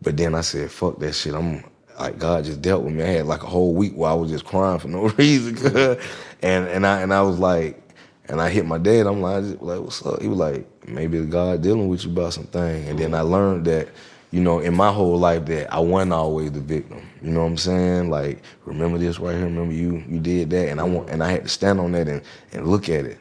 But 0.00 0.16
then 0.16 0.34
I 0.34 0.40
said, 0.40 0.70
fuck 0.70 0.98
that 1.00 1.12
shit. 1.12 1.34
I'm 1.34 1.64
like 2.00 2.18
God 2.18 2.44
just 2.44 2.62
dealt 2.62 2.82
with 2.82 2.94
me. 2.94 3.02
I 3.02 3.08
had 3.08 3.26
like 3.26 3.42
a 3.42 3.46
whole 3.46 3.74
week 3.74 3.92
where 3.94 4.10
I 4.10 4.14
was 4.14 4.30
just 4.30 4.44
crying 4.44 4.78
for 4.78 4.88
no 4.88 5.08
reason. 5.18 5.56
Mm-hmm. 5.56 6.00
and 6.42 6.68
and 6.68 6.86
I 6.86 7.02
and 7.02 7.12
I 7.12 7.22
was 7.22 7.38
like, 7.38 7.80
and 8.28 8.40
I 8.40 8.48
hit 8.48 8.64
my 8.64 8.78
dad. 8.78 9.06
I'm 9.06 9.20
like, 9.20 9.38
I 9.38 9.40
just, 9.40 9.62
like, 9.62 9.80
what's 9.80 10.04
up? 10.06 10.22
He 10.22 10.28
was 10.28 10.38
like, 10.38 10.66
maybe 10.88 11.20
God 11.24 11.62
dealing 11.62 11.88
with 11.88 12.04
you 12.04 12.12
about 12.12 12.32
something. 12.32 12.60
And 12.88 12.98
then 12.98 13.12
I 13.12 13.20
mm-hmm. 13.20 13.32
learned 13.32 13.64
that, 13.66 13.88
you 14.30 14.40
know, 14.40 14.60
in 14.60 14.74
my 14.74 14.92
whole 14.92 15.18
life 15.18 15.46
that 15.46 15.72
I 15.72 15.80
wasn't 15.80 16.12
always 16.12 16.52
the 16.52 16.60
victim. 16.60 17.02
You 17.22 17.30
know 17.30 17.40
what 17.40 17.46
I'm 17.46 17.56
saying? 17.56 18.10
Like, 18.10 18.42
remember 18.64 18.98
this 18.98 19.18
right 19.18 19.34
here. 19.34 19.44
Remember 19.44 19.74
you 19.74 20.02
you 20.08 20.20
did 20.20 20.50
that. 20.50 20.68
And 20.68 20.80
I 20.80 20.84
want 20.84 21.10
and 21.10 21.22
I 21.22 21.30
had 21.30 21.42
to 21.42 21.48
stand 21.48 21.80
on 21.80 21.92
that 21.92 22.08
and 22.08 22.22
and 22.52 22.68
look 22.68 22.88
at 22.88 23.04
it. 23.04 23.18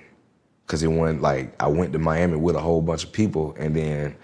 Cause 0.67 0.83
it 0.83 0.87
wasn't 0.87 1.23
like 1.23 1.51
I 1.59 1.67
went 1.67 1.93
to 1.93 1.99
Miami 1.99 2.37
with 2.37 2.55
a 2.55 2.59
whole 2.59 2.83
bunch 2.83 3.03
of 3.03 3.11
people 3.11 3.55
and 3.57 3.75
then 3.75 4.15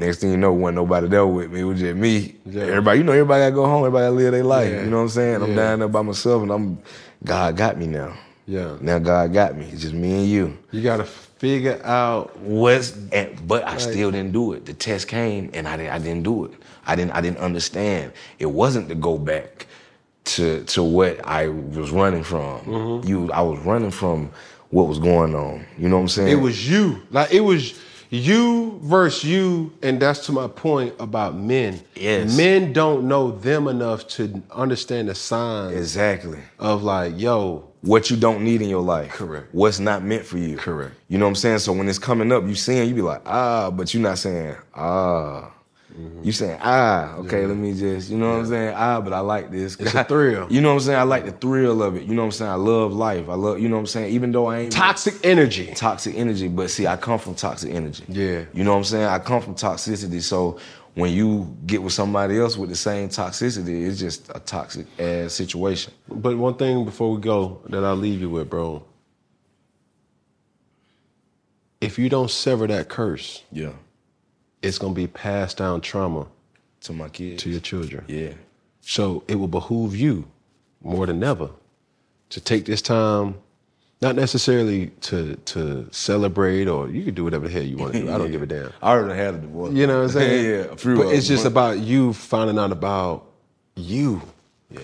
next 0.00 0.18
thing 0.20 0.30
you 0.30 0.36
know, 0.36 0.52
wasn't 0.52 0.76
nobody 0.76 1.08
there 1.08 1.26
with 1.26 1.50
me. 1.52 1.60
It 1.60 1.64
was 1.64 1.80
just 1.80 1.96
me. 1.96 2.34
Yeah. 2.46 2.62
Everybody, 2.62 2.98
you 2.98 3.04
know, 3.04 3.12
everybody 3.12 3.40
gotta 3.42 3.54
go 3.54 3.66
home. 3.66 3.84
Everybody 3.86 4.04
gotta 4.06 4.16
live 4.16 4.32
their 4.32 4.44
life. 4.44 4.72
Yeah. 4.72 4.82
You 4.82 4.90
know 4.90 4.96
what 4.96 5.02
I'm 5.02 5.08
saying? 5.10 5.42
I'm 5.42 5.54
down 5.54 5.78
there 5.80 5.88
by 5.88 6.02
myself, 6.02 6.42
and 6.42 6.50
I'm 6.50 6.78
God 7.24 7.56
got 7.56 7.78
me 7.78 7.86
now. 7.86 8.16
yeah. 8.46 8.76
Now 8.80 8.98
God 8.98 9.32
got 9.32 9.56
me. 9.56 9.66
It's 9.66 9.82
just 9.82 9.94
me 9.94 10.12
and 10.14 10.26
you. 10.28 10.58
You 10.72 10.82
gotta 10.82 11.04
figure 11.04 11.80
out 11.84 12.36
What's 12.38 12.96
and, 13.12 13.46
but 13.48 13.64
I 13.66 13.78
still 13.78 14.10
didn't 14.10 14.32
do 14.32 14.52
it. 14.54 14.66
The 14.66 14.74
test 14.74 15.08
came, 15.08 15.50
and 15.54 15.66
I 15.68 15.76
didn't. 15.76 15.92
I 15.92 15.98
didn't 15.98 16.22
do 16.22 16.44
it. 16.46 16.52
I 16.86 16.96
didn't. 16.96 17.12
I 17.12 17.20
didn't 17.20 17.38
understand. 17.38 18.12
It 18.38 18.46
wasn't 18.46 18.88
to 18.88 18.94
go 18.94 19.18
back 19.18 19.66
to 20.24 20.64
to 20.64 20.82
what 20.82 21.24
I 21.26 21.48
was 21.48 21.90
running 21.90 22.24
from. 22.24 22.60
Mm-hmm. 22.60 23.08
You, 23.08 23.32
I 23.32 23.42
was 23.42 23.58
running 23.60 23.90
from 23.90 24.30
what 24.70 24.86
was 24.86 24.98
going 24.98 25.34
on. 25.34 25.64
You 25.78 25.88
know 25.88 25.96
what 25.96 26.02
I'm 26.02 26.08
saying? 26.08 26.28
it 26.28 26.40
was 26.40 26.68
you. 26.70 27.02
Like 27.10 27.32
it 27.32 27.40
was 27.40 27.78
you 28.10 28.78
versus 28.82 29.24
you, 29.24 29.72
and 29.82 30.00
that's 30.00 30.26
to 30.26 30.32
my 30.32 30.48
point 30.48 30.94
about 30.98 31.36
men. 31.36 31.80
Yes. 31.94 32.36
Men 32.36 32.72
don't 32.72 33.08
know 33.08 33.30
them 33.30 33.68
enough 33.68 34.06
to 34.08 34.42
understand 34.50 35.08
the 35.08 35.14
signs 35.14 35.76
exactly. 35.76 36.40
of 36.58 36.82
like, 36.82 37.18
yo, 37.18 37.70
what 37.82 38.10
you 38.10 38.16
don't 38.16 38.42
need 38.42 38.62
in 38.62 38.68
your 38.68 38.82
life. 38.82 39.12
Correct. 39.12 39.48
What's 39.52 39.78
not 39.78 40.02
meant 40.02 40.24
for 40.26 40.38
you. 40.38 40.56
Correct. 40.56 40.94
You 41.08 41.18
know 41.18 41.24
what 41.24 41.30
I'm 41.30 41.36
saying? 41.36 41.60
So 41.60 41.72
when 41.72 41.88
it's 41.88 41.98
coming 41.98 42.32
up, 42.32 42.44
you 42.44 42.54
seeing, 42.54 42.88
you 42.88 42.94
be 42.94 43.02
like, 43.02 43.22
ah, 43.26 43.70
but 43.70 43.94
you're 43.94 44.02
not 44.02 44.18
saying, 44.18 44.56
ah. 44.74 45.50
Mm-hmm. 45.98 46.22
You 46.24 46.32
saying, 46.32 46.58
ah, 46.62 47.14
okay, 47.16 47.46
let 47.46 47.56
me 47.56 47.74
just, 47.74 48.10
you 48.10 48.16
know 48.16 48.30
what 48.30 48.38
I'm 48.40 48.46
saying? 48.46 48.74
Ah, 48.76 49.00
but 49.00 49.12
I 49.12 49.20
like 49.20 49.50
this. 49.50 49.76
It's 49.78 49.94
a 49.94 50.04
thrill. 50.04 50.46
You 50.50 50.60
know 50.60 50.68
what 50.68 50.74
I'm 50.74 50.80
saying? 50.80 50.98
I 50.98 51.02
like 51.02 51.24
the 51.26 51.32
thrill 51.32 51.82
of 51.82 51.96
it. 51.96 52.04
You 52.04 52.14
know 52.14 52.22
what 52.22 52.26
I'm 52.26 52.32
saying? 52.32 52.50
I 52.50 52.54
love 52.54 52.92
life. 52.92 53.28
I 53.28 53.34
love, 53.34 53.60
you 53.60 53.68
know 53.68 53.76
what 53.76 53.80
I'm 53.80 53.86
saying? 53.86 54.12
Even 54.12 54.32
though 54.32 54.46
I 54.46 54.60
ain't 54.60 54.72
toxic 54.72 55.14
energy. 55.24 55.72
toxic 55.74 56.14
energy, 56.16 56.48
but 56.48 56.70
see, 56.70 56.86
I 56.86 56.96
come 56.96 57.18
from 57.18 57.34
toxic 57.34 57.72
energy. 57.72 58.04
Yeah. 58.08 58.44
You 58.52 58.64
know 58.64 58.72
what 58.72 58.78
I'm 58.78 58.84
saying? 58.84 59.06
I 59.06 59.18
come 59.18 59.42
from 59.42 59.54
toxicity. 59.54 60.22
So 60.22 60.58
when 60.94 61.12
you 61.12 61.56
get 61.66 61.82
with 61.82 61.92
somebody 61.92 62.38
else 62.38 62.56
with 62.56 62.70
the 62.70 62.76
same 62.76 63.08
toxicity, 63.08 63.86
it's 63.86 63.98
just 63.98 64.30
a 64.34 64.40
toxic 64.40 64.86
ass 64.98 65.32
situation. 65.32 65.92
But 66.08 66.36
one 66.36 66.54
thing 66.54 66.84
before 66.84 67.12
we 67.14 67.20
go 67.20 67.60
that 67.68 67.84
I'll 67.84 67.96
leave 67.96 68.20
you 68.20 68.30
with, 68.30 68.48
bro. 68.50 68.84
If 71.80 71.98
you 71.98 72.08
don't 72.10 72.30
sever 72.30 72.66
that 72.66 72.88
curse, 72.88 73.42
Yeah. 73.50 73.72
It's 74.62 74.78
gonna 74.78 74.94
be 74.94 75.06
passed 75.06 75.58
down 75.58 75.80
trauma 75.80 76.26
To 76.82 76.92
my 76.92 77.08
kids. 77.08 77.42
to 77.42 77.50
your 77.50 77.60
children. 77.60 78.04
Yeah. 78.08 78.32
So 78.80 79.22
it 79.28 79.36
will 79.36 79.48
behoove 79.48 79.94
you 79.96 80.26
more 80.82 81.06
than 81.06 81.22
ever 81.22 81.50
to 82.30 82.40
take 82.40 82.64
this 82.64 82.80
time, 82.82 83.34
not 84.00 84.16
necessarily 84.16 84.88
to 85.02 85.36
to 85.36 85.86
celebrate 85.90 86.66
or 86.68 86.88
you 86.88 87.04
can 87.04 87.14
do 87.14 87.24
whatever 87.24 87.46
the 87.48 87.52
hell 87.52 87.62
you 87.62 87.76
want 87.76 87.92
to 87.92 88.02
do. 88.02 88.12
I 88.12 88.18
don't 88.18 88.30
give 88.30 88.42
a 88.42 88.46
damn. 88.54 88.72
I 88.82 88.92
already 88.92 89.18
had 89.18 89.34
a 89.34 89.38
divorce. 89.38 89.72
You 89.74 89.86
know 89.86 89.98
what 89.98 90.04
I'm 90.04 90.10
saying? 90.10 90.44
yeah, 90.84 90.94
But 90.94 91.12
it's 91.14 91.26
just 91.28 91.44
about 91.44 91.78
you 91.78 92.12
finding 92.12 92.58
out 92.58 92.72
about 92.72 93.26
you 93.76 94.22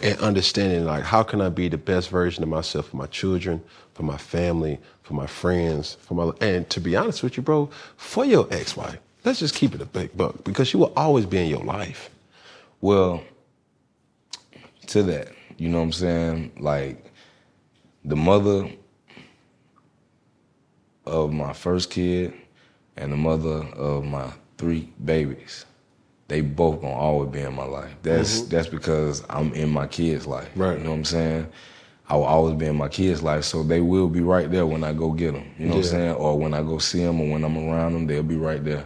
and 0.03 0.19
understanding 0.21 0.85
like 0.85 1.05
how 1.05 1.23
can 1.23 1.41
I 1.41 1.49
be 1.49 1.69
the 1.69 1.79
best 1.79 2.09
version 2.11 2.43
of 2.43 2.49
myself 2.49 2.89
for 2.89 2.97
my 2.97 3.07
children, 3.07 3.63
for 3.95 4.03
my 4.03 4.17
family, 4.17 4.79
for 5.03 5.15
my 5.15 5.27
friends, 5.27 5.97
for 6.01 6.15
my 6.15 6.33
and 6.41 6.69
to 6.71 6.81
be 6.81 6.97
honest 6.97 7.23
with 7.23 7.37
you, 7.37 7.43
bro, 7.43 7.71
for 7.97 8.25
your 8.25 8.47
ex-wife. 8.51 8.99
Let's 9.27 9.41
just 9.41 9.55
keep 9.55 9.75
it 9.75 9.83
a 9.83 9.87
big 9.87 10.17
buck 10.17 10.45
because 10.45 10.69
she 10.69 10.77
will 10.77 10.93
always 10.97 11.27
be 11.27 11.39
in 11.39 11.49
your 11.49 11.65
life. 11.65 12.09
Well, 12.81 13.23
to 14.87 15.03
that, 15.03 15.29
you 15.59 15.69
know 15.69 15.79
what 15.79 15.85
I'm 15.85 15.93
saying? 15.93 16.53
Like 16.61 17.13
the 18.05 18.17
mother 18.17 18.71
of 21.05 21.33
my 21.33 21.53
first 21.53 21.91
kid 21.91 22.33
and 22.97 23.13
the 23.13 23.17
mother 23.17 23.67
of 23.75 24.05
my 24.05 24.33
three 24.59 24.93
babies, 25.05 25.67
they 26.29 26.41
both 26.41 26.81
gonna 26.81 26.95
always 26.95 27.31
be 27.31 27.41
in 27.41 27.55
my 27.55 27.65
life. 27.65 27.95
That's 28.03 28.41
mm-hmm. 28.41 28.51
that's 28.51 28.69
because 28.69 29.25
I'm 29.29 29.53
in 29.55 29.71
my 29.71 29.89
kids' 29.89 30.27
life. 30.27 30.49
Right. 30.55 30.79
You 30.79 30.85
know 30.85 30.91
what 30.91 30.97
I'm 30.99 31.05
saying? 31.05 31.49
I 32.09 32.15
will 32.15 32.25
always 32.25 32.55
be 32.55 32.67
in 32.67 32.77
my 32.77 32.87
kids' 32.87 33.21
life, 33.21 33.43
so 33.43 33.65
they 33.65 33.81
will 33.81 34.07
be 34.07 34.21
right 34.21 34.49
there 34.49 34.65
when 34.65 34.85
I 34.85 34.93
go 34.93 35.11
get 35.11 35.33
them. 35.35 35.51
You 35.59 35.67
know 35.67 35.77
what 35.77 35.87
I'm 35.87 35.91
saying? 35.91 36.15
Or 36.15 36.39
when 36.39 36.55
I 36.55 36.63
go 36.63 36.79
see 36.79 37.03
them, 37.03 37.21
or 37.21 37.33
when 37.33 37.43
I'm 37.43 37.59
around 37.59 37.95
them, 37.95 38.07
they'll 38.07 38.23
be 38.23 38.37
right 38.37 38.63
there. 38.63 38.85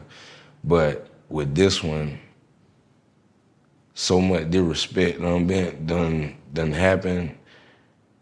But 0.64 1.08
with 1.28 1.54
this 1.54 1.82
one, 1.82 2.18
so 3.94 4.20
much 4.20 4.50
disrespect 4.50 5.20
done 5.20 5.46
been 5.46 5.86
done 5.86 6.36
done 6.52 6.72
happen, 6.72 7.36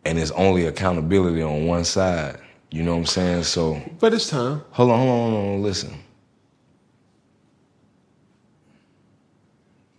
and 0.04 0.18
it's 0.18 0.30
only 0.32 0.66
accountability 0.66 1.42
on 1.42 1.66
one 1.66 1.84
side. 1.84 2.38
You 2.70 2.82
know 2.82 2.92
what 2.92 2.98
I'm 3.00 3.06
saying? 3.06 3.42
So 3.44 3.80
But 3.98 4.14
it's 4.14 4.28
time. 4.28 4.62
hold 4.70 4.90
on, 4.90 4.98
hold 4.98 5.10
on, 5.10 5.32
hold 5.32 5.54
on. 5.56 5.62
Listen, 5.62 5.94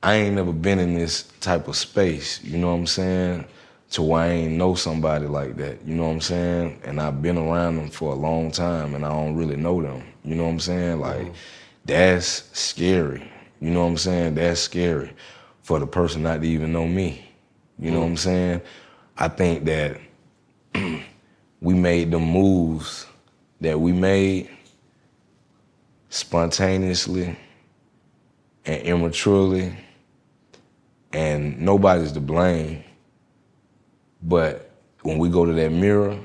I 0.04 0.16
ain't 0.16 0.36
never 0.36 0.54
been 0.54 0.80
in 0.80 0.94
this 0.96 1.24
type 1.42 1.68
of 1.68 1.76
space. 1.76 2.44
You 2.44 2.58
know 2.58 2.68
what 2.68 2.80
I'm 2.80 2.88
saying? 2.88 3.46
To 3.92 4.04
where 4.04 4.22
I 4.22 4.28
ain't 4.30 4.54
know 4.54 4.76
somebody 4.76 5.26
like 5.28 5.58
that. 5.58 5.84
You 5.86 5.96
know 5.96 6.04
what 6.04 6.12
I'm 6.14 6.22
saying? 6.22 6.82
And 6.86 7.02
I've 7.02 7.22
been 7.22 7.38
around 7.38 7.78
them 7.78 7.90
for 7.90 8.14
a 8.14 8.16
long 8.16 8.52
time, 8.52 8.96
and 8.96 9.04
I 9.06 9.10
don't 9.10 9.36
really 9.36 9.56
know 9.58 9.82
them. 9.82 10.04
You 10.24 10.36
know 10.36 10.44
what 10.44 10.52
I'm 10.52 10.60
saying? 10.60 11.00
Like 11.00 11.22
mm-hmm. 11.22 11.34
That's 11.86 12.50
scary. 12.58 13.32
You 13.60 13.72
know 13.72 13.82
what 13.82 13.90
I'm 13.90 13.98
saying? 13.98 14.36
That's 14.36 14.62
scary 14.62 15.14
for 15.62 15.80
the 15.80 15.88
person 15.88 16.24
not 16.24 16.42
to 16.42 16.48
even 16.48 16.72
know 16.72 16.88
me. 16.88 17.26
You 17.78 17.92
know 17.92 18.00
what 18.00 18.08
I'm 18.08 18.18
saying? 18.18 18.62
I 19.18 19.28
think 19.28 19.66
that 19.66 20.00
we 21.62 21.74
made 21.74 22.12
the 22.12 22.20
moves 22.20 23.06
that 23.62 23.80
we 23.80 23.92
made 23.92 24.50
spontaneously 26.10 27.38
and 28.66 28.82
immaturely, 28.84 29.76
and 31.14 31.60
nobody's 31.60 32.12
to 32.14 32.22
blame. 32.22 32.84
But 34.22 34.72
when 35.02 35.18
we 35.18 35.30
go 35.30 35.46
to 35.46 35.54
that 35.54 35.72
mirror, 35.72 36.18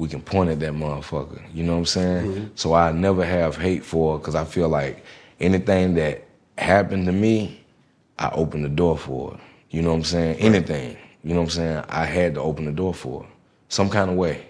we 0.00 0.08
can 0.08 0.22
point 0.22 0.48
at 0.48 0.58
that 0.60 0.72
motherfucker. 0.72 1.42
You 1.52 1.62
know 1.62 1.72
what 1.72 1.80
I'm 1.80 1.84
saying? 1.84 2.26
Mm-hmm. 2.26 2.46
So 2.54 2.72
I 2.72 2.90
never 2.90 3.22
have 3.22 3.54
hate 3.54 3.84
for 3.84 4.18
because 4.18 4.34
I 4.34 4.46
feel 4.46 4.70
like 4.70 5.04
anything 5.40 5.92
that 5.96 6.24
happened 6.56 7.04
to 7.04 7.12
me, 7.12 7.62
I 8.18 8.30
opened 8.30 8.64
the 8.64 8.70
door 8.70 8.96
for 8.96 9.34
it. 9.34 9.40
You 9.68 9.82
know 9.82 9.90
what 9.90 9.96
I'm 9.96 10.04
saying? 10.04 10.36
Anything. 10.38 10.96
You 11.22 11.34
know 11.34 11.40
what 11.40 11.48
I'm 11.48 11.50
saying? 11.50 11.84
I 11.90 12.06
had 12.06 12.32
to 12.36 12.40
open 12.40 12.64
the 12.64 12.72
door 12.72 12.94
for 12.94 13.24
it. 13.24 13.28
Some 13.68 13.90
kind 13.90 14.10
of 14.10 14.16
way. 14.16 14.46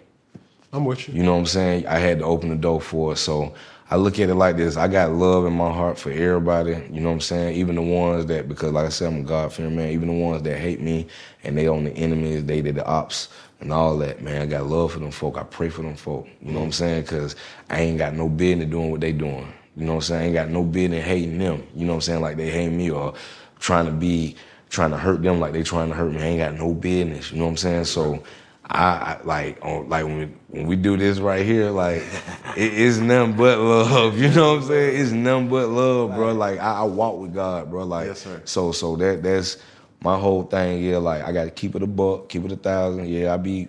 I'm 0.73 0.85
with 0.85 1.09
you. 1.09 1.15
You 1.15 1.25
know 1.25 1.33
what 1.33 1.41
I'm 1.41 1.47
saying? 1.47 1.85
I 1.89 1.99
had 1.99 2.21
to 2.21 2.25
open 2.27 2.51
the 2.51 2.55
door 2.55 2.81
for 2.81 3.15
it. 3.15 3.17
So 3.17 3.53
I 3.91 3.97
look 3.97 4.21
at 4.21 4.29
it 4.29 4.37
like 4.37 4.57
this. 4.57 4.77
I 4.77 4.87
got 4.87 5.11
love 5.11 5.47
in 5.47 5.53
my 5.53 5.73
heart 5.73 5.99
for 5.99 6.13
everybody. 6.13 6.81
You 6.93 7.01
know 7.01 7.09
what 7.09 7.15
I'm 7.15 7.21
saying? 7.21 7.57
Even 7.57 7.75
the 7.75 7.83
ones 7.83 8.27
that, 8.27 8.49
because 8.49 8.71
like 8.71 8.87
I 8.87 8.91
said, 8.91 9.13
I'm 9.13 9.23
a 9.23 9.25
God 9.25 9.53
fearing 9.53 9.75
man. 9.75 9.91
Even 9.91 10.07
the 10.07 10.25
ones 10.25 10.45
that 10.45 10.59
hate 10.59 10.81
me 10.81 11.09
and 11.43 11.59
they 11.59 11.67
on 11.67 11.83
the 11.83 11.91
enemies, 11.91 12.45
they 12.45 12.63
did 12.63 12.77
the 12.77 12.87
ops 12.87 13.31
and 13.61 13.73
all 13.73 13.97
that, 13.99 14.23
man. 14.23 14.43
I 14.43 14.47
got 14.47 14.67
love 14.67 14.93
for 14.93 14.99
them 14.99 15.11
folk. 15.11 15.37
I 15.39 15.43
pray 15.45 15.69
for 15.69 15.83
them 15.83 15.97
folk. 15.97 16.27
You 16.43 16.53
know 16.53 16.61
what 16.61 16.67
I'm 16.67 16.73
saying? 16.73 17.03
Because 17.03 17.37
I 17.69 17.81
ain't 17.81 17.99
got 17.99 18.15
no 18.15 18.29
business 18.29 18.71
doing 18.71 18.91
what 18.91 19.01
they 19.01 19.13
doing. 19.13 19.53
You 19.77 19.87
know 19.87 19.95
what 19.95 19.97
I'm 19.97 20.03
saying? 20.03 20.23
I 20.23 20.25
ain't 20.27 20.35
got 20.35 20.49
no 20.49 20.65
business 20.65 21.05
hating 21.05 21.39
them. 21.39 21.67
You 21.75 21.87
know 21.87 21.93
what 21.93 21.97
I'm 21.97 22.01
saying? 22.03 22.21
Like 22.23 22.37
they 22.37 22.51
hate 22.51 22.71
me 22.71 22.91
or 22.91 23.15
trying 23.59 23.87
to 23.87 23.93
be, 23.93 24.37
trying 24.71 24.91
to 24.91 24.97
hurt 24.99 25.23
them 25.23 25.41
like 25.41 25.53
they 25.53 25.63
trying 25.63 25.89
to 25.91 25.95
hurt 25.95 26.13
me. 26.13 26.23
I 26.23 26.27
ain't 26.27 26.39
got 26.41 26.55
no 26.55 26.75
business. 26.75 27.33
You 27.33 27.39
know 27.39 27.45
what 27.45 27.51
I'm 27.51 27.57
saying? 27.59 27.85
So 27.85 28.23
I, 28.67 28.85
I 28.85 29.21
like 29.25 29.59
on 29.63 29.89
like 29.89 30.05
when 30.05 30.19
we, 30.19 30.25
when 30.49 30.67
we 30.67 30.77
do 30.77 30.97
this 30.97 31.19
right 31.19 31.45
here, 31.45 31.71
like 31.71 31.99
it, 32.57 32.75
it's 32.75 32.99
nothing 32.99 33.37
but 33.37 33.59
love. 33.59 34.19
You 34.19 34.29
know 34.31 34.55
what 34.55 34.63
I'm 34.63 34.69
saying? 34.69 35.01
It's 35.03 35.13
nothing 35.13 35.49
but 35.49 35.69
love, 35.69 36.15
bro. 36.15 36.33
Like 36.35 36.59
I, 36.61 36.81
I 36.81 36.83
walk 36.85 37.19
with 37.19 37.35
God, 37.35 37.71
bro. 37.71 37.85
Like 37.85 38.09
Yes, 38.09 38.27
so 38.45 38.73
so 38.73 38.97
that 38.97 39.23
that's 39.23 39.59
my 40.03 40.19
whole 40.19 40.43
thing. 40.45 40.83
Yeah, 40.83 40.99
like 40.99 41.23
I 41.23 41.33
got 41.33 41.45
to 41.45 41.51
keep 41.51 41.75
it 41.75 41.83
a 41.83 41.87
buck, 41.87 42.29
keep 42.29 42.45
it 42.45 42.53
a 42.53 42.57
thousand. 42.57 43.09
Yeah, 43.09 43.35
I 43.35 43.37
be 43.37 43.69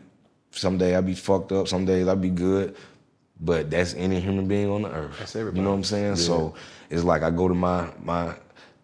someday 0.52 0.96
I 0.96 1.02
be 1.02 1.16
fucked 1.16 1.52
up, 1.52 1.68
some 1.68 1.86
days 1.86 2.08
I 2.08 2.16
be 2.16 2.30
good. 2.30 2.76
But 3.44 3.72
that's 3.72 3.96
any 3.96 4.20
human 4.20 4.48
being 4.48 4.70
on 4.70 4.84
the 4.84 4.92
earth. 4.92 5.18
That's 5.18 5.36
everybody. 5.36 5.60
You 5.60 5.64
know 5.64 5.72
what 5.72 5.78
I'm 5.78 5.84
saying? 5.84 6.16
So 6.18 6.54
it's 6.92 7.04
like 7.04 7.24
I 7.24 7.32
go 7.32 7.48
to 7.48 7.56
my 7.56 7.90
my 8.04 8.36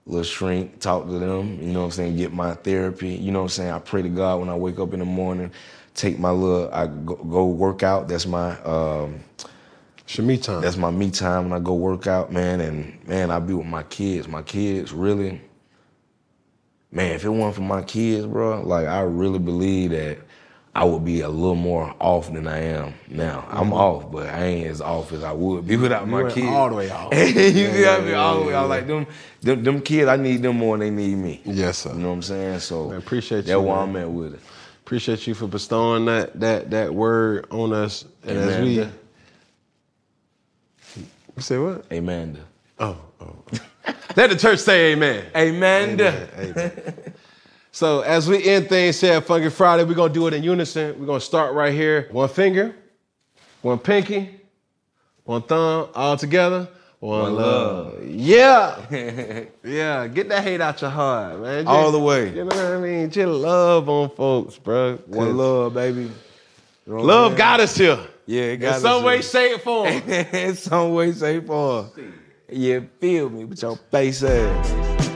little 0.08 0.24
shrink, 0.24 0.80
talk 0.80 1.06
to 1.06 1.20
them, 1.20 1.60
you 1.62 1.74
know 1.74 1.82
what 1.82 1.86
I'm 1.86 1.92
saying, 1.92 2.16
get 2.18 2.34
my 2.34 2.54
therapy. 2.56 3.10
You 3.10 3.32
know 3.32 3.40
what 3.40 3.46
I'm 3.46 3.50
saying? 3.50 3.72
I 3.72 3.80
pray 3.80 4.02
to 4.02 4.10
God 4.10 4.40
when 4.40 4.50
I 4.50 4.56
wake 4.56 4.80
up 4.80 4.94
in 4.94 5.00
the 5.00 5.06
morning, 5.06 5.52
take 5.94 6.18
my 6.18 6.32
little 6.32 6.74
I 6.74 6.88
go, 6.88 7.16
go 7.16 7.46
work 7.46 7.84
out. 7.84 8.08
That's 8.08 8.26
my 8.26 8.60
um 8.62 9.20
It's 10.08 10.18
me 10.18 10.38
time. 10.38 10.62
that's 10.62 10.78
my 10.78 10.90
me 10.90 11.12
time 11.12 11.50
when 11.50 11.60
I 11.60 11.64
go 11.64 11.74
work 11.76 12.08
out, 12.08 12.32
man. 12.32 12.62
And 12.62 13.06
man, 13.08 13.30
I 13.30 13.40
be 13.40 13.54
with 13.54 13.68
my 13.68 13.84
kids. 13.84 14.28
My 14.28 14.42
kids 14.42 14.92
really, 14.92 15.40
man, 16.98 17.14
if 17.14 17.24
it 17.26 17.30
wasn't 17.30 17.56
for 17.58 17.62
my 17.62 17.84
kids, 17.84 18.26
bro, 18.26 18.64
like 18.64 18.88
I 18.88 19.02
really 19.02 19.40
believe 19.40 19.92
that 19.92 20.18
I 20.76 20.84
would 20.84 21.06
be 21.06 21.22
a 21.22 21.30
little 21.30 21.56
more 21.56 21.96
off 22.00 22.34
than 22.34 22.48
I 22.48 22.60
am 22.60 22.96
now. 23.08 23.48
I'm 23.50 23.66
mm-hmm. 23.66 23.74
off, 23.74 24.12
but 24.12 24.28
I 24.30 24.46
ain't 24.46 24.68
as 24.68 24.82
off 24.82 25.14
as 25.14 25.24
I 25.24 25.32
would 25.32 25.68
be 25.68 25.78
without 25.78 26.08
my 26.08 26.24
ain't 26.24 26.34
kids. 26.34 26.48
all 26.48 26.70
the 26.70 26.76
way 26.76 26.90
off. 26.90 27.14
you 27.16 27.28
see 27.34 27.82
Yeah, 27.82 27.92
what 27.94 28.02
I 28.02 28.04
mean? 28.04 28.10
yeah, 28.12 28.16
All 28.16 28.40
the 28.40 28.46
way 28.48 28.54
off. 28.56 28.70
Like 28.70 28.88
them, 28.88 29.08
them, 29.42 29.64
them 29.64 29.82
kids, 29.82 30.08
I 30.10 30.18
need 30.18 30.42
them 30.42 30.58
more 30.58 30.78
than 30.78 30.96
they 30.96 31.08
need 31.08 31.16
me. 31.18 31.42
Yes, 31.46 31.80
sir. 31.80 31.94
You 31.94 32.00
know 32.00 32.10
what 32.10 32.14
I'm 32.16 32.22
saying? 32.24 32.60
So 32.62 32.90
Man, 32.90 32.98
appreciate 32.98 33.46
that's 33.46 33.50
you, 33.50 33.62
where 33.62 33.76
man. 33.76 33.90
I'm 33.90 33.96
at 33.98 34.12
with 34.12 34.34
it. 34.36 34.42
Appreciate 34.86 35.28
you 35.28 35.36
for 35.36 35.48
bestowing 35.48 36.06
that 36.06 36.40
that 36.40 36.72
that 36.72 36.94
word 36.94 37.48
on 37.52 37.74
us. 37.74 38.06
And 38.26 38.38
as 38.38 38.62
we 38.64 38.88
you 41.36 41.42
say 41.42 41.58
what? 41.60 41.86
Amanda. 41.92 42.42
Oh, 42.80 42.98
oh. 43.22 43.36
oh. 43.54 43.60
Let 44.16 44.30
the 44.32 44.36
church 44.36 44.60
say 44.60 44.94
amen. 44.94 45.26
Amanda. 45.36 46.28
Amen. 46.38 46.72
So 47.72 48.02
as 48.02 48.28
we 48.28 48.44
end 48.44 48.70
things 48.70 49.00
here 49.00 49.14
at 49.14 49.26
Funky 49.26 49.50
Friday, 49.50 49.84
we're 49.84 49.94
gonna 49.94 50.14
do 50.14 50.26
it 50.28 50.34
in 50.34 50.44
unison. 50.44 51.00
We're 51.00 51.06
gonna 51.06 51.20
start 51.22 51.54
right 51.54 51.74
here. 51.74 52.08
One 52.12 52.28
finger, 52.30 52.76
one 53.62 53.78
pinky, 53.80 54.40
one 55.24 55.44
thumb, 55.44 55.90
all 55.94 56.18
together. 56.18 56.68
One, 57.00 57.22
One 57.22 57.36
love. 57.36 57.94
love. 57.94 58.04
Yeah. 58.08 58.82
yeah. 59.64 60.08
Get 60.08 60.30
that 60.30 60.42
hate 60.44 60.62
out 60.62 60.82
your 60.82 60.90
heart, 60.90 61.40
man. 61.40 61.68
All 61.68 61.92
the 61.92 62.00
way. 62.00 62.30
You 62.30 62.38
know 62.38 62.46
what 62.46 62.58
I 62.58 62.78
mean? 62.80 63.12
Just 63.12 63.28
love 63.30 63.88
on 63.88 64.10
folks, 64.10 64.58
bro. 64.58 64.96
One 65.06 65.38
love, 65.38 65.76
baby. 65.76 66.02
You 66.02 66.08
know 66.88 66.96
what 66.96 67.02
I'm 67.02 67.08
Love 67.08 67.32
saying? 67.34 67.38
got 67.38 67.60
us 67.60 67.78
here. 67.78 68.00
Yeah, 68.26 68.42
it 68.42 68.58
got 68.58 68.76
us. 68.76 68.78
In 68.78 68.84
got 68.84 68.90
some 68.90 68.98
us 68.98 69.04
way, 69.06 69.14
here. 69.14 69.22
shape, 69.22 69.62
form. 69.62 69.88
In 70.34 70.56
some 70.56 70.94
way, 70.96 71.14
shape, 71.14 71.48
or 71.52 71.92
you 72.50 72.90
feel 73.00 73.30
me 73.30 73.46
with 73.46 73.62
your 73.62 73.76
face 73.92 74.24
ass. 74.24 75.07